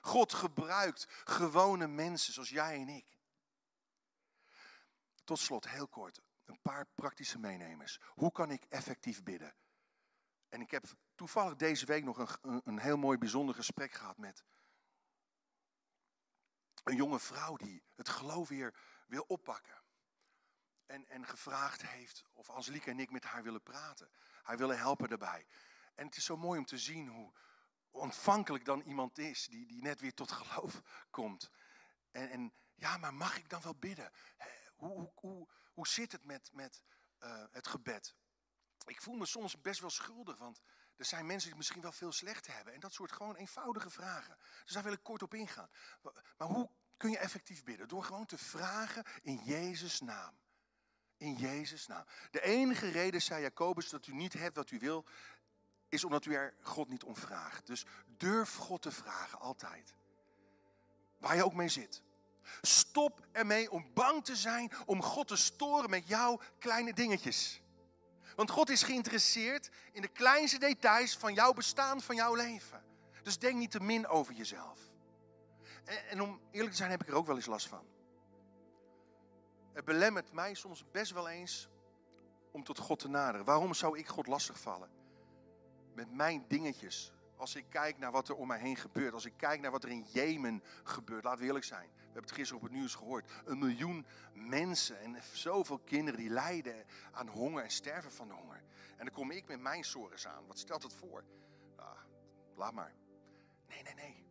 God 0.00 0.32
gebruikt 0.32 1.06
gewone 1.24 1.86
mensen 1.86 2.32
zoals 2.32 2.48
jij 2.48 2.80
en 2.80 2.88
ik. 2.88 3.18
Tot 5.24 5.38
slot, 5.38 5.68
heel 5.68 5.88
kort, 5.88 6.20
een 6.44 6.60
paar 6.62 6.86
praktische 6.94 7.38
meenemers. 7.38 8.00
Hoe 8.04 8.32
kan 8.32 8.50
ik 8.50 8.64
effectief 8.64 9.22
bidden? 9.22 9.54
En 10.50 10.60
ik 10.60 10.70
heb 10.70 10.84
toevallig 11.14 11.56
deze 11.56 11.86
week 11.86 12.04
nog 12.04 12.38
een, 12.42 12.60
een 12.64 12.78
heel 12.78 12.96
mooi 12.96 13.18
bijzonder 13.18 13.54
gesprek 13.54 13.92
gehad 13.92 14.18
met 14.18 14.44
een 16.84 16.96
jonge 16.96 17.18
vrouw 17.18 17.56
die 17.56 17.82
het 17.94 18.08
geloof 18.08 18.48
weer 18.48 18.74
wil 19.06 19.24
oppakken 19.28 19.82
en, 20.90 21.08
en 21.08 21.26
gevraagd 21.26 21.82
heeft 21.82 22.24
of 22.32 22.50
Angelique 22.50 22.90
en 22.90 23.00
ik 23.00 23.10
met 23.10 23.24
haar 23.24 23.42
willen 23.42 23.62
praten. 23.62 24.10
Haar 24.42 24.56
willen 24.56 24.78
helpen 24.78 25.08
daarbij. 25.08 25.46
En 25.94 26.06
het 26.06 26.16
is 26.16 26.24
zo 26.24 26.36
mooi 26.36 26.58
om 26.58 26.64
te 26.64 26.78
zien 26.78 27.08
hoe 27.08 27.32
ontvankelijk 27.90 28.64
dan 28.64 28.80
iemand 28.80 29.18
is 29.18 29.46
die, 29.46 29.66
die 29.66 29.82
net 29.82 30.00
weer 30.00 30.14
tot 30.14 30.32
geloof 30.32 30.82
komt. 31.10 31.50
En, 32.10 32.30
en 32.30 32.52
ja, 32.74 32.96
maar 32.96 33.14
mag 33.14 33.38
ik 33.38 33.48
dan 33.48 33.62
wel 33.62 33.74
bidden? 33.74 34.12
Hoe, 34.76 34.90
hoe, 34.90 35.12
hoe, 35.14 35.48
hoe 35.72 35.88
zit 35.88 36.12
het 36.12 36.24
met, 36.24 36.50
met 36.52 36.82
uh, 37.20 37.44
het 37.50 37.66
gebed? 37.66 38.14
Ik 38.86 39.00
voel 39.00 39.14
me 39.14 39.26
soms 39.26 39.60
best 39.60 39.80
wel 39.80 39.90
schuldig, 39.90 40.38
want 40.38 40.60
er 40.96 41.04
zijn 41.04 41.26
mensen 41.26 41.48
die 41.48 41.56
misschien 41.56 41.82
wel 41.82 41.92
veel 41.92 42.12
slecht 42.12 42.46
hebben. 42.46 42.74
En 42.74 42.80
dat 42.80 42.92
soort 42.92 43.12
gewoon 43.12 43.36
eenvoudige 43.36 43.90
vragen. 43.90 44.36
Dus 44.64 44.72
daar 44.72 44.82
wil 44.82 44.92
ik 44.92 45.02
kort 45.02 45.22
op 45.22 45.34
ingaan. 45.34 45.70
Maar 46.36 46.48
hoe 46.48 46.70
kun 46.96 47.10
je 47.10 47.18
effectief 47.18 47.64
bidden? 47.64 47.88
Door 47.88 48.04
gewoon 48.04 48.26
te 48.26 48.38
vragen 48.38 49.04
in 49.22 49.40
Jezus' 49.44 50.00
naam. 50.00 50.38
In 51.16 51.34
Jezus' 51.34 51.86
naam. 51.86 52.04
De 52.30 52.42
enige 52.42 52.88
reden, 52.88 53.22
zei 53.22 53.42
Jacobus, 53.42 53.88
dat 53.88 54.06
u 54.06 54.14
niet 54.14 54.32
hebt 54.32 54.56
wat 54.56 54.70
u 54.70 54.78
wil, 54.78 55.04
is 55.88 56.04
omdat 56.04 56.24
u 56.24 56.34
er 56.34 56.54
God 56.62 56.88
niet 56.88 57.04
om 57.04 57.16
vraagt. 57.16 57.66
Dus 57.66 57.84
durf 58.06 58.56
God 58.56 58.82
te 58.82 58.90
vragen, 58.90 59.38
altijd. 59.38 59.94
Waar 61.18 61.36
je 61.36 61.44
ook 61.44 61.54
mee 61.54 61.68
zit. 61.68 62.02
Stop 62.60 63.26
ermee 63.32 63.70
om 63.70 63.92
bang 63.94 64.24
te 64.24 64.36
zijn 64.36 64.72
om 64.86 65.02
God 65.02 65.28
te 65.28 65.36
storen 65.36 65.90
met 65.90 66.08
jouw 66.08 66.40
kleine 66.58 66.92
dingetjes. 66.92 67.60
Want 68.40 68.52
God 68.52 68.70
is 68.70 68.82
geïnteresseerd 68.82 69.70
in 69.92 70.02
de 70.02 70.08
kleinste 70.08 70.58
details 70.58 71.16
van 71.16 71.34
jouw 71.34 71.52
bestaan, 71.52 72.00
van 72.00 72.16
jouw 72.16 72.34
leven. 72.34 72.84
Dus 73.22 73.38
denk 73.38 73.56
niet 73.56 73.70
te 73.70 73.80
min 73.80 74.06
over 74.06 74.34
jezelf. 74.34 74.78
En, 75.84 76.08
en 76.08 76.22
om 76.22 76.40
eerlijk 76.50 76.70
te 76.70 76.76
zijn 76.76 76.90
heb 76.90 77.02
ik 77.02 77.08
er 77.08 77.14
ook 77.14 77.26
wel 77.26 77.36
eens 77.36 77.46
last 77.46 77.68
van. 77.68 77.84
Het 79.72 79.84
belemmert 79.84 80.32
mij 80.32 80.54
soms 80.54 80.84
best 80.90 81.12
wel 81.12 81.28
eens 81.28 81.68
om 82.50 82.64
tot 82.64 82.78
God 82.78 82.98
te 82.98 83.08
naderen. 83.08 83.46
Waarom 83.46 83.74
zou 83.74 83.98
ik 83.98 84.08
God 84.08 84.26
lastigvallen? 84.26 84.90
Met 85.94 86.12
mijn 86.12 86.44
dingetjes. 86.48 87.12
Als 87.40 87.54
ik 87.54 87.64
kijk 87.68 87.98
naar 87.98 88.10
wat 88.10 88.28
er 88.28 88.34
om 88.34 88.46
mij 88.46 88.58
heen 88.58 88.76
gebeurt. 88.76 89.14
Als 89.14 89.24
ik 89.24 89.32
kijk 89.36 89.60
naar 89.60 89.70
wat 89.70 89.84
er 89.84 89.90
in 89.90 90.06
Jemen 90.12 90.62
gebeurt. 90.84 91.24
Laten 91.24 91.40
we 91.40 91.46
eerlijk 91.46 91.64
zijn. 91.64 91.88
We 91.94 92.02
hebben 92.02 92.22
het 92.22 92.32
gisteren 92.32 92.62
op 92.62 92.68
het 92.68 92.78
nieuws 92.78 92.94
gehoord. 92.94 93.30
Een 93.44 93.58
miljoen 93.58 94.06
mensen 94.32 95.00
en 95.00 95.16
zoveel 95.32 95.78
kinderen 95.78 96.20
die 96.20 96.30
lijden 96.30 96.84
aan 97.12 97.28
honger 97.28 97.62
en 97.62 97.70
sterven 97.70 98.12
van 98.12 98.28
de 98.28 98.34
honger. 98.34 98.62
En 98.96 99.04
dan 99.04 99.14
kom 99.14 99.30
ik 99.30 99.46
met 99.46 99.60
mijn 99.60 99.84
sores 99.84 100.26
aan. 100.26 100.46
Wat 100.46 100.58
stelt 100.58 100.82
het 100.82 100.94
voor? 100.94 101.24
Ah, 101.76 101.98
laat 102.54 102.72
maar. 102.72 102.94
Nee, 103.68 103.82
nee, 103.82 103.94
nee. 103.94 104.24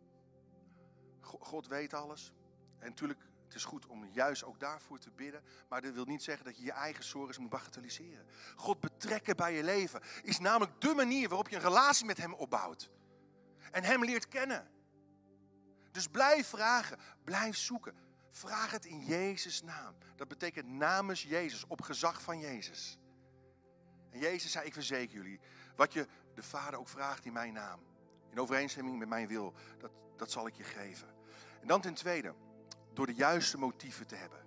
God 1.20 1.66
weet 1.66 1.94
alles. 1.94 2.32
En 2.78 2.88
natuurlijk 2.88 3.20
het 3.44 3.54
is 3.54 3.64
goed 3.64 3.86
om 3.86 4.04
juist 4.12 4.44
ook 4.44 4.60
daarvoor 4.60 4.98
te 4.98 5.10
bidden. 5.10 5.42
Maar 5.68 5.82
dat 5.82 5.92
wil 5.92 6.04
niet 6.04 6.22
zeggen 6.22 6.44
dat 6.44 6.56
je 6.56 6.64
je 6.64 6.72
eigen 6.72 7.04
zorgen 7.04 7.42
moet 7.42 7.50
bagatelliseren. 7.50 8.26
God 8.56 8.80
betrekken 8.80 9.36
bij 9.36 9.54
je 9.54 9.64
leven 9.64 10.00
is 10.22 10.38
namelijk 10.38 10.80
de 10.80 10.94
manier 10.94 11.28
waarop 11.28 11.48
je 11.48 11.56
een 11.56 11.62
relatie 11.62 12.06
met 12.06 12.16
Hem 12.16 12.34
opbouwt. 12.34 12.90
En 13.70 13.84
Hem 13.84 14.04
leert 14.04 14.28
kennen. 14.28 14.70
Dus 15.90 16.08
blijf 16.08 16.46
vragen, 16.46 16.98
blijf 17.24 17.56
zoeken. 17.56 17.94
Vraag 18.30 18.70
het 18.70 18.84
in 18.84 19.04
Jezus' 19.04 19.62
naam. 19.62 19.94
Dat 20.16 20.28
betekent 20.28 20.68
namens 20.68 21.22
Jezus, 21.22 21.66
op 21.66 21.80
gezag 21.80 22.22
van 22.22 22.38
Jezus. 22.38 22.98
En 24.10 24.18
Jezus 24.18 24.52
zei, 24.52 24.66
ik 24.66 24.72
verzeker 24.72 25.16
jullie, 25.16 25.40
wat 25.76 25.92
je 25.92 26.06
de 26.34 26.42
Vader 26.42 26.78
ook 26.78 26.88
vraagt 26.88 27.24
in 27.24 27.32
mijn 27.32 27.52
naam. 27.52 27.80
In 28.30 28.40
overeenstemming 28.40 28.98
met 28.98 29.08
mijn 29.08 29.28
wil, 29.28 29.54
dat, 29.78 29.90
dat 30.16 30.30
zal 30.30 30.46
ik 30.46 30.54
je 30.54 30.64
geven. 30.64 31.08
En 31.60 31.66
dan 31.66 31.80
ten 31.80 31.94
tweede, 31.94 32.34
door 32.92 33.06
de 33.06 33.14
juiste 33.14 33.58
motieven 33.58 34.06
te 34.06 34.14
hebben. 34.14 34.38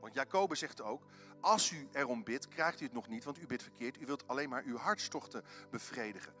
Want 0.00 0.14
Jacobus 0.14 0.58
zegt 0.58 0.80
ook, 0.80 1.02
als 1.40 1.70
u 1.70 1.88
erom 1.92 2.24
bidt, 2.24 2.48
krijgt 2.48 2.80
u 2.80 2.84
het 2.84 2.92
nog 2.92 3.08
niet, 3.08 3.24
want 3.24 3.38
u 3.38 3.46
bidt 3.46 3.62
verkeerd. 3.62 4.00
U 4.00 4.06
wilt 4.06 4.28
alleen 4.28 4.48
maar 4.48 4.62
uw 4.64 4.76
hartstochten 4.76 5.44
bevredigen. 5.70 6.34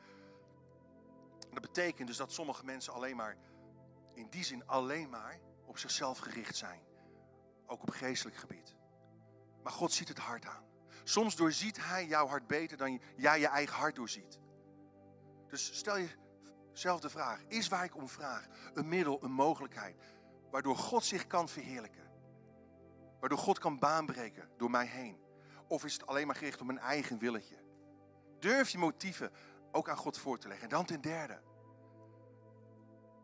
Dat 1.50 1.62
betekent 1.62 2.08
dus 2.08 2.16
dat 2.16 2.32
sommige 2.32 2.64
mensen 2.64 2.92
alleen 2.92 3.16
maar, 3.16 3.36
in 4.14 4.28
die 4.30 4.44
zin 4.44 4.66
alleen 4.66 5.08
maar, 5.08 5.38
op 5.64 5.78
zichzelf 5.78 6.18
gericht 6.18 6.56
zijn. 6.56 6.80
Ook 7.66 7.82
op 7.82 7.90
geestelijk 7.90 8.36
gebied. 8.36 8.76
Maar 9.62 9.72
God 9.72 9.92
ziet 9.92 10.08
het 10.08 10.18
hart 10.18 10.46
aan. 10.46 10.64
Soms 11.04 11.36
doorziet 11.36 11.84
hij 11.84 12.06
jouw 12.06 12.26
hart 12.26 12.46
beter 12.46 12.76
dan 12.76 13.00
jij 13.16 13.40
je 13.40 13.46
eigen 13.46 13.76
hart 13.76 13.96
doorziet. 13.96 14.38
Dus 15.48 15.76
stel 15.76 15.98
jezelf 16.72 17.00
de 17.00 17.10
vraag: 17.10 17.42
is 17.48 17.68
waar 17.68 17.84
ik 17.84 17.96
om 17.96 18.08
vraag 18.08 18.46
een 18.74 18.88
middel, 18.88 19.24
een 19.24 19.32
mogelijkheid, 19.32 19.96
waardoor 20.50 20.76
God 20.76 21.04
zich 21.04 21.26
kan 21.26 21.48
verheerlijken? 21.48 22.10
Waardoor 23.20 23.38
God 23.38 23.58
kan 23.58 23.78
baanbreken 23.78 24.48
door 24.56 24.70
mij 24.70 24.86
heen? 24.86 25.18
Of 25.66 25.84
is 25.84 25.92
het 25.92 26.06
alleen 26.06 26.26
maar 26.26 26.36
gericht 26.36 26.60
op 26.60 26.66
mijn 26.66 26.78
eigen 26.78 27.18
willetje? 27.18 27.56
Durf 28.38 28.68
je 28.68 28.78
motieven 28.78 29.32
ook 29.72 29.88
aan 29.88 29.96
God 29.96 30.18
voor 30.18 30.38
te 30.38 30.48
leggen. 30.48 30.64
En 30.64 30.74
dan 30.74 30.84
ten 30.84 31.00
derde. 31.00 31.40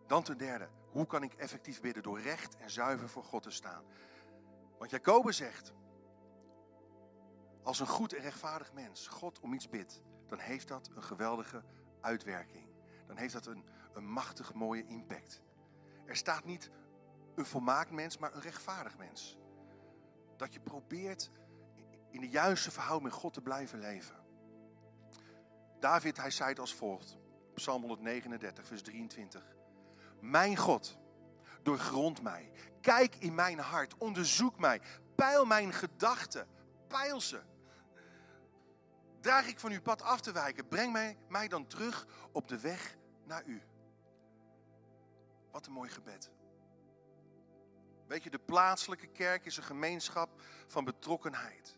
Dan 0.07 0.23
ten 0.23 0.39
derde. 0.39 0.69
Hoe 0.91 1.07
kan 1.07 1.23
ik 1.23 1.35
effectief 1.35 1.81
bidden? 1.81 2.03
Door 2.03 2.21
recht 2.21 2.57
en 2.57 2.71
zuiver 2.71 3.09
voor 3.09 3.25
God 3.25 3.43
te 3.43 3.51
staan. 3.51 3.85
Want 4.79 4.91
Jacobus 4.91 5.37
zegt, 5.37 5.73
als 7.63 7.81
een 7.81 7.87
goed 7.87 8.13
en 8.13 8.23
rechtvaardig 8.23 8.73
mens 8.73 9.09
God 9.09 9.41
om 9.41 9.53
iets 9.53 9.69
bidt, 9.69 10.01
dan 10.29 10.39
heeft 10.39 10.69
dat 10.69 10.91
een 10.95 11.03
geweldige 11.03 11.65
uitwerking. 12.01 12.69
Dan 13.07 13.17
heeft 13.17 13.33
dat 13.33 13.47
een, 13.47 13.65
een 13.93 14.07
machtig 14.07 14.55
mooie 14.55 14.87
impact. 14.87 15.43
Er 16.07 16.17
staat 16.17 16.45
niet 16.45 16.71
een 17.35 17.47
volmaakt 17.47 17.91
mens, 17.91 18.19
maar 18.19 18.35
een 18.35 18.41
rechtvaardig 18.41 18.99
mens. 18.99 19.39
Dat 20.37 20.53
je 20.53 20.61
probeert 20.61 21.31
in 22.11 22.21
de 22.21 22.29
juiste 22.29 22.71
verhouding 22.71 23.11
met 23.11 23.21
God 23.21 23.33
te 23.33 23.41
blijven 23.41 23.79
leven. 23.79 24.24
David, 25.85 26.17
hij 26.17 26.31
zei 26.31 26.49
het 26.49 26.59
als 26.59 26.75
volgt. 26.75 27.17
Psalm 27.55 27.81
139, 27.81 28.67
vers 28.67 28.83
23. 28.83 29.43
Mijn 30.21 30.57
God, 30.57 30.99
doorgrond 31.63 32.23
mij. 32.23 32.51
Kijk 32.81 33.17
in 33.17 33.35
mijn 33.35 33.59
hart, 33.59 33.97
onderzoek 33.99 34.59
mij. 34.59 34.81
Peil 35.15 35.45
mijn 35.45 35.73
gedachten, 35.73 36.49
peil 36.89 37.21
ze. 37.21 37.43
Draag 39.21 39.47
ik 39.47 39.59
van 39.59 39.73
uw 39.73 39.81
pad 39.81 40.03
af 40.03 40.21
te 40.21 40.33
wijken, 40.33 40.69
breng 40.69 40.93
mij, 40.93 41.19
mij 41.29 41.49
dan 41.49 41.67
terug 41.67 42.07
op 42.33 42.49
de 42.49 42.61
weg 42.61 42.97
naar 43.25 43.45
u. 43.45 43.63
Wat 45.51 45.67
een 45.67 45.73
mooi 45.73 45.91
gebed. 45.91 46.31
Weet 48.07 48.23
je, 48.23 48.31
de 48.31 48.39
plaatselijke 48.39 49.07
kerk 49.07 49.45
is 49.45 49.57
een 49.57 49.63
gemeenschap 49.63 50.41
van 50.67 50.85
betrokkenheid. 50.85 51.77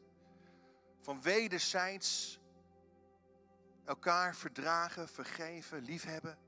Van 1.01 1.23
wederzijds 1.23 2.41
elkaar 3.87 4.35
verdragen, 4.35 5.09
vergeven, 5.09 5.83
liefhebben. 5.83 6.39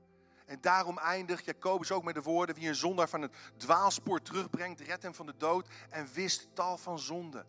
En 0.45 0.61
daarom 0.61 0.97
eindigt 0.97 1.45
Jacobus 1.45 1.91
ook 1.91 2.03
met 2.03 2.15
de 2.15 2.21
woorden: 2.21 2.55
Wie 2.55 2.67
een 2.67 2.75
zondaar 2.75 3.09
van 3.09 3.21
het 3.21 3.35
dwaalspoor 3.57 4.21
terugbrengt, 4.21 4.79
redt 4.79 5.03
hem 5.03 5.13
van 5.15 5.25
de 5.25 5.37
dood 5.37 5.67
en 5.89 6.07
wist 6.13 6.47
tal 6.53 6.77
van 6.77 6.99
zonden. 6.99 7.45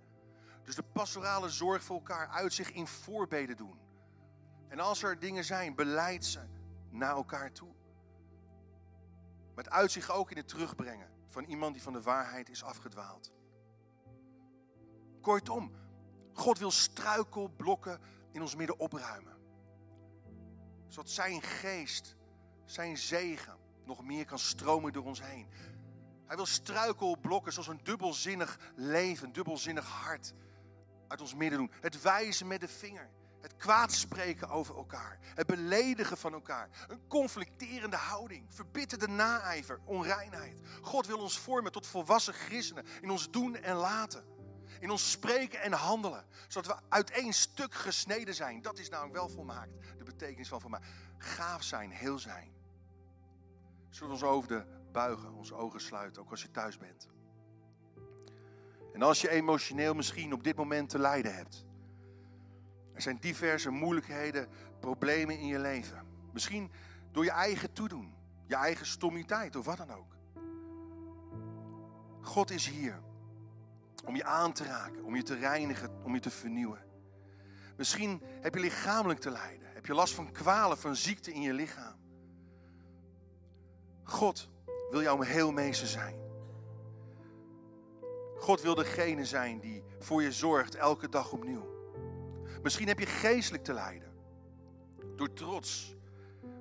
Dus 0.63 0.75
de 0.75 0.83
pastorale 0.83 1.49
zorg 1.49 1.83
voor 1.83 1.97
elkaar 1.97 2.29
uit 2.29 2.53
zich 2.53 2.73
in 2.73 2.87
voorbeden 2.87 3.57
doen. 3.57 3.79
En 4.69 4.81
als 4.81 5.03
er 5.03 5.19
dingen 5.19 5.45
zijn, 5.45 5.75
beleid 5.75 6.25
ze 6.25 6.41
naar 6.91 7.15
elkaar 7.15 7.53
toe. 7.53 7.73
Met 9.55 9.71
uitzicht 9.71 10.11
ook 10.11 10.31
in 10.31 10.37
het 10.37 10.49
terugbrengen 10.49 11.11
van 11.27 11.45
iemand 11.45 11.73
die 11.73 11.83
van 11.83 11.93
de 11.93 12.03
waarheid 12.03 12.49
is 12.49 12.63
afgedwaald. 12.63 13.33
Kortom, 15.21 15.73
God 16.33 16.59
wil 16.59 16.71
struikelblokken 16.71 18.01
in 18.33 18.41
ons 18.41 18.55
midden 18.55 18.79
opruimen. 18.79 19.30
Zodat 20.91 21.11
zijn 21.11 21.43
geest, 21.43 22.17
zijn 22.65 22.99
zegen 22.99 23.57
nog 23.85 24.05
meer 24.05 24.25
kan 24.25 24.39
stromen 24.39 24.93
door 24.93 25.05
ons 25.05 25.23
heen. 25.23 25.49
Hij 26.27 26.37
wil 26.37 26.47
struikelblokken 26.47 27.53
zoals 27.53 27.69
een 27.69 27.81
dubbelzinnig 27.83 28.59
leven, 28.75 29.27
een 29.27 29.33
dubbelzinnig 29.33 29.87
hart 29.87 30.35
uit 31.09 31.21
ons 31.21 31.35
midden 31.35 31.59
doen. 31.59 31.71
Het 31.81 32.03
wijzen 32.03 32.47
met 32.47 32.61
de 32.61 32.69
vinger. 32.69 33.11
Het 33.41 33.57
kwaadspreken 33.57 34.49
over 34.49 34.77
elkaar. 34.77 35.19
Het 35.35 35.47
beledigen 35.47 36.17
van 36.17 36.33
elkaar. 36.33 36.69
Een 36.89 37.07
conflicterende 37.09 37.97
houding. 37.97 38.47
Verbitterde 38.49 39.09
naijver. 39.09 39.81
Onreinheid. 39.85 40.61
God 40.83 41.07
wil 41.07 41.19
ons 41.19 41.39
vormen 41.39 41.73
tot 41.73 41.87
volwassen 41.87 42.35
christenen. 42.35 42.85
In 43.01 43.11
ons 43.11 43.31
doen 43.31 43.57
en 43.57 43.77
laten. 43.77 44.25
In 44.81 44.91
ons 44.91 45.11
spreken 45.11 45.61
en 45.61 45.73
handelen. 45.73 46.25
Zodat 46.49 46.77
we 46.77 46.83
uit 46.89 47.11
één 47.11 47.33
stuk 47.33 47.75
gesneden 47.75 48.35
zijn. 48.35 48.63
Dat 48.63 48.79
is 48.79 48.89
namelijk 48.89 49.15
wel 49.15 49.29
volmaakt. 49.29 49.71
De 49.99 50.05
betekenis 50.05 50.49
van 50.49 50.61
volmaakt. 50.61 50.87
Gaaf 51.19 51.63
zijn, 51.63 51.91
heel 51.91 52.19
zijn. 52.19 52.53
Zullen 53.91 54.09
we 54.09 54.15
ons 54.15 54.25
hoofden 54.33 54.67
buigen. 54.93 55.33
Onze 55.35 55.55
ogen 55.55 55.81
sluiten. 55.81 56.23
Ook 56.23 56.31
als 56.31 56.43
je 56.43 56.51
thuis 56.51 56.79
bent. 56.79 57.09
En 58.93 59.03
als 59.03 59.21
je 59.21 59.31
emotioneel 59.31 59.95
misschien 59.95 60.33
op 60.33 60.45
dit 60.45 60.57
moment 60.57 60.89
te 60.89 60.99
lijden 60.99 61.35
hebt. 61.35 61.65
Er 62.93 63.03
zijn 63.03 63.19
diverse 63.21 63.71
moeilijkheden, 63.71 64.49
problemen 64.81 65.39
in 65.39 65.47
je 65.47 65.59
leven. 65.59 66.07
Misschien 66.33 66.71
door 67.13 67.25
je 67.25 67.31
eigen 67.31 67.73
toedoen, 67.73 68.15
je 68.47 68.55
eigen 68.55 68.87
stommiteit 68.87 69.57
of 69.57 69.65
wat 69.65 69.77
dan 69.77 69.93
ook. 69.93 70.17
God 72.21 72.51
is 72.51 72.69
hier 72.69 73.01
om 74.05 74.17
je 74.17 74.25
aan 74.25 74.53
te 74.53 74.65
raken, 74.65 75.05
om 75.05 75.17
je 75.17 75.23
te 75.23 75.35
reinigen, 75.35 75.91
om 76.03 76.15
je 76.15 76.21
te 76.21 76.31
vernieuwen. 76.31 76.85
Misschien 77.77 78.23
heb 78.41 78.55
je 78.55 78.61
lichamelijk 78.61 79.21
te 79.21 79.31
lijden. 79.31 79.69
Heb 79.73 79.87
je 79.87 79.95
last 79.95 80.15
van 80.15 80.33
kwalen, 80.33 80.79
van 80.79 80.97
ziekte 80.97 81.33
in 81.33 81.41
je 81.41 81.53
lichaam. 81.53 81.99
God 84.03 84.49
wil 84.91 85.03
jouw 85.03 85.21
heelmeester 85.21 85.87
zijn. 85.87 86.15
God 88.37 88.61
wil 88.61 88.75
degene 88.75 89.25
zijn 89.25 89.61
die 89.61 89.83
voor 89.99 90.23
je 90.23 90.33
zorgt 90.33 90.75
elke 90.75 91.09
dag 91.09 91.33
opnieuw. 91.33 91.69
Misschien 92.63 92.89
heb 92.89 92.99
je 92.99 93.07
geestelijk 93.07 93.65
te 93.65 93.73
lijden. 93.73 94.13
Door 95.17 95.33
trots. 95.33 95.95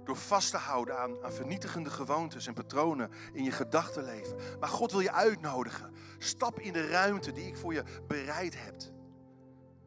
Door 0.04 0.16
vast 0.16 0.52
te 0.52 0.58
houden 0.58 1.00
aan, 1.00 1.24
aan 1.24 1.34
vernietigende 1.34 1.90
gewoontes 1.90 2.48
en 2.48 2.54
patronen 2.54 3.12
in 3.34 3.44
je 3.44 3.52
gedachtenleven. 3.52 4.36
Maar 4.60 4.70
God 4.70 4.92
wil 4.92 5.00
je 5.00 5.12
uitnodigen. 5.12 5.94
Stap 6.20 6.60
in 6.60 6.74
de 6.74 6.88
ruimte 6.88 7.32
die 7.32 7.48
ik 7.48 7.58
voor 7.58 7.74
je 7.74 7.84
bereid 8.08 8.64
heb. 8.64 8.76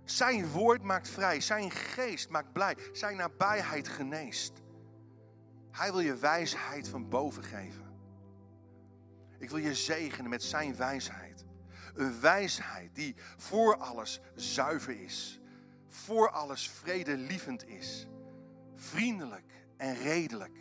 Zijn 0.04 0.50
woord 0.50 0.82
maakt 0.82 1.09
vrij. 1.09 1.40
Zijn 1.40 1.70
geest 1.70 2.28
maakt 2.28 2.52
blij. 2.52 2.76
Zijn 2.92 3.16
nabijheid 3.16 3.88
geneest. 3.88 4.52
Hij 5.70 5.90
wil 5.90 6.00
je 6.00 6.16
wijsheid 6.16 6.88
van 6.88 7.09
boven 7.09 7.42
geven. 7.42 7.90
Ik 9.38 9.50
wil 9.50 9.59
je 9.59 9.74
zegenen 9.74 10.30
met 10.30 10.42
zijn 10.42 10.76
wijsheid. 10.76 11.44
Een 11.94 12.20
wijsheid 12.20 12.94
die 12.94 13.14
voor 13.36 13.76
alles 13.76 14.20
zuiver 14.34 15.00
is. 15.00 15.40
Voor 15.88 16.30
alles 16.30 16.70
vredelievend 16.70 17.66
is. 17.66 18.06
Vriendelijk 18.74 19.52
en 19.76 19.94
redelijk. 19.94 20.59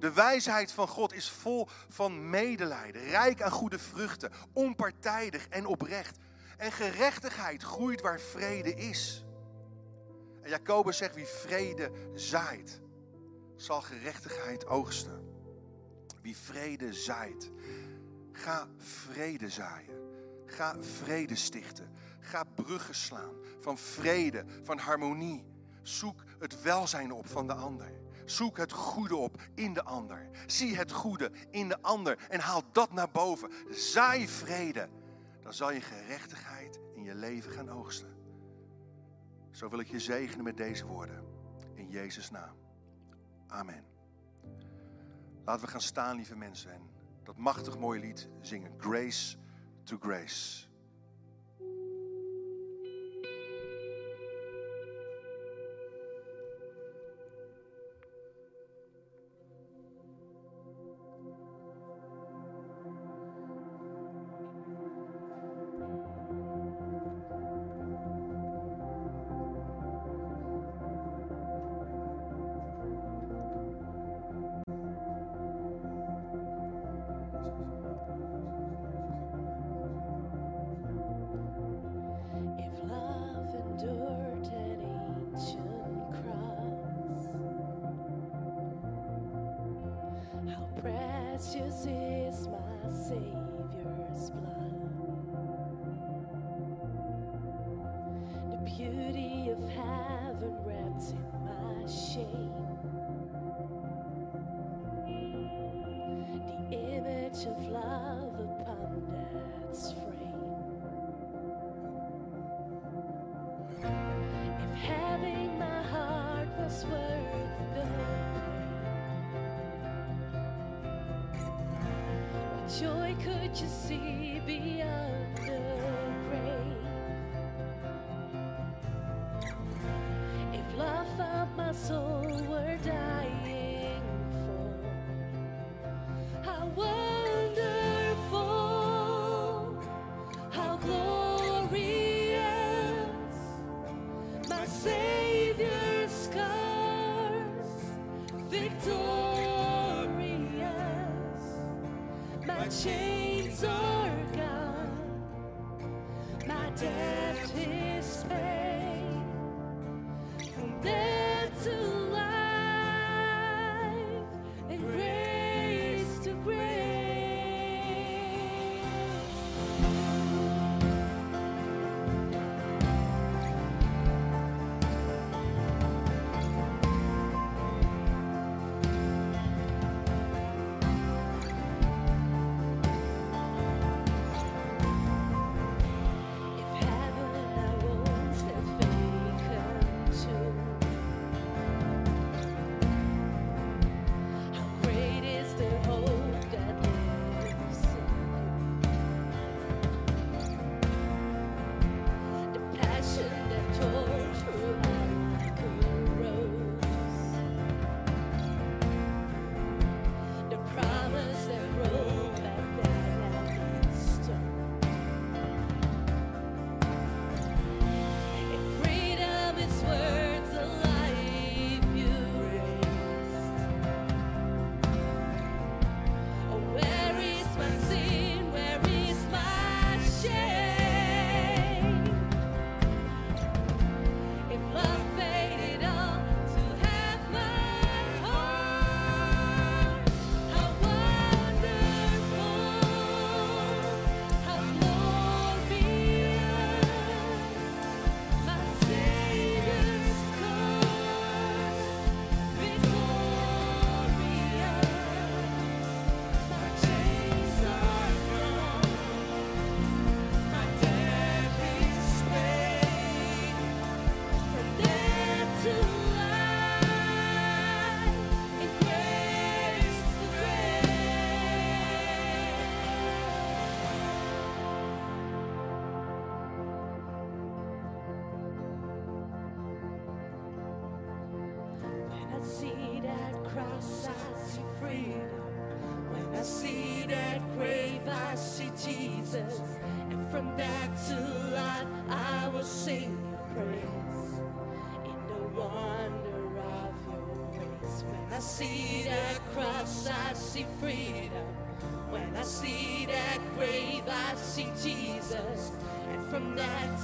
De 0.00 0.12
wijsheid 0.12 0.72
van 0.72 0.88
God 0.88 1.12
is 1.12 1.30
vol 1.30 1.68
van 1.88 2.30
medelijden, 2.30 3.02
rijk 3.02 3.42
aan 3.42 3.50
goede 3.50 3.78
vruchten, 3.78 4.32
onpartijdig 4.52 5.48
en 5.48 5.66
oprecht. 5.66 6.18
En 6.56 6.72
gerechtigheid 6.72 7.62
groeit 7.62 8.00
waar 8.00 8.20
vrede 8.20 8.74
is. 8.74 9.24
En 10.42 10.50
Jacobus 10.50 10.96
zegt, 10.96 11.14
wie 11.14 11.26
vrede 11.26 11.90
zaait, 12.14 12.80
zal 13.56 13.80
gerechtigheid 13.80 14.66
oogsten. 14.66 15.28
Wie 16.22 16.36
vrede 16.36 16.92
zaait, 16.92 17.50
Ga 18.40 18.68
vrede 18.78 19.48
zaaien. 19.48 19.98
Ga 20.46 20.76
vrede 20.80 21.36
stichten. 21.36 21.88
Ga 22.20 22.44
bruggen 22.44 22.94
slaan 22.94 23.34
van 23.60 23.78
vrede, 23.78 24.44
van 24.62 24.78
harmonie. 24.78 25.44
Zoek 25.82 26.22
het 26.38 26.62
welzijn 26.62 27.12
op 27.12 27.26
van 27.26 27.46
de 27.46 27.52
ander. 27.52 27.99
Zoek 28.30 28.56
het 28.56 28.72
goede 28.72 29.16
op 29.16 29.42
in 29.54 29.74
de 29.74 29.82
ander. 29.82 30.28
Zie 30.46 30.76
het 30.76 30.92
goede 30.92 31.30
in 31.50 31.68
de 31.68 31.82
ander 31.82 32.18
en 32.28 32.40
haal 32.40 32.62
dat 32.72 32.92
naar 32.92 33.10
boven. 33.10 33.50
Zaai 33.70 34.28
vrede. 34.28 34.88
Dan 35.42 35.54
zal 35.54 35.72
je 35.72 35.80
gerechtigheid 35.80 36.80
in 36.94 37.02
je 37.02 37.14
leven 37.14 37.52
gaan 37.52 37.70
oogsten. 37.70 38.16
Zo 39.50 39.68
wil 39.68 39.78
ik 39.78 39.90
je 39.90 40.00
zegenen 40.00 40.44
met 40.44 40.56
deze 40.56 40.86
woorden. 40.86 41.24
In 41.74 41.88
Jezus' 41.88 42.30
naam. 42.30 42.56
Amen. 43.46 43.84
Laten 45.44 45.64
we 45.64 45.70
gaan 45.70 45.80
staan, 45.80 46.16
lieve 46.16 46.36
mensen 46.36 46.80
dat 47.22 47.36
machtig 47.36 47.78
mooie 47.78 48.00
lied 48.00 48.28
zingen. 48.40 48.72
Grace 48.78 49.36
to 49.84 49.96
Grace. 50.00 50.69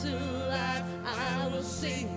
To 0.02 0.14
life, 0.48 0.84
I 1.06 1.48
will 1.48 1.62
sing 1.62 2.15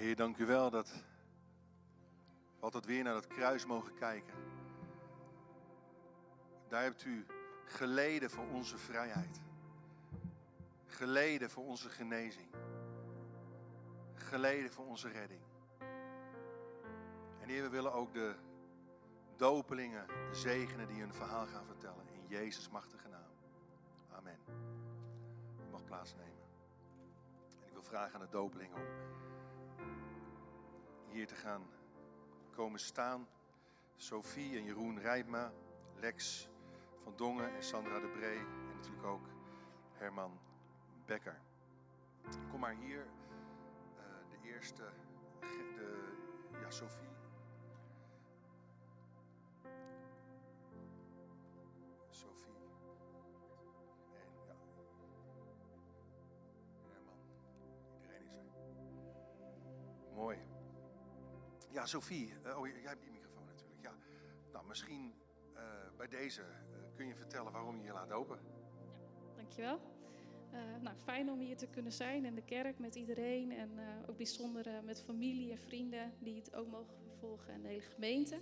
Heer, 0.00 0.16
dank 0.16 0.36
u 0.36 0.46
wel 0.46 0.70
dat 0.70 0.88
we 2.56 2.60
altijd 2.60 2.84
weer 2.84 3.02
naar 3.02 3.14
dat 3.14 3.26
kruis 3.26 3.66
mogen 3.66 3.94
kijken. 3.94 4.34
Daar 6.68 6.82
hebt 6.82 7.04
u 7.04 7.26
geleden 7.64 8.30
voor 8.30 8.48
onze 8.48 8.78
vrijheid. 8.78 9.40
Geleden 10.86 11.50
voor 11.50 11.64
onze 11.64 11.88
genezing. 11.88 12.48
Geleden 14.14 14.70
voor 14.70 14.86
onze 14.86 15.08
redding. 15.08 15.40
En 17.40 17.48
Heer, 17.48 17.62
we 17.62 17.68
willen 17.68 17.92
ook 17.92 18.12
de 18.12 18.34
dopelingen 19.36 20.06
zegenen 20.32 20.88
die 20.88 21.00
hun 21.00 21.14
verhaal 21.14 21.46
gaan 21.46 21.66
vertellen. 21.66 22.08
In 22.12 22.26
Jezus' 22.26 22.68
machtige 22.68 23.08
naam. 23.08 23.30
Amen. 24.12 24.38
U 25.66 25.70
mag 25.70 25.84
plaatsnemen. 25.84 26.42
En 27.60 27.66
ik 27.66 27.72
wil 27.72 27.82
vragen 27.82 28.14
aan 28.14 28.26
de 28.26 28.32
dopelingen 28.32 28.76
om 28.76 29.29
hier 31.12 31.26
te 31.26 31.34
gaan 31.34 31.62
komen 32.50 32.80
staan. 32.80 33.28
Sophie 33.96 34.56
en 34.56 34.64
Jeroen 34.64 35.00
Rijpma, 35.00 35.52
Lex 35.96 36.48
van 37.02 37.12
Dongen 37.16 37.54
en 37.54 37.62
Sandra 37.62 38.00
de 38.00 38.08
Bree 38.08 38.38
en 38.38 38.74
natuurlijk 38.76 39.04
ook 39.04 39.28
Herman 39.92 40.38
Becker. 41.06 41.40
Kom 42.50 42.60
maar 42.60 42.74
hier, 42.74 43.06
eh, 43.96 44.04
de 44.30 44.48
eerste, 44.48 44.82
de, 45.40 46.12
ja. 46.60 46.70
Sophie. 46.70 47.09
Ja, 61.72 61.86
Sophie, 61.86 62.32
eh, 62.42 62.58
oh, 62.58 62.66
jij 62.66 62.80
hebt 62.82 63.02
die 63.02 63.10
microfoon 63.10 63.46
natuurlijk. 63.46 63.82
Ja. 63.82 63.92
Nou, 64.52 64.66
misschien 64.66 65.14
eh, 65.54 65.62
bij 65.96 66.08
deze 66.08 66.40
eh, 66.40 66.46
kun 66.96 67.06
je 67.06 67.14
vertellen 67.14 67.52
waarom 67.52 67.78
je 67.78 67.84
je 67.84 67.92
laat 67.92 68.08
dopen. 68.08 68.38
Dankjewel. 69.36 69.80
Eh 70.52 70.60
nou, 70.80 70.96
fijn 70.96 71.30
om 71.30 71.38
hier 71.38 71.56
te 71.56 71.66
kunnen 71.66 71.92
zijn 71.92 72.24
in 72.24 72.34
de 72.34 72.44
kerk 72.44 72.78
met 72.78 72.94
iedereen. 72.94 73.52
En 73.52 73.70
ook 74.08 74.16
bijzonder 74.16 74.84
met 74.84 75.02
familie 75.02 75.50
en 75.50 75.58
vrienden 75.58 76.12
die 76.18 76.36
het 76.36 76.54
ook 76.54 76.70
mogen 76.70 76.94
volgen 77.18 77.52
en 77.52 77.62
de 77.62 77.68
hele 77.68 77.80
gemeente. 77.80 78.40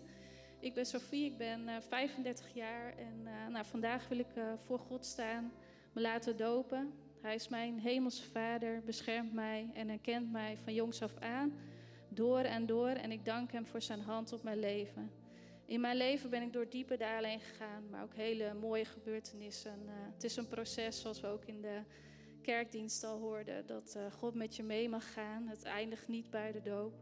Ik 0.60 0.74
ben 0.74 0.86
Sophie, 0.86 1.24
ik 1.24 1.36
ben 1.36 1.68
eh, 1.68 1.80
35 1.80 2.54
jaar 2.54 2.94
en 2.96 3.22
nou, 3.52 3.64
vandaag 3.64 4.08
wil 4.08 4.18
ik 4.18 4.26
voor 4.56 4.78
God 4.78 5.04
staan, 5.04 5.52
me 5.92 6.00
laten 6.00 6.36
dopen. 6.36 6.92
Hij 7.20 7.34
is 7.34 7.48
mijn 7.48 7.78
hemelse 7.78 8.30
vader, 8.30 8.82
beschermt 8.84 9.32
mij 9.32 9.70
en 9.74 9.88
herkent 9.88 10.32
mij 10.32 10.58
van 10.64 10.74
jongs 10.74 11.02
af 11.02 11.18
aan, 11.18 11.52
door 12.18 12.40
en 12.40 12.66
door. 12.66 12.88
En 12.88 13.12
ik 13.12 13.24
dank 13.24 13.52
hem 13.52 13.66
voor 13.66 13.82
zijn 13.82 14.00
hand 14.00 14.32
op 14.32 14.42
mijn 14.42 14.58
leven. 14.58 15.10
In 15.66 15.80
mijn 15.80 15.96
leven 15.96 16.30
ben 16.30 16.42
ik 16.42 16.52
door 16.52 16.68
diepe 16.68 16.96
dalen 16.96 17.40
gegaan, 17.40 17.88
maar 17.90 18.02
ook 18.02 18.14
hele 18.14 18.54
mooie 18.54 18.84
gebeurtenissen. 18.84 19.72
Eh, 19.86 19.92
het 20.14 20.24
is 20.24 20.36
een 20.36 20.48
proces, 20.48 21.00
zoals 21.00 21.20
we 21.20 21.26
ook 21.26 21.44
in 21.44 21.60
de 21.60 21.80
kerkdienst 22.42 23.04
al 23.04 23.18
hoorden, 23.18 23.66
dat 23.66 23.94
eh, 23.96 24.12
God 24.12 24.34
met 24.34 24.56
je 24.56 24.62
mee 24.62 24.88
mag 24.88 25.12
gaan. 25.12 25.48
Het 25.48 25.62
eindigt 25.62 26.08
niet 26.08 26.30
bij 26.30 26.52
de 26.52 26.62
doop. 26.62 26.94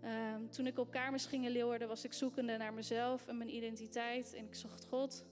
Ehm, 0.00 0.48
toen 0.48 0.66
ik 0.66 0.78
op 0.78 0.90
kamers 0.90 1.26
ging 1.26 1.44
in 1.44 1.50
Leeuwarden, 1.50 1.88
was 1.88 2.04
ik 2.04 2.12
zoekende 2.12 2.56
naar 2.56 2.74
mezelf 2.74 3.26
en 3.26 3.36
mijn 3.36 3.54
identiteit. 3.54 4.34
En 4.34 4.44
ik 4.44 4.54
zocht 4.54 4.84
God. 4.84 5.24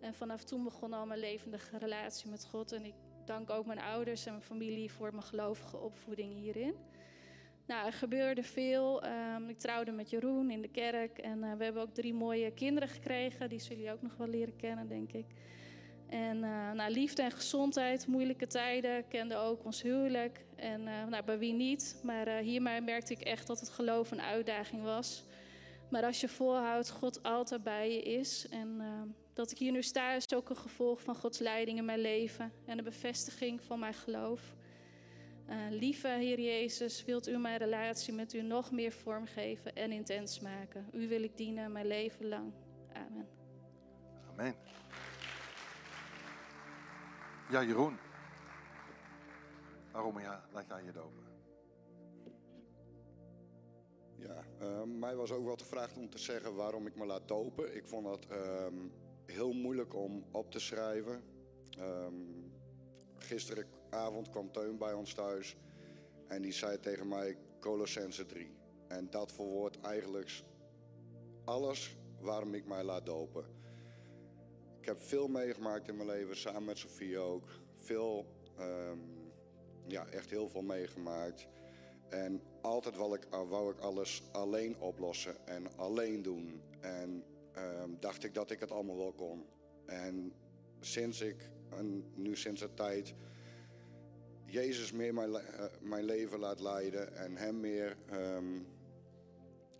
En 0.00 0.14
vanaf 0.14 0.44
toen 0.44 0.64
begon 0.64 0.92
al 0.92 1.06
mijn 1.06 1.20
levendige 1.20 1.78
relatie 1.78 2.30
met 2.30 2.46
God. 2.46 2.72
En 2.72 2.84
ik 2.84 2.94
dank 3.24 3.50
ook 3.50 3.66
mijn 3.66 3.80
ouders 3.80 4.26
en 4.26 4.32
mijn 4.32 4.44
familie 4.44 4.92
voor 4.92 5.10
mijn 5.10 5.22
gelovige 5.22 5.76
opvoeding 5.76 6.32
hierin. 6.32 6.74
Nou, 7.68 7.86
er 7.86 7.92
gebeurde 7.92 8.42
veel. 8.42 9.02
Ehm, 9.02 9.48
ik 9.48 9.58
trouwde 9.58 9.92
met 9.92 10.10
Jeroen 10.10 10.50
in 10.50 10.62
de 10.62 10.68
kerk. 10.68 11.18
En 11.18 11.44
eh, 11.44 11.52
we 11.52 11.64
hebben 11.64 11.82
ook 11.82 11.94
drie 11.94 12.14
mooie 12.14 12.52
kinderen 12.52 12.88
gekregen. 12.88 13.48
Die 13.48 13.58
zullen 13.58 13.76
jullie 13.76 13.92
ook 13.92 14.02
nog 14.02 14.16
wel 14.16 14.28
leren 14.28 14.56
kennen, 14.56 14.88
denk 14.88 15.12
ik. 15.12 15.26
En 16.08 16.44
eh, 16.44 16.72
nou, 16.72 16.90
liefde 16.92 17.22
en 17.22 17.30
gezondheid, 17.30 18.06
moeilijke 18.06 18.46
tijden, 18.46 19.08
kende 19.08 19.36
ook 19.36 19.64
ons 19.64 19.82
huwelijk. 19.82 20.44
En 20.56 20.86
eh, 20.86 21.04
nou, 21.04 21.24
bij 21.24 21.38
wie 21.38 21.52
niet. 21.52 22.00
Maar 22.02 22.28
hiermee 22.38 22.80
merkte 22.80 23.12
ik 23.12 23.20
echt 23.20 23.46
dat 23.46 23.60
het 23.60 23.68
geloof 23.68 24.10
een 24.10 24.22
uitdaging 24.22 24.82
was. 24.82 25.24
Maar 25.90 26.04
als 26.04 26.20
je 26.20 26.28
volhoudt, 26.28 26.90
God 26.90 27.22
altijd 27.22 27.62
bij 27.62 27.92
je 27.92 28.02
is. 28.02 28.48
En 28.48 28.80
eh, 28.80 28.86
dat 29.34 29.50
ik 29.50 29.58
hier 29.58 29.72
nu 29.72 29.82
sta, 29.82 30.12
is 30.12 30.34
ook 30.34 30.50
een 30.50 30.56
gevolg 30.56 31.02
van 31.02 31.14
Gods 31.14 31.38
leiding 31.38 31.78
in 31.78 31.84
mijn 31.84 32.00
leven. 32.00 32.52
En 32.66 32.76
de 32.76 32.82
bevestiging 32.82 33.62
van 33.62 33.78
mijn 33.78 33.94
geloof. 33.94 34.54
Eh, 35.48 35.56
lieve 35.70 36.08
Heer 36.08 36.40
Jezus, 36.40 37.04
wilt 37.04 37.28
u 37.28 37.38
mijn 37.38 37.58
relatie 37.58 38.14
met 38.14 38.32
u 38.32 38.42
nog 38.42 38.70
meer 38.70 38.92
vormgeven 38.92 39.74
en 39.74 39.92
intens 39.92 40.40
maken. 40.40 40.88
U 40.92 41.08
wil 41.08 41.22
ik 41.22 41.36
dienen 41.36 41.72
mijn 41.72 41.86
leven 41.86 42.28
lang. 42.28 42.52
Amen. 42.92 43.28
Amen. 44.30 44.54
Ja, 47.50 47.62
Jeroen. 47.64 47.96
Waarom 49.92 50.18
ja, 50.18 50.44
laat 50.52 50.66
jij 50.68 50.84
je 50.84 50.92
dopen? 50.92 51.24
Ja, 54.16 54.44
eh, 54.58 54.82
mij 54.82 55.16
was 55.16 55.30
ook 55.30 55.44
wel 55.44 55.56
gevraagd 55.56 55.96
om 55.96 56.10
te 56.10 56.18
zeggen 56.18 56.54
waarom 56.54 56.86
ik 56.86 56.96
me 56.96 57.06
laat 57.06 57.28
dopen. 57.28 57.76
Ik 57.76 57.86
vond 57.86 58.04
dat 58.04 58.26
ehm, 58.26 58.88
heel 59.26 59.52
moeilijk 59.52 59.94
om 59.94 60.24
op 60.30 60.50
te 60.50 60.58
schrijven. 60.58 61.22
Ehm, 61.78 62.14
gisteravond 63.88 64.30
kwam 64.30 64.52
Teun 64.52 64.78
bij 64.78 64.92
ons 64.92 65.14
thuis 65.14 65.56
en 66.26 66.42
die 66.42 66.52
zei 66.52 66.80
tegen 66.80 67.08
mij 67.08 67.36
Colossense 67.60 68.26
3. 68.26 68.50
En 68.88 69.10
dat 69.10 69.32
verwoordt 69.32 69.80
eigenlijk 69.80 70.42
alles 71.44 71.96
waarom 72.20 72.54
ik 72.54 72.66
mij 72.66 72.82
laat 72.82 73.06
dopen. 73.06 73.44
Ik 74.80 74.84
heb 74.84 74.98
veel 74.98 75.28
meegemaakt 75.28 75.88
in 75.88 75.96
mijn 75.96 76.08
leven, 76.08 76.36
samen 76.36 76.64
met 76.64 76.78
Sofie 76.78 77.18
ook. 77.18 77.48
Veel, 77.74 78.26
ehm, 78.58 78.98
ja, 79.86 80.06
echt 80.06 80.30
heel 80.30 80.48
veel 80.48 80.62
meegemaakt. 80.62 81.46
En 82.08 82.42
altijd 82.60 82.96
wou 82.96 83.14
ik, 83.14 83.24
uh, 83.24 83.48
wou 83.48 83.72
ik 83.72 83.78
alles 83.78 84.22
alleen 84.32 84.78
oplossen 84.78 85.46
en 85.46 85.76
alleen 85.76 86.22
doen. 86.22 86.62
En 86.80 87.24
ehm, 87.52 87.90
dacht 88.00 88.24
ik 88.24 88.34
dat 88.34 88.50
ik 88.50 88.60
het 88.60 88.70
allemaal 88.70 88.96
wel 88.96 89.12
kon. 89.12 89.46
En 89.86 90.32
sinds 90.80 91.20
ik, 91.20 91.50
nu 92.14 92.36
sinds 92.36 92.60
de 92.60 92.74
tijd, 92.74 93.14
Jezus 94.50 94.92
meer 94.92 95.14
mijn, 95.14 95.34
eh, 95.34 95.64
mijn 95.80 96.04
leven 96.04 96.38
laat 96.38 96.60
leiden 96.60 97.16
en 97.16 97.36
Hem 97.36 97.60
meer 97.60 97.96
ehm, 98.06 98.60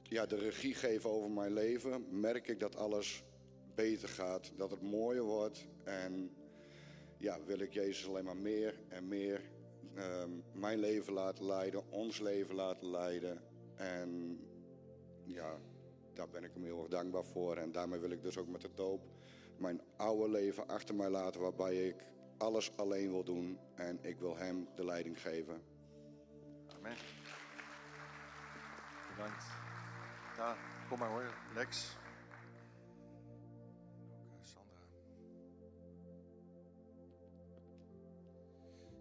ja, 0.02 0.26
de 0.26 0.36
regie 0.36 0.74
geven 0.74 1.10
over 1.10 1.30
mijn 1.30 1.52
leven, 1.52 2.20
merk 2.20 2.48
ik 2.48 2.60
dat 2.60 2.76
alles 2.76 3.24
beter 3.74 4.08
gaat, 4.08 4.52
dat 4.56 4.70
het 4.70 4.82
mooier 4.82 5.22
wordt. 5.22 5.66
En 5.84 6.30
ja, 7.18 7.38
wil 7.44 7.58
ik 7.58 7.72
Jezus 7.72 8.08
alleen 8.08 8.24
maar 8.24 8.36
meer 8.36 8.78
en 8.88 9.08
meer 9.08 9.40
ehm, 9.94 10.30
mijn 10.52 10.78
leven 10.78 11.12
laten 11.12 11.44
leiden, 11.44 11.90
ons 11.90 12.20
leven 12.20 12.54
laten 12.54 12.90
leiden. 12.90 13.42
En 13.76 14.40
ja, 15.24 15.58
daar 16.12 16.28
ben 16.28 16.44
ik 16.44 16.50
hem 16.54 16.64
heel 16.64 16.78
erg 16.78 16.88
dankbaar 16.88 17.24
voor. 17.24 17.56
En 17.56 17.72
daarmee 17.72 17.98
wil 17.98 18.10
ik 18.10 18.22
dus 18.22 18.38
ook 18.38 18.48
met 18.48 18.60
de 18.60 18.70
doop 18.74 19.00
mijn 19.58 19.80
oude 19.96 20.30
leven 20.30 20.68
achter 20.68 20.94
mij 20.94 21.10
laten, 21.10 21.40
waarbij 21.40 21.88
ik 21.88 22.04
alles 22.38 22.76
alleen 22.76 23.10
wil 23.10 23.24
doen. 23.24 23.58
En 23.74 23.98
ik 24.02 24.18
wil 24.18 24.36
hem 24.36 24.68
de 24.74 24.84
leiding 24.84 25.20
geven. 25.20 25.62
Amen. 26.76 26.96
Bedankt. 29.08 29.44
Ja, 30.36 30.56
kom 30.88 30.98
maar 30.98 31.10
hoor, 31.10 31.34
Lex. 31.54 31.96
En 34.20 34.38
ook 34.38 34.46
Sandra. 34.46 34.78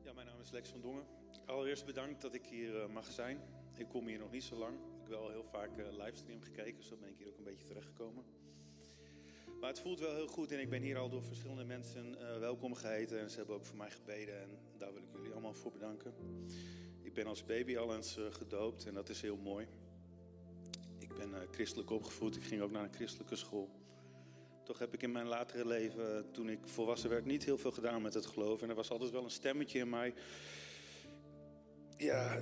Ja, 0.04 0.14
mijn 0.14 0.28
naam 0.28 0.40
is 0.40 0.52
Lex 0.52 0.70
van 0.70 0.82
Dongen. 0.82 1.06
Allereerst 1.46 1.86
bedankt 1.86 2.22
dat 2.22 2.34
ik 2.34 2.46
hier 2.46 2.82
eh, 2.82 2.90
mag 2.90 3.12
zijn. 3.12 3.42
Ik 3.76 3.88
kom 3.88 4.08
hier 4.08 4.20
nog 4.20 4.32
niet 4.32 4.44
zo 4.44 4.56
lang. 4.56 4.74
Ik 4.74 4.98
ik 5.08 5.14
wel 5.14 5.30
heel 5.30 5.44
vaak 5.44 5.78
eh, 5.78 5.86
livestream 5.92 6.42
gekeken, 6.42 6.84
zo 6.84 6.98
ben 6.98 7.10
ik 7.10 7.18
hier 7.18 7.28
ook 7.28 7.38
een 7.38 7.44
beetje 7.44 7.66
terechtgekomen. 7.66 8.24
Maar 9.60 9.70
het 9.70 9.80
voelt 9.80 10.00
wel 10.00 10.16
heel 10.16 10.28
goed 10.28 10.52
en 10.52 10.60
ik 10.60 10.70
ben 10.70 10.82
hier 10.82 10.98
al 10.98 11.10
door 11.10 11.24
verschillende 11.24 11.64
mensen 11.64 12.16
eh, 12.20 12.40
welkom 12.40 12.74
geheten. 12.74 13.20
En 13.20 13.30
ze 13.30 13.38
hebben 13.38 13.56
ook 13.56 13.66
voor 13.66 13.78
mij 13.78 13.92
gebeden 13.92 14.42
en 14.42 14.50
daar 14.78 14.94
wil 14.94 15.02
ik 15.02 15.10
jullie 15.14 15.32
allemaal 15.32 15.54
voor 15.54 15.72
bedanken. 15.72 16.14
Ik 17.02 17.14
ben 17.14 17.26
als 17.26 17.46
baby 17.46 17.78
al 17.78 17.96
eens 17.96 18.18
eh, 18.18 18.26
gedoopt 18.30 18.86
en 18.86 18.94
dat 18.94 19.10
is 19.10 19.22
heel 19.22 19.38
mooi. 19.38 19.68
Ik 20.98 21.16
ben 21.16 21.34
eh, 21.34 21.48
christelijk 21.52 21.90
opgevoed, 21.90 22.36
ik 22.36 22.44
ging 22.44 22.62
ook 22.62 22.72
naar 22.72 22.84
een 22.84 22.94
christelijke 22.94 23.36
school. 23.36 23.70
Toch 24.64 24.80
heb 24.80 24.94
ik 24.94 25.04
in 25.04 25.12
mijn 25.12 25.28
latere 25.28 25.66
leven, 25.66 26.32
toen 26.32 26.50
ik 26.50 26.60
volwassen 26.64 27.10
werd, 27.10 27.26
niet 27.26 27.46
heel 27.46 27.58
veel 27.58 27.72
gedaan 27.72 28.02
met 28.02 28.14
het 28.14 28.26
geloof. 28.26 28.62
En 28.62 28.70
er 28.70 28.76
was 28.76 28.90
altijd 28.90 29.12
wel 29.12 29.24
een 29.24 29.30
stemmetje 29.30 29.80
in 29.80 29.90
mij 29.90 30.14
ja, 31.98 32.40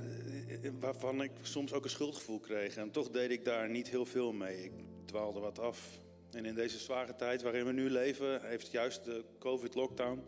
waarvan 0.79 1.21
ik 1.21 1.31
soms 1.41 1.73
ook 1.73 1.83
een 1.83 1.89
schuldgevoel 1.89 2.39
kreeg. 2.39 2.75
En 2.75 2.91
toch 2.91 3.09
deed 3.09 3.31
ik 3.31 3.45
daar 3.45 3.69
niet 3.69 3.89
heel 3.89 4.05
veel 4.05 4.31
mee. 4.31 4.63
Ik 4.63 4.71
dwaalde 5.05 5.39
wat 5.39 5.59
af. 5.59 6.03
En 6.35 6.45
in 6.45 6.55
deze 6.55 6.79
zware 6.79 7.15
tijd 7.15 7.41
waarin 7.41 7.65
we 7.65 7.71
nu 7.71 7.89
leven, 7.89 8.41
heeft 8.41 8.71
juist 8.71 9.05
de 9.05 9.23
COVID-lockdown, 9.39 10.23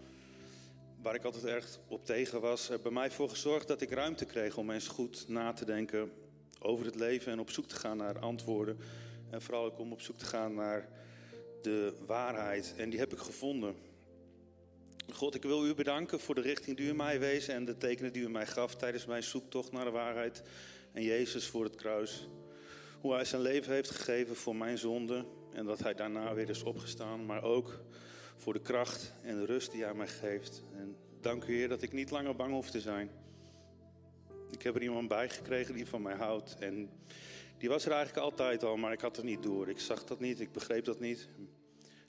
waar 1.02 1.16
ik 1.16 1.24
altijd 1.24 1.46
erg 1.46 1.80
op 1.88 2.06
tegen 2.06 2.42
was, 2.42 2.70
er 2.70 2.80
bij 2.80 2.92
mij 2.92 3.12
voor 3.12 3.30
gezorgd 3.30 3.68
dat 3.68 3.82
ik 3.82 3.92
ruimte 3.92 4.26
kreeg 4.26 4.58
om 4.58 4.70
eens 4.70 4.88
goed 4.88 5.28
na 5.28 5.54
te 5.54 5.66
denken 5.66 6.12
over 6.60 6.86
het 6.86 6.96
leven 6.96 7.32
en 7.32 7.40
op 7.40 7.50
zoek 7.50 7.66
te 7.66 7.76
gaan 7.76 7.98
naar 7.98 8.20
antwoorden. 8.20 8.78
En 9.30 9.42
vooral 9.42 9.66
ook 9.66 9.80
om 9.80 9.92
op 9.92 10.02
zoek 10.02 10.18
te 10.18 10.26
gaan 10.26 10.54
naar 10.54 10.90
de 11.62 11.94
waarheid. 12.06 12.74
En 12.78 12.90
die 12.90 13.00
heb 13.00 13.14
ik 13.14 13.20
gevonden. 13.20 13.76
God, 15.14 15.36
ik 15.36 15.44
wil 15.44 15.66
u 15.66 15.74
bedanken 15.74 16.20
voor 16.20 16.36
de 16.36 16.42
richting 16.42 16.78
die 16.78 16.88
u 16.88 16.94
mij 16.94 17.20
wees 17.20 17.48
en 17.48 17.66
de 17.66 17.78
tekenen 17.78 18.14
die 18.14 18.24
u 18.24 18.30
mij 18.30 18.48
gaf 18.48 18.76
tijdens 18.76 19.06
mijn 19.06 19.24
zoektocht 19.24 19.72
naar 19.72 19.86
de 19.86 19.92
waarheid. 19.92 20.42
En 20.92 21.04
Jezus 21.04 21.48
voor 21.48 21.64
het 21.64 21.76
kruis. 21.76 22.28
Hoe 23.02 23.14
hij 23.14 23.26
zijn 23.26 23.42
leven 23.42 23.74
heeft 23.74 23.90
gegeven 23.90 24.36
voor 24.36 24.56
mijn 24.56 24.78
zonde 24.78 25.26
en 25.58 25.66
dat 25.66 25.80
hij 25.80 25.94
daarna 25.94 26.34
weer 26.34 26.50
is 26.50 26.64
opgestaan. 26.64 27.26
Maar 27.26 27.44
ook 27.44 27.80
voor 28.36 28.54
de 28.54 28.62
kracht 28.62 29.14
en 29.22 29.38
de 29.38 29.46
rust 29.46 29.72
die 29.72 29.84
hij 29.84 29.94
mij 29.94 30.08
geeft. 30.08 30.64
En 30.76 30.96
dank 31.22 31.44
u 31.46 31.56
Heer 31.56 31.70
dat 31.70 31.82
ik 31.82 31.94
niet 31.94 32.12
langer 32.12 32.36
bang 32.36 32.54
hoef 32.54 32.70
te 32.70 32.82
zijn. 32.82 33.10
Ik 34.52 34.62
heb 34.62 34.76
er 34.76 34.82
iemand 34.82 35.08
bij 35.08 35.30
gekregen 35.30 35.74
die 35.74 35.88
van 35.88 36.02
mij 36.02 36.16
houdt. 36.16 36.56
En 36.60 36.90
die 37.58 37.70
was 37.70 37.86
er 37.86 37.92
eigenlijk 37.92 38.24
altijd 38.24 38.64
al, 38.64 38.78
maar 38.78 38.92
ik 38.92 39.02
had 39.02 39.16
het 39.16 39.26
niet 39.26 39.44
door. 39.44 39.70
Ik 39.70 39.80
zag 39.80 40.04
dat 40.04 40.20
niet, 40.20 40.40
ik 40.40 40.52
begreep 40.52 40.86
dat 40.86 41.00
niet. 41.00 41.30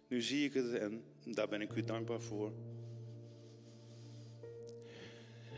Nu 0.09 0.23
zie 0.23 0.45
ik 0.45 0.55
het 0.55 0.75
en 0.75 1.05
daar 1.25 1.49
ben 1.49 1.61
ik 1.61 1.73
u 1.73 1.85
dankbaar 1.85 2.21
voor. 2.21 2.53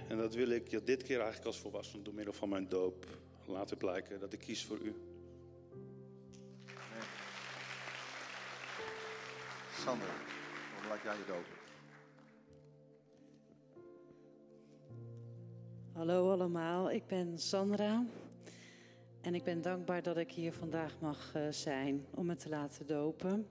En 0.09 0.17
dat 0.17 0.35
wil 0.35 0.49
ik 0.49 0.87
dit 0.87 1.03
keer 1.03 1.17
eigenlijk 1.17 1.47
als 1.47 1.59
volwassene 1.59 2.03
door 2.03 2.15
middel 2.15 2.35
van 2.35 2.49
mijn 2.49 2.69
doop 2.69 3.07
laten 3.47 3.77
blijken. 3.77 4.21
Dat 4.21 4.33
ik 4.33 4.39
kies 4.39 4.65
voor 4.65 4.79
u. 4.79 4.95
Sander, 9.85 10.07
dan 10.81 10.89
laat 10.89 11.03
jij 11.03 11.17
je 11.17 11.25
dopen. 11.27 11.59
Hallo 15.93 16.31
allemaal, 16.31 16.91
ik 16.91 17.07
ben 17.07 17.39
Sandra. 17.39 18.05
En 19.21 19.35
ik 19.35 19.45
ben 19.45 19.63
dankbaar 19.63 20.03
dat 20.03 20.17
ik 20.17 20.33
hier 20.33 20.53
vandaag 20.53 21.01
mag 21.01 21.35
eh, 21.35 21.49
zijn 21.51 22.07
om 22.11 22.27
me 22.27 22.37
te 22.37 22.49
laten 22.49 22.87
dopen. 22.87 23.47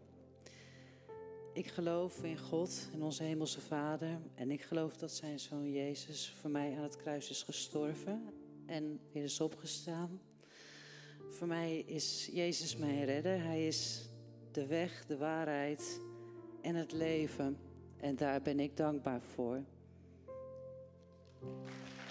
Ik 1.53 1.67
geloof 1.67 2.23
in 2.23 2.37
God, 2.37 2.89
in 2.93 3.01
onze 3.01 3.23
Hemelse 3.23 3.61
Vader. 3.61 4.19
En 4.35 4.51
ik 4.51 4.61
geloof 4.61 4.97
dat 4.97 5.11
zijn 5.11 5.39
zoon 5.39 5.71
Jezus 5.71 6.33
voor 6.39 6.49
mij 6.49 6.75
aan 6.77 6.83
het 6.83 6.97
kruis 6.97 7.29
is 7.29 7.43
gestorven 7.43 8.33
en 8.65 8.99
weer 9.11 9.23
is 9.23 9.41
opgestaan. 9.41 10.21
Voor 11.29 11.47
mij 11.47 11.79
is 11.79 12.29
Jezus 12.31 12.75
mijn 12.75 13.05
redder. 13.05 13.41
Hij 13.41 13.67
is 13.67 14.09
de 14.51 14.65
weg, 14.65 15.05
de 15.05 15.17
waarheid 15.17 16.07
en 16.61 16.75
het 16.75 16.91
leven. 16.91 17.57
En 17.97 18.15
daar 18.15 18.41
ben 18.41 18.59
ik 18.59 18.77
dankbaar 18.77 19.21
voor. 19.21 19.63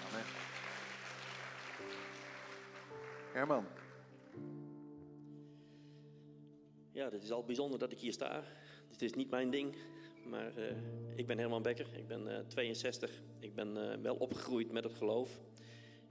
Amen. 0.09 0.25
Herman, 3.33 3.65
Ja, 6.91 7.09
het 7.09 7.23
is 7.23 7.31
al 7.31 7.43
bijzonder 7.43 7.79
dat 7.79 7.91
ik 7.91 7.99
hier 7.99 8.13
sta. 8.13 8.43
Het 8.91 9.01
is 9.01 9.13
niet 9.13 9.29
mijn 9.29 9.49
ding, 9.49 9.75
maar 10.25 10.57
eh, 10.57 10.75
ik 11.15 11.27
ben 11.27 11.37
Herman 11.37 11.61
Becker. 11.61 11.87
Ik 11.97 12.07
ben 12.07 12.37
eh, 12.37 12.45
62. 12.47 13.21
Ik 13.39 13.55
ben 13.55 13.91
eh, 13.91 13.97
wel 14.01 14.15
opgegroeid 14.15 14.71
met 14.71 14.83
het 14.83 14.93
geloof. 14.93 15.39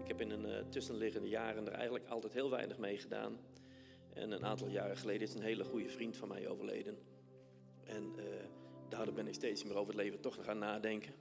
Ik 0.02 0.08
heb 0.08 0.20
in 0.20 0.30
een 0.30 0.46
eh, 0.46 0.64
tussenliggende 0.68 1.28
jaren 1.28 1.66
er 1.66 1.72
eigenlijk 1.72 2.08
altijd 2.08 2.32
heel 2.32 2.50
weinig 2.50 2.78
mee 2.78 2.98
gedaan. 2.98 3.38
En 4.14 4.30
een 4.30 4.44
aantal 4.44 4.68
jaren 4.68 4.96
geleden 4.96 5.22
is 5.22 5.34
een 5.34 5.42
hele 5.42 5.64
goede 5.64 5.88
vriend 5.88 6.16
van 6.16 6.28
mij 6.28 6.48
overleden. 6.48 6.98
En 7.88 8.12
eh, 8.16 8.24
daardoor 8.88 9.14
ben 9.14 9.26
ik 9.26 9.34
steeds 9.34 9.64
meer 9.64 9.76
over 9.76 9.94
het 9.94 10.02
leven 10.02 10.20
toch 10.20 10.44
gaan 10.44 10.58
nadenken. 10.58 11.14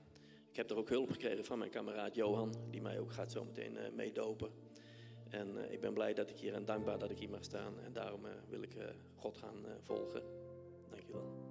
Ik 0.50 0.56
heb 0.56 0.70
er 0.70 0.76
ook 0.76 0.88
hulp 0.88 1.10
gekregen 1.10 1.44
van 1.44 1.58
mijn 1.58 1.70
kameraad 1.70 2.14
Johan, 2.14 2.54
die 2.70 2.82
mij 2.82 2.98
ook 3.00 3.12
gaat 3.12 3.32
zometeen 3.32 3.76
eh, 3.76 3.92
meedopen. 3.92 4.50
En 5.28 5.64
eh, 5.64 5.72
ik 5.72 5.80
ben 5.80 5.92
blij 5.92 6.14
dat 6.14 6.30
ik 6.30 6.38
hier 6.38 6.54
en 6.54 6.64
dankbaar 6.64 6.98
dat 6.98 7.10
ik 7.10 7.18
hier 7.18 7.30
mag 7.30 7.44
staan. 7.44 7.80
En 7.84 7.92
daarom 7.92 8.20
wil 8.48 8.62
ik 8.62 8.76
God 9.14 9.36
gaan 9.36 9.64
volgen. 9.82 10.22
Dankjewel. 10.90 11.46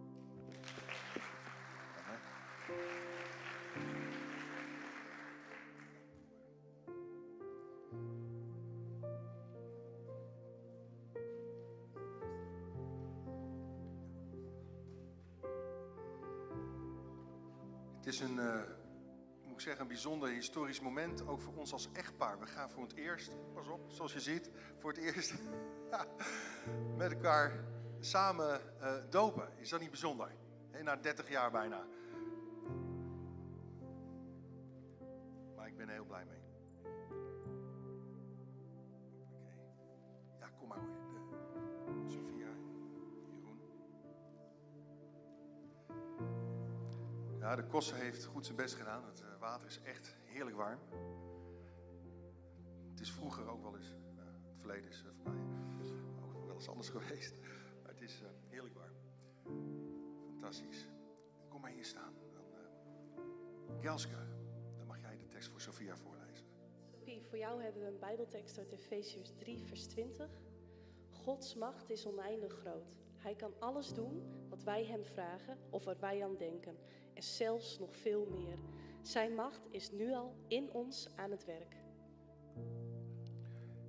Is 18.07 18.19
een, 18.19 18.39
eh, 18.39 18.61
moet 19.43 19.53
ik 19.53 19.59
zeggen, 19.59 19.81
een 19.81 19.88
bijzonder 19.88 20.29
historisch 20.29 20.79
moment, 20.79 21.27
ook 21.27 21.41
voor 21.41 21.53
ons 21.53 21.73
als 21.73 21.89
echtpaar. 21.93 22.39
We 22.39 22.45
gaan 22.45 22.69
voor 22.69 22.84
het 22.84 22.95
eerst, 22.95 23.35
pas 23.53 23.67
op, 23.67 23.81
zoals 23.88 24.13
je 24.13 24.19
ziet, 24.19 24.49
voor 24.77 24.89
het 24.89 24.99
eerst 24.99 25.34
met 26.97 27.11
elkaar 27.11 27.65
samen 27.99 28.79
eh, 28.81 28.95
dopen. 29.09 29.49
Is 29.57 29.69
dat 29.69 29.79
niet 29.79 29.89
bijzonder? 29.89 30.31
Na 30.84 30.95
30 30.95 31.29
jaar 31.29 31.51
bijna. 31.51 31.85
Maar 35.55 35.67
ik 35.67 35.77
ben 35.77 35.88
er 35.88 35.93
heel 35.93 36.05
blij 36.05 36.25
mee. 36.25 36.47
Ja, 47.48 47.56
de 47.56 47.68
kosser 47.68 47.98
heeft 47.98 48.26
goed 48.26 48.45
zijn 48.45 48.57
best 48.57 48.76
gedaan. 48.76 49.06
Het 49.06 49.22
eh, 49.22 49.40
water 49.40 49.68
is 49.68 49.80
echt 49.84 50.15
heerlijk 50.24 50.56
warm. 50.56 50.80
Het 52.90 52.99
is 52.99 53.11
vroeger 53.11 53.48
ook 53.49 53.61
wel 53.61 53.76
eens, 53.76 53.95
eh, 54.18 54.24
het 54.48 54.60
verleden 54.60 54.90
is 54.90 55.03
eh, 55.06 55.11
voor 55.11 55.32
mij 55.32 55.41
ook 56.36 56.45
wel 56.45 56.56
eens 56.56 56.68
anders 56.68 56.90
geweest. 56.98 57.36
Maar 57.82 57.91
het 57.91 58.02
is 58.02 58.22
heerlijk 58.48 58.74
warm. 58.76 58.95
Fantastisch. 60.32 60.88
Kom 61.49 61.61
maar 61.61 61.72
hier 61.72 61.86
staan. 61.86 62.14
Dan, 62.34 62.44
dan 64.78 64.88
mag 64.88 64.99
jij 64.99 65.18
de 65.18 65.28
tekst 65.28 65.49
voor 65.49 65.61
Sophia 65.61 65.95
voorlezen. 65.95 66.45
Sophie, 66.91 67.26
voor 67.26 67.38
jou 67.38 67.64
hebben 67.64 67.82
we 67.82 67.88
een 67.88 67.99
Bijbeltekst 67.99 68.57
uit 68.57 68.72
Efesiërs 68.72 69.32
3, 69.38 69.65
vers 69.65 69.86
20. 69.86 70.30
Gods 71.11 71.56
macht 71.56 71.90
is 71.90 72.06
oneindig 72.06 72.53
groot. 72.53 72.95
Hij 73.18 73.36
kan 73.36 73.53
alles 73.60 73.94
doen 73.94 74.24
wat 74.49 74.64
wij 74.64 74.86
hem 74.86 75.06
vragen 75.06 75.57
of 75.69 75.84
wat 75.84 75.99
wij 75.99 76.24
aan 76.24 76.38
denken. 76.38 76.78
En 77.18 77.23
zelfs 77.23 77.80
nog 77.80 77.95
veel 77.95 78.27
meer. 78.31 78.57
Zijn 79.02 79.35
macht 79.35 79.68
is 79.72 79.91
nu 79.91 80.14
al 80.14 80.35
in 80.48 80.72
ons 80.72 81.10
aan 81.15 81.31
het 81.31 81.45
werk. 81.45 81.76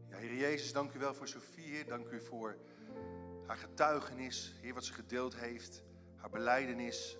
Ja, 0.08 0.16
Heer 0.16 0.34
Jezus, 0.34 0.72
dank 0.72 0.92
u 0.92 0.98
wel 0.98 1.14
voor 1.14 1.28
Sophie. 1.28 1.84
Dank 1.84 2.08
u 2.08 2.20
voor 2.20 2.58
haar 3.46 3.56
getuigenis. 3.56 4.54
Heer, 4.60 4.74
wat 4.74 4.84
ze 4.84 4.92
gedeeld 4.92 5.36
heeft. 5.36 5.82
Haar 6.16 6.30
beleidenis. 6.30 7.16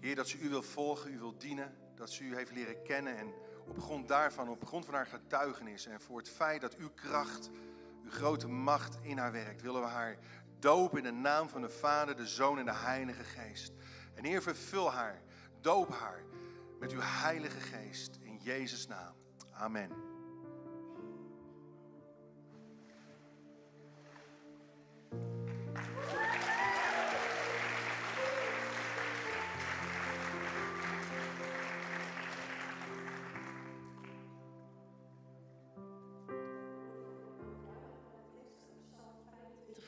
Heer, 0.00 0.14
dat 0.14 0.28
ze 0.28 0.38
u 0.38 0.48
wil 0.48 0.62
volgen, 0.62 1.12
u 1.12 1.18
wil 1.18 1.38
dienen. 1.38 1.76
Dat 1.94 2.10
ze 2.10 2.24
u 2.24 2.36
heeft 2.36 2.52
leren 2.52 2.82
kennen. 2.82 3.16
En 3.16 3.32
op 3.68 3.78
grond 3.78 4.08
daarvan, 4.08 4.48
op 4.48 4.64
grond 4.66 4.84
van 4.84 4.94
haar 4.94 5.06
getuigenis. 5.06 5.86
En 5.86 6.00
voor 6.00 6.18
het 6.18 6.28
feit 6.28 6.60
dat 6.60 6.76
uw 6.76 6.90
kracht, 6.94 7.50
uw 8.04 8.10
grote 8.10 8.48
macht 8.48 8.98
in 9.02 9.18
haar 9.18 9.32
werkt. 9.32 9.62
Willen 9.62 9.80
we 9.80 9.86
haar 9.86 10.18
dopen 10.58 10.98
in 10.98 11.04
de 11.04 11.20
naam 11.20 11.48
van 11.48 11.60
de 11.60 11.70
Vader, 11.70 12.16
de 12.16 12.26
Zoon 12.26 12.58
en 12.58 12.64
de 12.64 12.74
Heilige 12.74 13.24
Geest. 13.24 13.72
En 14.14 14.24
Heer, 14.24 14.42
vervul 14.42 14.92
haar. 14.92 15.22
Doop 15.60 15.90
haar 15.90 16.24
met 16.78 16.92
uw 16.92 17.00
Heilige 17.02 17.60
Geest. 17.60 18.18
In 18.22 18.36
Jezus' 18.42 18.86
naam. 18.86 19.14
Amen. 19.52 20.14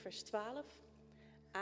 vers 0.06 0.22
12. 0.22 0.85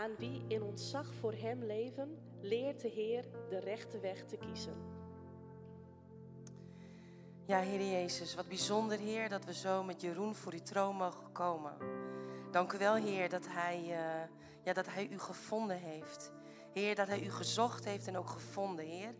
Aan 0.02 0.16
wie 0.18 0.44
in 0.48 0.62
ontzag 0.62 1.14
voor 1.20 1.32
Hem 1.32 1.64
leven, 1.64 2.18
leert 2.40 2.80
de 2.80 2.88
Heer 2.88 3.24
de 3.48 3.58
rechte 3.58 3.98
weg 3.98 4.24
te 4.24 4.36
kiezen. 4.36 4.74
Ja, 7.44 7.60
Heer 7.60 7.90
Jezus, 7.90 8.34
wat 8.34 8.48
bijzonder, 8.48 8.98
Heer, 8.98 9.28
dat 9.28 9.44
we 9.44 9.54
zo 9.54 9.82
met 9.82 10.00
Jeroen 10.00 10.34
voor 10.34 10.52
uw 10.52 10.62
troon 10.62 10.96
mogen 10.96 11.32
komen. 11.32 11.72
Dank 12.50 12.72
u 12.72 12.78
wel, 12.78 12.94
Heer, 12.94 13.28
dat 13.28 13.46
hij, 13.48 13.80
uh, 13.80 14.28
ja, 14.62 14.72
dat 14.72 14.86
hij 14.86 15.08
u 15.08 15.18
gevonden 15.18 15.78
heeft. 15.78 16.32
Heer, 16.72 16.94
dat 16.94 17.08
hij 17.08 17.22
u 17.22 17.30
gezocht 17.30 17.84
heeft 17.84 18.06
en 18.06 18.16
ook 18.16 18.28
gevonden, 18.28 18.84
Heer. 18.84 19.14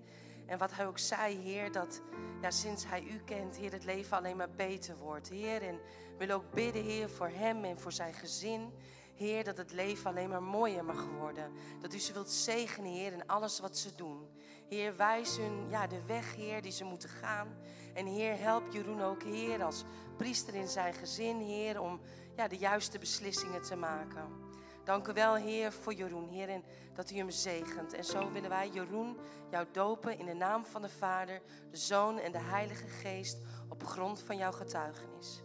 En 0.46 0.58
wat 0.58 0.74
hij 0.74 0.86
ook 0.86 0.98
zei, 0.98 1.36
Heer, 1.36 1.72
dat 1.72 2.02
ja, 2.40 2.50
sinds 2.50 2.86
hij 2.86 3.02
u 3.02 3.18
kent, 3.24 3.56
Heer, 3.56 3.72
het 3.72 3.84
leven 3.84 4.16
alleen 4.16 4.36
maar 4.36 4.54
beter 4.56 4.96
wordt, 4.96 5.28
Heer. 5.28 5.62
En 5.62 5.80
wil 6.18 6.30
ook 6.30 6.50
bidden, 6.50 6.82
Heer, 6.82 7.08
voor 7.08 7.28
hem 7.28 7.64
en 7.64 7.78
voor 7.78 7.92
zijn 7.92 8.14
gezin. 8.14 8.72
Heer, 9.14 9.44
dat 9.44 9.56
het 9.56 9.72
leven 9.72 10.10
alleen 10.10 10.28
maar 10.28 10.42
mooier 10.42 10.84
mag 10.84 11.06
worden. 11.06 11.52
Dat 11.80 11.94
u 11.94 11.98
ze 11.98 12.12
wilt 12.12 12.30
zegenen, 12.30 12.92
Heer, 12.92 13.12
in 13.12 13.26
alles 13.26 13.60
wat 13.60 13.78
ze 13.78 13.94
doen. 13.94 14.28
Heer, 14.68 14.96
wijs 14.96 15.36
hun 15.36 15.68
ja, 15.68 15.86
de 15.86 16.04
weg, 16.06 16.34
Heer, 16.34 16.62
die 16.62 16.72
ze 16.72 16.84
moeten 16.84 17.08
gaan. 17.08 17.56
En 17.94 18.06
Heer, 18.06 18.38
help 18.38 18.72
Jeroen 18.72 19.02
ook, 19.02 19.22
Heer, 19.22 19.62
als 19.64 19.84
priester 20.16 20.54
in 20.54 20.68
zijn 20.68 20.94
gezin, 20.94 21.40
Heer, 21.40 21.80
om 21.80 22.00
ja, 22.36 22.48
de 22.48 22.56
juiste 22.56 22.98
beslissingen 22.98 23.62
te 23.62 23.76
maken. 23.76 24.42
Dank 24.84 25.08
u 25.08 25.12
wel, 25.12 25.34
Heer, 25.34 25.72
voor 25.72 25.94
Jeroen, 25.94 26.28
Heer, 26.28 26.48
en 26.48 26.64
dat 26.94 27.10
u 27.10 27.16
hem 27.16 27.30
zegent. 27.30 27.92
En 27.92 28.04
zo 28.04 28.32
willen 28.32 28.50
wij, 28.50 28.68
Jeroen, 28.68 29.16
jou 29.50 29.66
dopen 29.72 30.18
in 30.18 30.26
de 30.26 30.34
naam 30.34 30.64
van 30.64 30.82
de 30.82 30.88
Vader, 30.88 31.42
de 31.70 31.76
Zoon 31.76 32.18
en 32.18 32.32
de 32.32 32.40
Heilige 32.40 32.88
Geest 32.88 33.38
op 33.68 33.84
grond 33.84 34.20
van 34.20 34.36
jouw 34.36 34.52
getuigenis. 34.52 35.42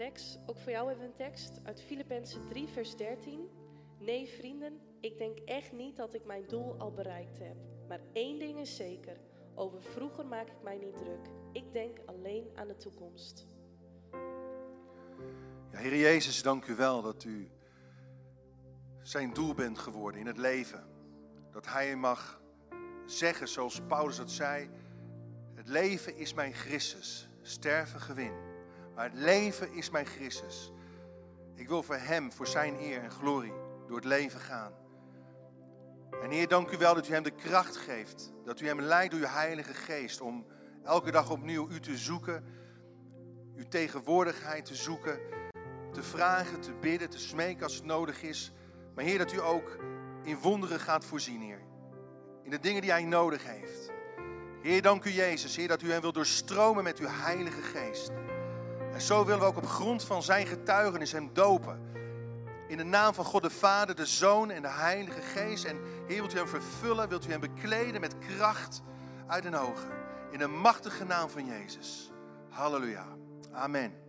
Lex, 0.00 0.38
ook 0.46 0.58
voor 0.58 0.72
jou 0.72 0.96
we 0.96 1.04
een 1.04 1.12
tekst 1.12 1.60
uit 1.62 1.82
Filippenzen 1.82 2.46
3, 2.46 2.68
vers 2.68 2.96
13. 2.96 3.48
Nee, 3.98 4.28
vrienden, 4.28 4.80
ik 5.00 5.18
denk 5.18 5.38
echt 5.38 5.72
niet 5.72 5.96
dat 5.96 6.14
ik 6.14 6.24
mijn 6.24 6.46
doel 6.46 6.74
al 6.78 6.92
bereikt 6.92 7.38
heb. 7.38 7.56
Maar 7.88 8.00
één 8.12 8.38
ding 8.38 8.58
is 8.58 8.76
zeker: 8.76 9.16
over 9.54 9.82
vroeger 9.82 10.26
maak 10.26 10.48
ik 10.48 10.62
mij 10.62 10.76
niet 10.76 10.96
druk. 10.96 11.28
Ik 11.52 11.72
denk 11.72 11.98
alleen 12.06 12.50
aan 12.54 12.68
de 12.68 12.76
toekomst. 12.76 13.46
Ja, 15.70 15.78
Heer 15.78 15.96
Jezus, 15.96 16.42
dank 16.42 16.66
u 16.66 16.74
wel 16.74 17.02
dat 17.02 17.24
u 17.24 17.50
zijn 19.02 19.32
doel 19.32 19.54
bent 19.54 19.78
geworden 19.78 20.20
in 20.20 20.26
het 20.26 20.38
leven. 20.38 20.84
Dat 21.50 21.66
hij 21.66 21.96
mag 21.96 22.42
zeggen, 23.06 23.48
zoals 23.48 23.80
Paulus 23.88 24.16
dat 24.16 24.30
zei: 24.30 24.70
Het 25.54 25.68
leven 25.68 26.16
is 26.16 26.34
mijn 26.34 26.52
Christus, 26.52 27.28
sterven 27.42 28.00
gewin. 28.00 28.49
Maar 29.00 29.08
het 29.08 29.18
leven 29.18 29.72
is 29.72 29.90
mijn 29.90 30.06
Christus. 30.06 30.72
Ik 31.54 31.68
wil 31.68 31.82
voor 31.82 31.96
Hem, 31.96 32.32
voor 32.32 32.46
Zijn 32.46 32.74
eer 32.80 33.02
en 33.02 33.10
glorie, 33.10 33.52
door 33.86 33.96
het 33.96 34.04
leven 34.04 34.40
gaan. 34.40 34.72
En 36.22 36.30
Heer, 36.30 36.48
dank 36.48 36.70
u 36.70 36.76
wel 36.76 36.94
dat 36.94 37.08
u 37.08 37.12
Hem 37.12 37.22
de 37.22 37.30
kracht 37.30 37.76
geeft. 37.76 38.32
Dat 38.44 38.60
u 38.60 38.66
Hem 38.66 38.80
leidt 38.80 39.10
door 39.10 39.20
uw 39.20 39.26
Heilige 39.26 39.74
Geest 39.74 40.20
om 40.20 40.46
elke 40.84 41.10
dag 41.10 41.30
opnieuw 41.30 41.70
U 41.70 41.80
te 41.80 41.96
zoeken. 41.96 42.44
Uw 43.56 43.68
tegenwoordigheid 43.68 44.64
te 44.64 44.74
zoeken. 44.74 45.20
Te 45.92 46.02
vragen, 46.02 46.60
te 46.60 46.72
bidden, 46.72 47.10
te 47.10 47.18
smeken 47.18 47.62
als 47.62 47.74
het 47.74 47.84
nodig 47.84 48.22
is. 48.22 48.52
Maar 48.94 49.04
Heer, 49.04 49.18
dat 49.18 49.32
u 49.32 49.40
ook 49.40 49.78
in 50.22 50.38
wonderen 50.38 50.80
gaat 50.80 51.04
voorzien, 51.04 51.40
Heer. 51.40 51.62
In 52.42 52.50
de 52.50 52.60
dingen 52.60 52.82
die 52.82 52.90
Hij 52.90 53.04
nodig 53.04 53.44
heeft. 53.44 53.90
Heer, 54.62 54.82
dank 54.82 55.04
u 55.04 55.10
Jezus, 55.10 55.56
Heer, 55.56 55.68
dat 55.68 55.82
u 55.82 55.90
Hem 55.90 56.00
wil 56.00 56.12
doorstromen 56.12 56.84
met 56.84 56.98
uw 56.98 57.08
Heilige 57.08 57.62
Geest. 57.62 58.10
En 58.92 59.00
zo 59.00 59.24
willen 59.24 59.40
we 59.40 59.46
ook 59.46 59.56
op 59.56 59.66
grond 59.66 60.04
van 60.04 60.22
zijn 60.22 60.46
getuigenis 60.46 61.12
hem 61.12 61.30
dopen. 61.32 61.88
In 62.68 62.76
de 62.76 62.84
naam 62.84 63.14
van 63.14 63.24
God 63.24 63.42
de 63.42 63.50
Vader, 63.50 63.94
de 63.94 64.06
Zoon 64.06 64.50
en 64.50 64.62
de 64.62 64.68
Heilige 64.68 65.20
Geest. 65.20 65.64
En 65.64 65.78
Heer, 66.06 66.18
wilt 66.18 66.34
u 66.34 66.36
hem 66.36 66.48
vervullen, 66.48 67.08
wilt 67.08 67.26
u 67.26 67.30
hem 67.30 67.40
bekleden 67.40 68.00
met 68.00 68.18
kracht 68.18 68.82
uit 69.26 69.42
den 69.42 69.54
hoge. 69.54 69.86
In 70.30 70.38
de 70.38 70.46
machtige 70.46 71.04
naam 71.04 71.28
van 71.28 71.46
Jezus. 71.46 72.10
Halleluja. 72.48 73.06
Amen. 73.52 73.99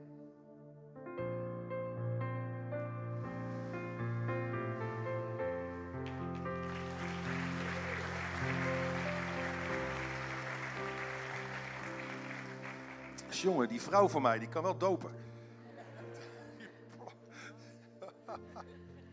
Jongen, 13.42 13.68
die 13.68 13.82
vrouw 13.82 14.08
van 14.08 14.22
mij, 14.22 14.40
die 14.40 14.50
kan 14.50 14.64
wel 14.64 14.78
dopen. 14.78 15.12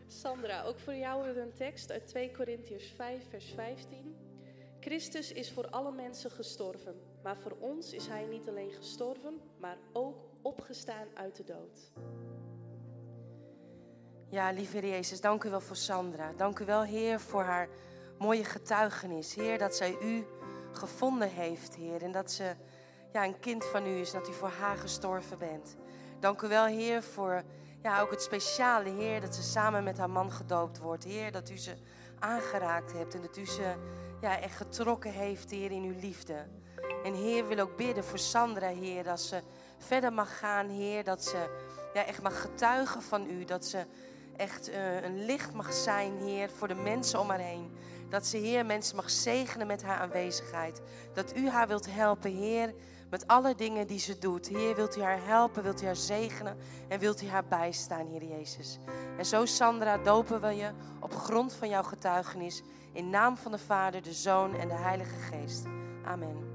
Sandra, 0.07 0.63
ook 0.63 0.79
voor 0.79 0.95
jou 0.95 1.25
hebben 1.25 1.43
we 1.43 1.49
een 1.49 1.57
tekst 1.57 1.91
uit 1.91 2.07
2 2.07 2.31
Korintiërs 2.31 2.91
5, 2.95 3.29
vers 3.29 3.53
15. 3.55 4.15
Christus 4.79 5.31
is 5.31 5.51
voor 5.51 5.69
alle 5.69 5.91
mensen 5.91 6.31
gestorven, 6.31 6.95
maar 7.23 7.37
voor 7.37 7.55
ons 7.59 7.93
is 7.93 8.07
Hij 8.07 8.25
niet 8.25 8.47
alleen 8.47 8.71
gestorven, 8.71 9.41
maar 9.57 9.77
ook 9.93 10.17
opgestaan 10.41 11.07
uit 11.13 11.35
de 11.35 11.43
dood. 11.43 11.91
Ja, 14.29 14.51
lieve 14.51 14.87
Jezus, 14.87 15.21
dank 15.21 15.43
u 15.43 15.49
wel 15.49 15.61
voor 15.61 15.75
Sandra. 15.75 16.33
Dank 16.37 16.59
u 16.59 16.65
wel, 16.65 16.83
Heer, 16.83 17.19
voor 17.19 17.43
haar 17.43 17.69
mooie 18.17 18.43
getuigenis. 18.43 19.35
Heer, 19.35 19.57
dat 19.57 19.75
zij 19.75 19.97
u 20.01 20.25
gevonden 20.71 21.29
heeft, 21.29 21.75
Heer. 21.75 22.03
En 22.03 22.11
dat 22.11 22.31
ze 22.31 22.55
ja, 23.13 23.25
een 23.25 23.39
kind 23.39 23.65
van 23.65 23.85
u 23.85 23.99
is, 23.99 24.11
dat 24.11 24.29
u 24.29 24.33
voor 24.33 24.51
haar 24.59 24.77
gestorven 24.77 25.37
bent. 25.37 25.75
Dank 26.19 26.41
u 26.41 26.47
wel, 26.47 26.65
Heer, 26.65 27.03
voor 27.03 27.43
ja, 27.83 28.01
ook 28.01 28.11
het 28.11 28.21
speciale, 28.21 28.89
Heer, 28.89 29.21
dat 29.21 29.35
ze 29.35 29.43
samen 29.43 29.83
met 29.83 29.97
haar 29.97 30.09
man 30.09 30.31
gedoopt 30.31 30.79
wordt. 30.79 31.03
Heer, 31.03 31.31
dat 31.31 31.49
u 31.49 31.57
ze 31.57 31.75
aangeraakt 32.19 32.93
hebt 32.93 33.13
en 33.13 33.21
dat 33.21 33.37
u 33.37 33.45
ze 33.45 33.73
ja, 34.21 34.39
echt 34.39 34.57
getrokken 34.57 35.11
heeft, 35.11 35.51
Heer, 35.51 35.71
in 35.71 35.83
uw 35.83 35.99
liefde. 35.99 36.45
En 37.03 37.13
Heer, 37.13 37.47
wil 37.47 37.59
ook 37.59 37.77
bidden 37.77 38.03
voor 38.03 38.19
Sandra, 38.19 38.67
Heer, 38.67 39.03
dat 39.03 39.21
ze 39.21 39.41
verder 39.77 40.13
mag 40.13 40.37
gaan, 40.37 40.69
Heer, 40.69 41.03
dat 41.03 41.23
ze 41.23 41.49
ja, 41.93 42.05
echt 42.05 42.21
mag 42.21 42.41
getuigen 42.41 43.01
van 43.01 43.29
u, 43.29 43.45
dat 43.45 43.65
ze 43.65 43.85
echt 44.35 44.69
uh, 44.69 45.03
een 45.03 45.25
licht 45.25 45.53
mag 45.53 45.73
zijn, 45.73 46.17
Heer, 46.17 46.49
voor 46.49 46.67
de 46.67 46.75
mensen 46.75 47.19
om 47.19 47.29
haar 47.29 47.39
heen. 47.39 47.71
Dat 48.09 48.25
ze, 48.25 48.37
Heer, 48.37 48.65
mensen 48.65 48.95
mag 48.95 49.09
zegenen 49.09 49.67
met 49.67 49.83
haar 49.83 49.99
aanwezigheid. 49.99 50.81
Dat 51.13 51.35
u 51.35 51.49
haar 51.49 51.67
wilt 51.67 51.91
helpen, 51.91 52.31
Heer, 52.31 52.73
met 53.09 53.27
alle 53.27 53.55
dingen 53.55 53.87
die 53.87 53.99
ze 53.99 54.17
doet. 54.17 54.47
Heer, 54.47 54.75
wilt 54.75 54.97
u 54.97 55.01
haar 55.01 55.25
helpen, 55.25 55.63
wilt 55.63 55.81
u 55.81 55.85
haar 55.85 55.95
zegenen 55.95 56.57
en 56.87 56.99
wilt 56.99 57.21
u 57.21 57.27
haar 57.27 57.45
bijstaan, 57.45 58.07
Heer 58.07 58.23
Jezus. 58.23 58.79
En 59.17 59.25
zo, 59.25 59.45
Sandra, 59.45 59.97
dopen 59.97 60.41
we 60.41 60.55
je 60.55 60.71
op 60.99 61.15
grond 61.15 61.53
van 61.53 61.69
jouw 61.69 61.83
getuigenis. 61.83 62.63
In 62.91 63.09
naam 63.09 63.37
van 63.37 63.51
de 63.51 63.57
Vader, 63.57 64.01
de 64.01 64.13
Zoon 64.13 64.55
en 64.55 64.67
de 64.67 64.73
Heilige 64.73 65.19
Geest. 65.19 65.65
Amen. 66.03 66.48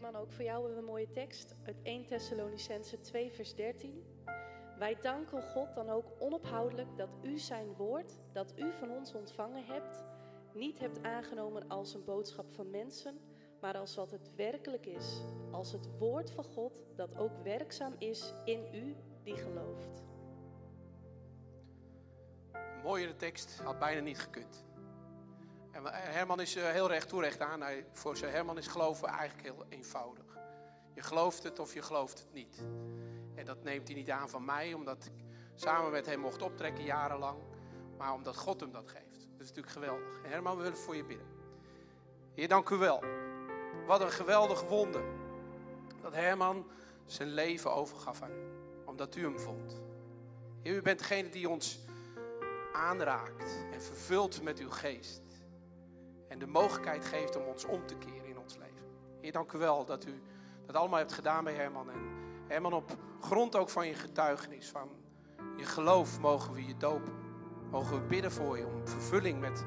Herman, 0.00 0.20
ook 0.20 0.32
voor 0.32 0.44
jou 0.44 0.56
hebben 0.56 0.74
we 0.74 0.80
een 0.80 0.92
mooie 0.92 1.10
tekst 1.10 1.54
uit 1.64 1.76
1 1.82 2.06
Thessalonicense 2.06 3.00
2, 3.00 3.32
vers 3.32 3.54
13. 3.54 4.04
Wij 4.78 4.96
danken 5.00 5.42
God 5.42 5.74
dan 5.74 5.88
ook 5.88 6.12
onophoudelijk 6.18 6.96
dat 6.96 7.08
u 7.22 7.38
zijn 7.38 7.74
woord, 7.74 8.12
dat 8.32 8.52
u 8.58 8.72
van 8.72 8.90
ons 8.90 9.14
ontvangen 9.14 9.64
hebt, 9.64 10.04
niet 10.52 10.78
hebt 10.78 11.02
aangenomen 11.02 11.68
als 11.68 11.94
een 11.94 12.04
boodschap 12.04 12.52
van 12.52 12.70
mensen, 12.70 13.20
maar 13.60 13.76
als 13.76 13.94
wat 13.96 14.10
het 14.10 14.34
werkelijk 14.34 14.86
is, 14.86 15.22
als 15.50 15.72
het 15.72 15.98
woord 15.98 16.30
van 16.30 16.44
God 16.44 16.72
dat 16.96 17.16
ook 17.16 17.42
werkzaam 17.42 17.94
is 17.98 18.32
in 18.44 18.60
u 18.74 18.96
die 19.22 19.36
gelooft. 19.36 20.04
Een 22.52 22.82
mooiere 22.82 23.16
tekst 23.16 23.58
had 23.60 23.78
bijna 23.78 24.00
niet 24.00 24.18
gekund. 24.18 24.64
En 25.76 25.82
we- 25.82 25.90
Herman 25.92 26.40
is 26.40 26.56
eh, 26.56 26.70
heel 26.70 26.88
recht 26.88 27.08
toe 27.08 27.20
recht 27.20 27.40
aan. 27.40 27.62
Voor 27.92 28.16
zijn 28.16 28.32
Herman 28.32 28.58
is 28.58 28.66
geloven 28.66 29.08
eigenlijk 29.08 29.42
heel 29.42 29.64
eenvoudig. 29.68 30.24
Je 30.94 31.02
gelooft 31.02 31.42
het 31.42 31.58
of 31.58 31.74
je 31.74 31.82
gelooft 31.82 32.18
het 32.18 32.32
niet. 32.32 32.62
En 33.34 33.44
dat 33.44 33.62
neemt 33.62 33.86
hij 33.88 33.96
niet 33.96 34.10
aan 34.10 34.28
van 34.28 34.44
mij, 34.44 34.74
omdat 34.74 35.04
ik 35.04 35.24
samen 35.54 35.90
met 35.90 36.06
hem 36.06 36.20
mocht 36.20 36.42
optrekken 36.42 36.84
jarenlang. 36.84 37.38
Maar 37.98 38.12
omdat 38.12 38.36
God 38.36 38.60
hem 38.60 38.72
dat 38.72 38.88
geeft. 38.88 39.28
Dat 39.30 39.40
is 39.40 39.46
natuurlijk 39.48 39.72
geweldig. 39.72 40.20
Herman, 40.22 40.56
we 40.56 40.62
willen 40.62 40.78
voor 40.78 40.96
je 40.96 41.04
bidden. 41.04 41.26
Heer, 42.34 42.48
dank 42.48 42.70
u 42.70 42.76
wel. 42.76 43.02
Wat 43.86 44.00
een 44.00 44.10
geweldig 44.10 44.62
wonder. 44.62 45.04
Dat 46.00 46.14
Herman 46.14 46.66
zijn 47.06 47.28
leven 47.28 47.72
overgaf 47.72 48.22
aan 48.22 48.30
u. 48.30 48.48
Omdat 48.84 49.16
u 49.16 49.22
hem 49.22 49.38
vond. 49.38 49.82
U 50.62 50.82
bent 50.82 50.98
degene 50.98 51.28
die 51.28 51.48
ons 51.48 51.78
aanraakt 52.72 53.66
en 53.72 53.82
vervult 53.82 54.42
met 54.42 54.58
uw 54.58 54.70
geest. 54.70 55.25
En 56.28 56.38
de 56.38 56.46
mogelijkheid 56.46 57.04
geeft 57.04 57.36
om 57.36 57.42
ons 57.42 57.64
om 57.64 57.86
te 57.86 57.96
keren 57.96 58.26
in 58.26 58.38
ons 58.38 58.56
leven. 58.56 58.86
Heer, 59.20 59.32
dank 59.32 59.52
u 59.52 59.58
wel 59.58 59.84
dat 59.84 60.06
u 60.06 60.22
dat 60.66 60.76
allemaal 60.76 60.98
hebt 60.98 61.12
gedaan 61.12 61.44
bij 61.44 61.54
Herman. 61.54 61.90
En 61.90 62.00
Herman, 62.46 62.72
op 62.72 62.96
grond 63.20 63.56
ook 63.56 63.70
van 63.70 63.86
je 63.86 63.94
getuigenis, 63.94 64.68
van 64.68 64.88
je 65.56 65.64
geloof, 65.64 66.20
mogen 66.20 66.52
we 66.52 66.66
je 66.66 66.76
dopen. 66.76 67.12
Mogen 67.70 68.00
we 68.00 68.06
bidden 68.06 68.32
voor 68.32 68.58
je 68.58 68.66
om 68.66 68.88
vervulling 68.88 69.40
met 69.40 69.64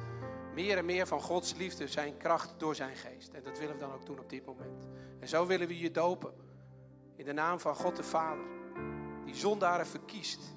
meer 0.53 0.77
en 0.77 0.85
meer 0.85 1.07
van 1.07 1.21
Gods 1.21 1.53
liefde, 1.53 1.87
zijn 1.87 2.17
kracht 2.17 2.53
door 2.57 2.75
zijn 2.75 2.95
geest. 2.95 3.33
En 3.33 3.43
dat 3.43 3.59
willen 3.59 3.73
we 3.73 3.79
dan 3.79 3.93
ook 3.93 4.05
doen 4.05 4.19
op 4.19 4.29
dit 4.29 4.45
moment. 4.45 4.87
En 5.19 5.27
zo 5.27 5.45
willen 5.45 5.67
we 5.67 5.79
je 5.79 5.91
dopen. 5.91 6.33
In 7.15 7.25
de 7.25 7.33
naam 7.33 7.59
van 7.59 7.75
God 7.75 7.95
de 7.95 8.03
Vader, 8.03 8.45
die 9.25 9.35
zondaren 9.35 9.87
verkiest. 9.87 10.55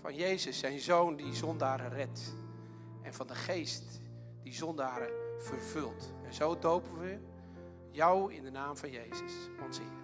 Van 0.00 0.14
Jezus, 0.14 0.58
zijn 0.58 0.80
zoon, 0.80 1.16
die 1.16 1.34
zondaren 1.34 1.90
redt. 1.90 2.34
En 3.02 3.14
van 3.14 3.26
de 3.26 3.34
geest, 3.34 4.00
die 4.44 4.54
zondaren 4.54 5.10
vervult. 5.38 6.12
En 6.24 6.34
zo 6.34 6.58
dopen 6.58 6.98
we 6.98 7.18
jou 7.90 8.34
in 8.34 8.42
de 8.42 8.50
naam 8.50 8.76
van 8.76 8.90
Jezus, 8.90 9.32
onze 9.62 9.80
Heer. 9.82 10.03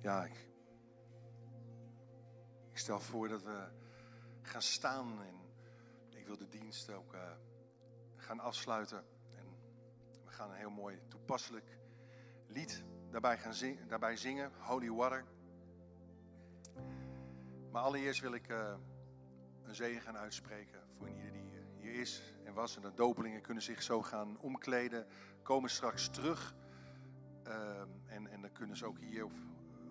Ja, 0.00 0.24
ik, 0.24 0.46
stel 2.72 3.00
voor 3.00 3.28
dat 3.28 3.42
we 3.42 3.68
gaan 4.42 4.62
staan 4.62 5.22
en 5.22 5.34
ik 6.08 6.26
wil 6.26 6.36
de 6.36 6.48
dienst 6.48 6.90
ook 6.90 7.14
eh, 7.14 7.30
gaan 8.16 8.40
afsluiten. 8.40 9.04
En 9.36 9.46
we 10.24 10.30
gaan 10.30 10.50
een 10.50 10.56
heel 10.56 10.70
mooi 10.70 11.00
toepasselijk 11.08 11.78
lied 12.46 12.84
daarbij, 13.10 13.38
gaan 13.38 13.54
zing- 13.54 13.86
daarbij 13.86 14.16
zingen, 14.16 14.52
Holy 14.58 14.90
Water. 14.90 15.24
Maar 17.70 17.82
allereerst 17.82 18.20
wil 18.20 18.32
ik 18.32 18.48
eh, 18.48 18.74
een 19.62 19.74
zegen 19.74 20.02
gaan 20.02 20.16
uitspreken 20.16 20.80
voor 20.98 21.08
ieder 21.08 21.32
die 21.32 21.52
eh, 21.52 21.62
hier 21.76 21.94
is 21.94 22.34
en 22.44 22.54
was. 22.54 22.76
En 22.76 22.82
de 22.82 22.94
dopelingen 22.94 23.42
kunnen 23.42 23.62
zich 23.62 23.82
zo 23.82 24.02
gaan 24.02 24.38
omkleden, 24.40 25.06
komen 25.42 25.70
straks 25.70 26.08
terug. 26.08 26.54
Ehm, 27.42 27.88
en, 28.06 28.26
en 28.26 28.40
dan 28.40 28.52
kunnen 28.52 28.76
ze 28.76 28.86
ook 28.86 28.98
hier 28.98 29.24
op 29.24 29.32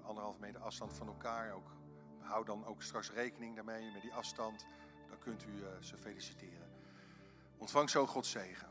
anderhalf 0.07 0.39
meter 0.39 0.61
afstand 0.61 0.93
van 0.93 1.07
elkaar. 1.07 1.53
Ook, 1.53 1.71
hou 2.19 2.45
dan 2.45 2.65
ook 2.65 2.81
straks 2.81 3.11
rekening 3.11 3.55
daarmee 3.55 3.91
met 3.91 4.01
die 4.01 4.13
afstand. 4.13 4.65
Dan 5.09 5.19
kunt 5.19 5.45
u 5.45 5.63
eh, 5.63 5.69
ze 5.81 5.97
feliciteren. 5.97 6.69
Ontvang 7.57 7.89
zo 7.89 8.07
Gods 8.07 8.31
zegen. 8.31 8.67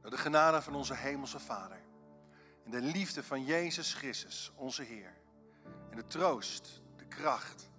Dat 0.00 0.10
de 0.10 0.18
genade 0.18 0.62
van 0.62 0.74
onze 0.74 0.94
hemelse 0.94 1.40
Vader. 1.40 1.80
En 2.64 2.70
de 2.70 2.80
liefde 2.80 3.22
van 3.22 3.44
Jezus 3.44 3.94
Christus, 3.94 4.52
onze 4.54 4.82
Heer. 4.82 5.16
En 5.90 5.96
de 5.96 6.04
troost, 6.04 6.82
de 6.96 7.06
kracht 7.06 7.70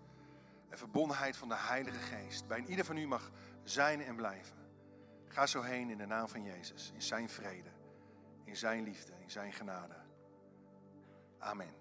en 0.70 0.78
verbondenheid 0.78 1.38
van 1.38 1.48
de 1.48 1.56
Heilige 1.58 2.00
Geest. 2.00 2.48
Bij 2.48 2.64
ieder 2.66 2.86
van 2.86 2.98
u 2.98 3.08
mag 3.08 3.32
zijn 3.64 4.02
en 4.02 4.16
blijven. 4.16 4.58
Ga 5.28 5.46
zo 5.46 5.62
heen 5.62 5.90
in 5.90 5.98
de 5.98 6.06
naam 6.06 6.28
van 6.28 6.44
Jezus. 6.44 6.92
In 6.94 7.02
zijn 7.02 7.30
vrede. 7.30 7.70
In 8.44 8.58
zijn 8.58 8.84
liefde. 8.84 9.14
In 9.20 9.32
zijn 9.32 9.54
genade. 9.54 9.96
Amen. 11.38 11.81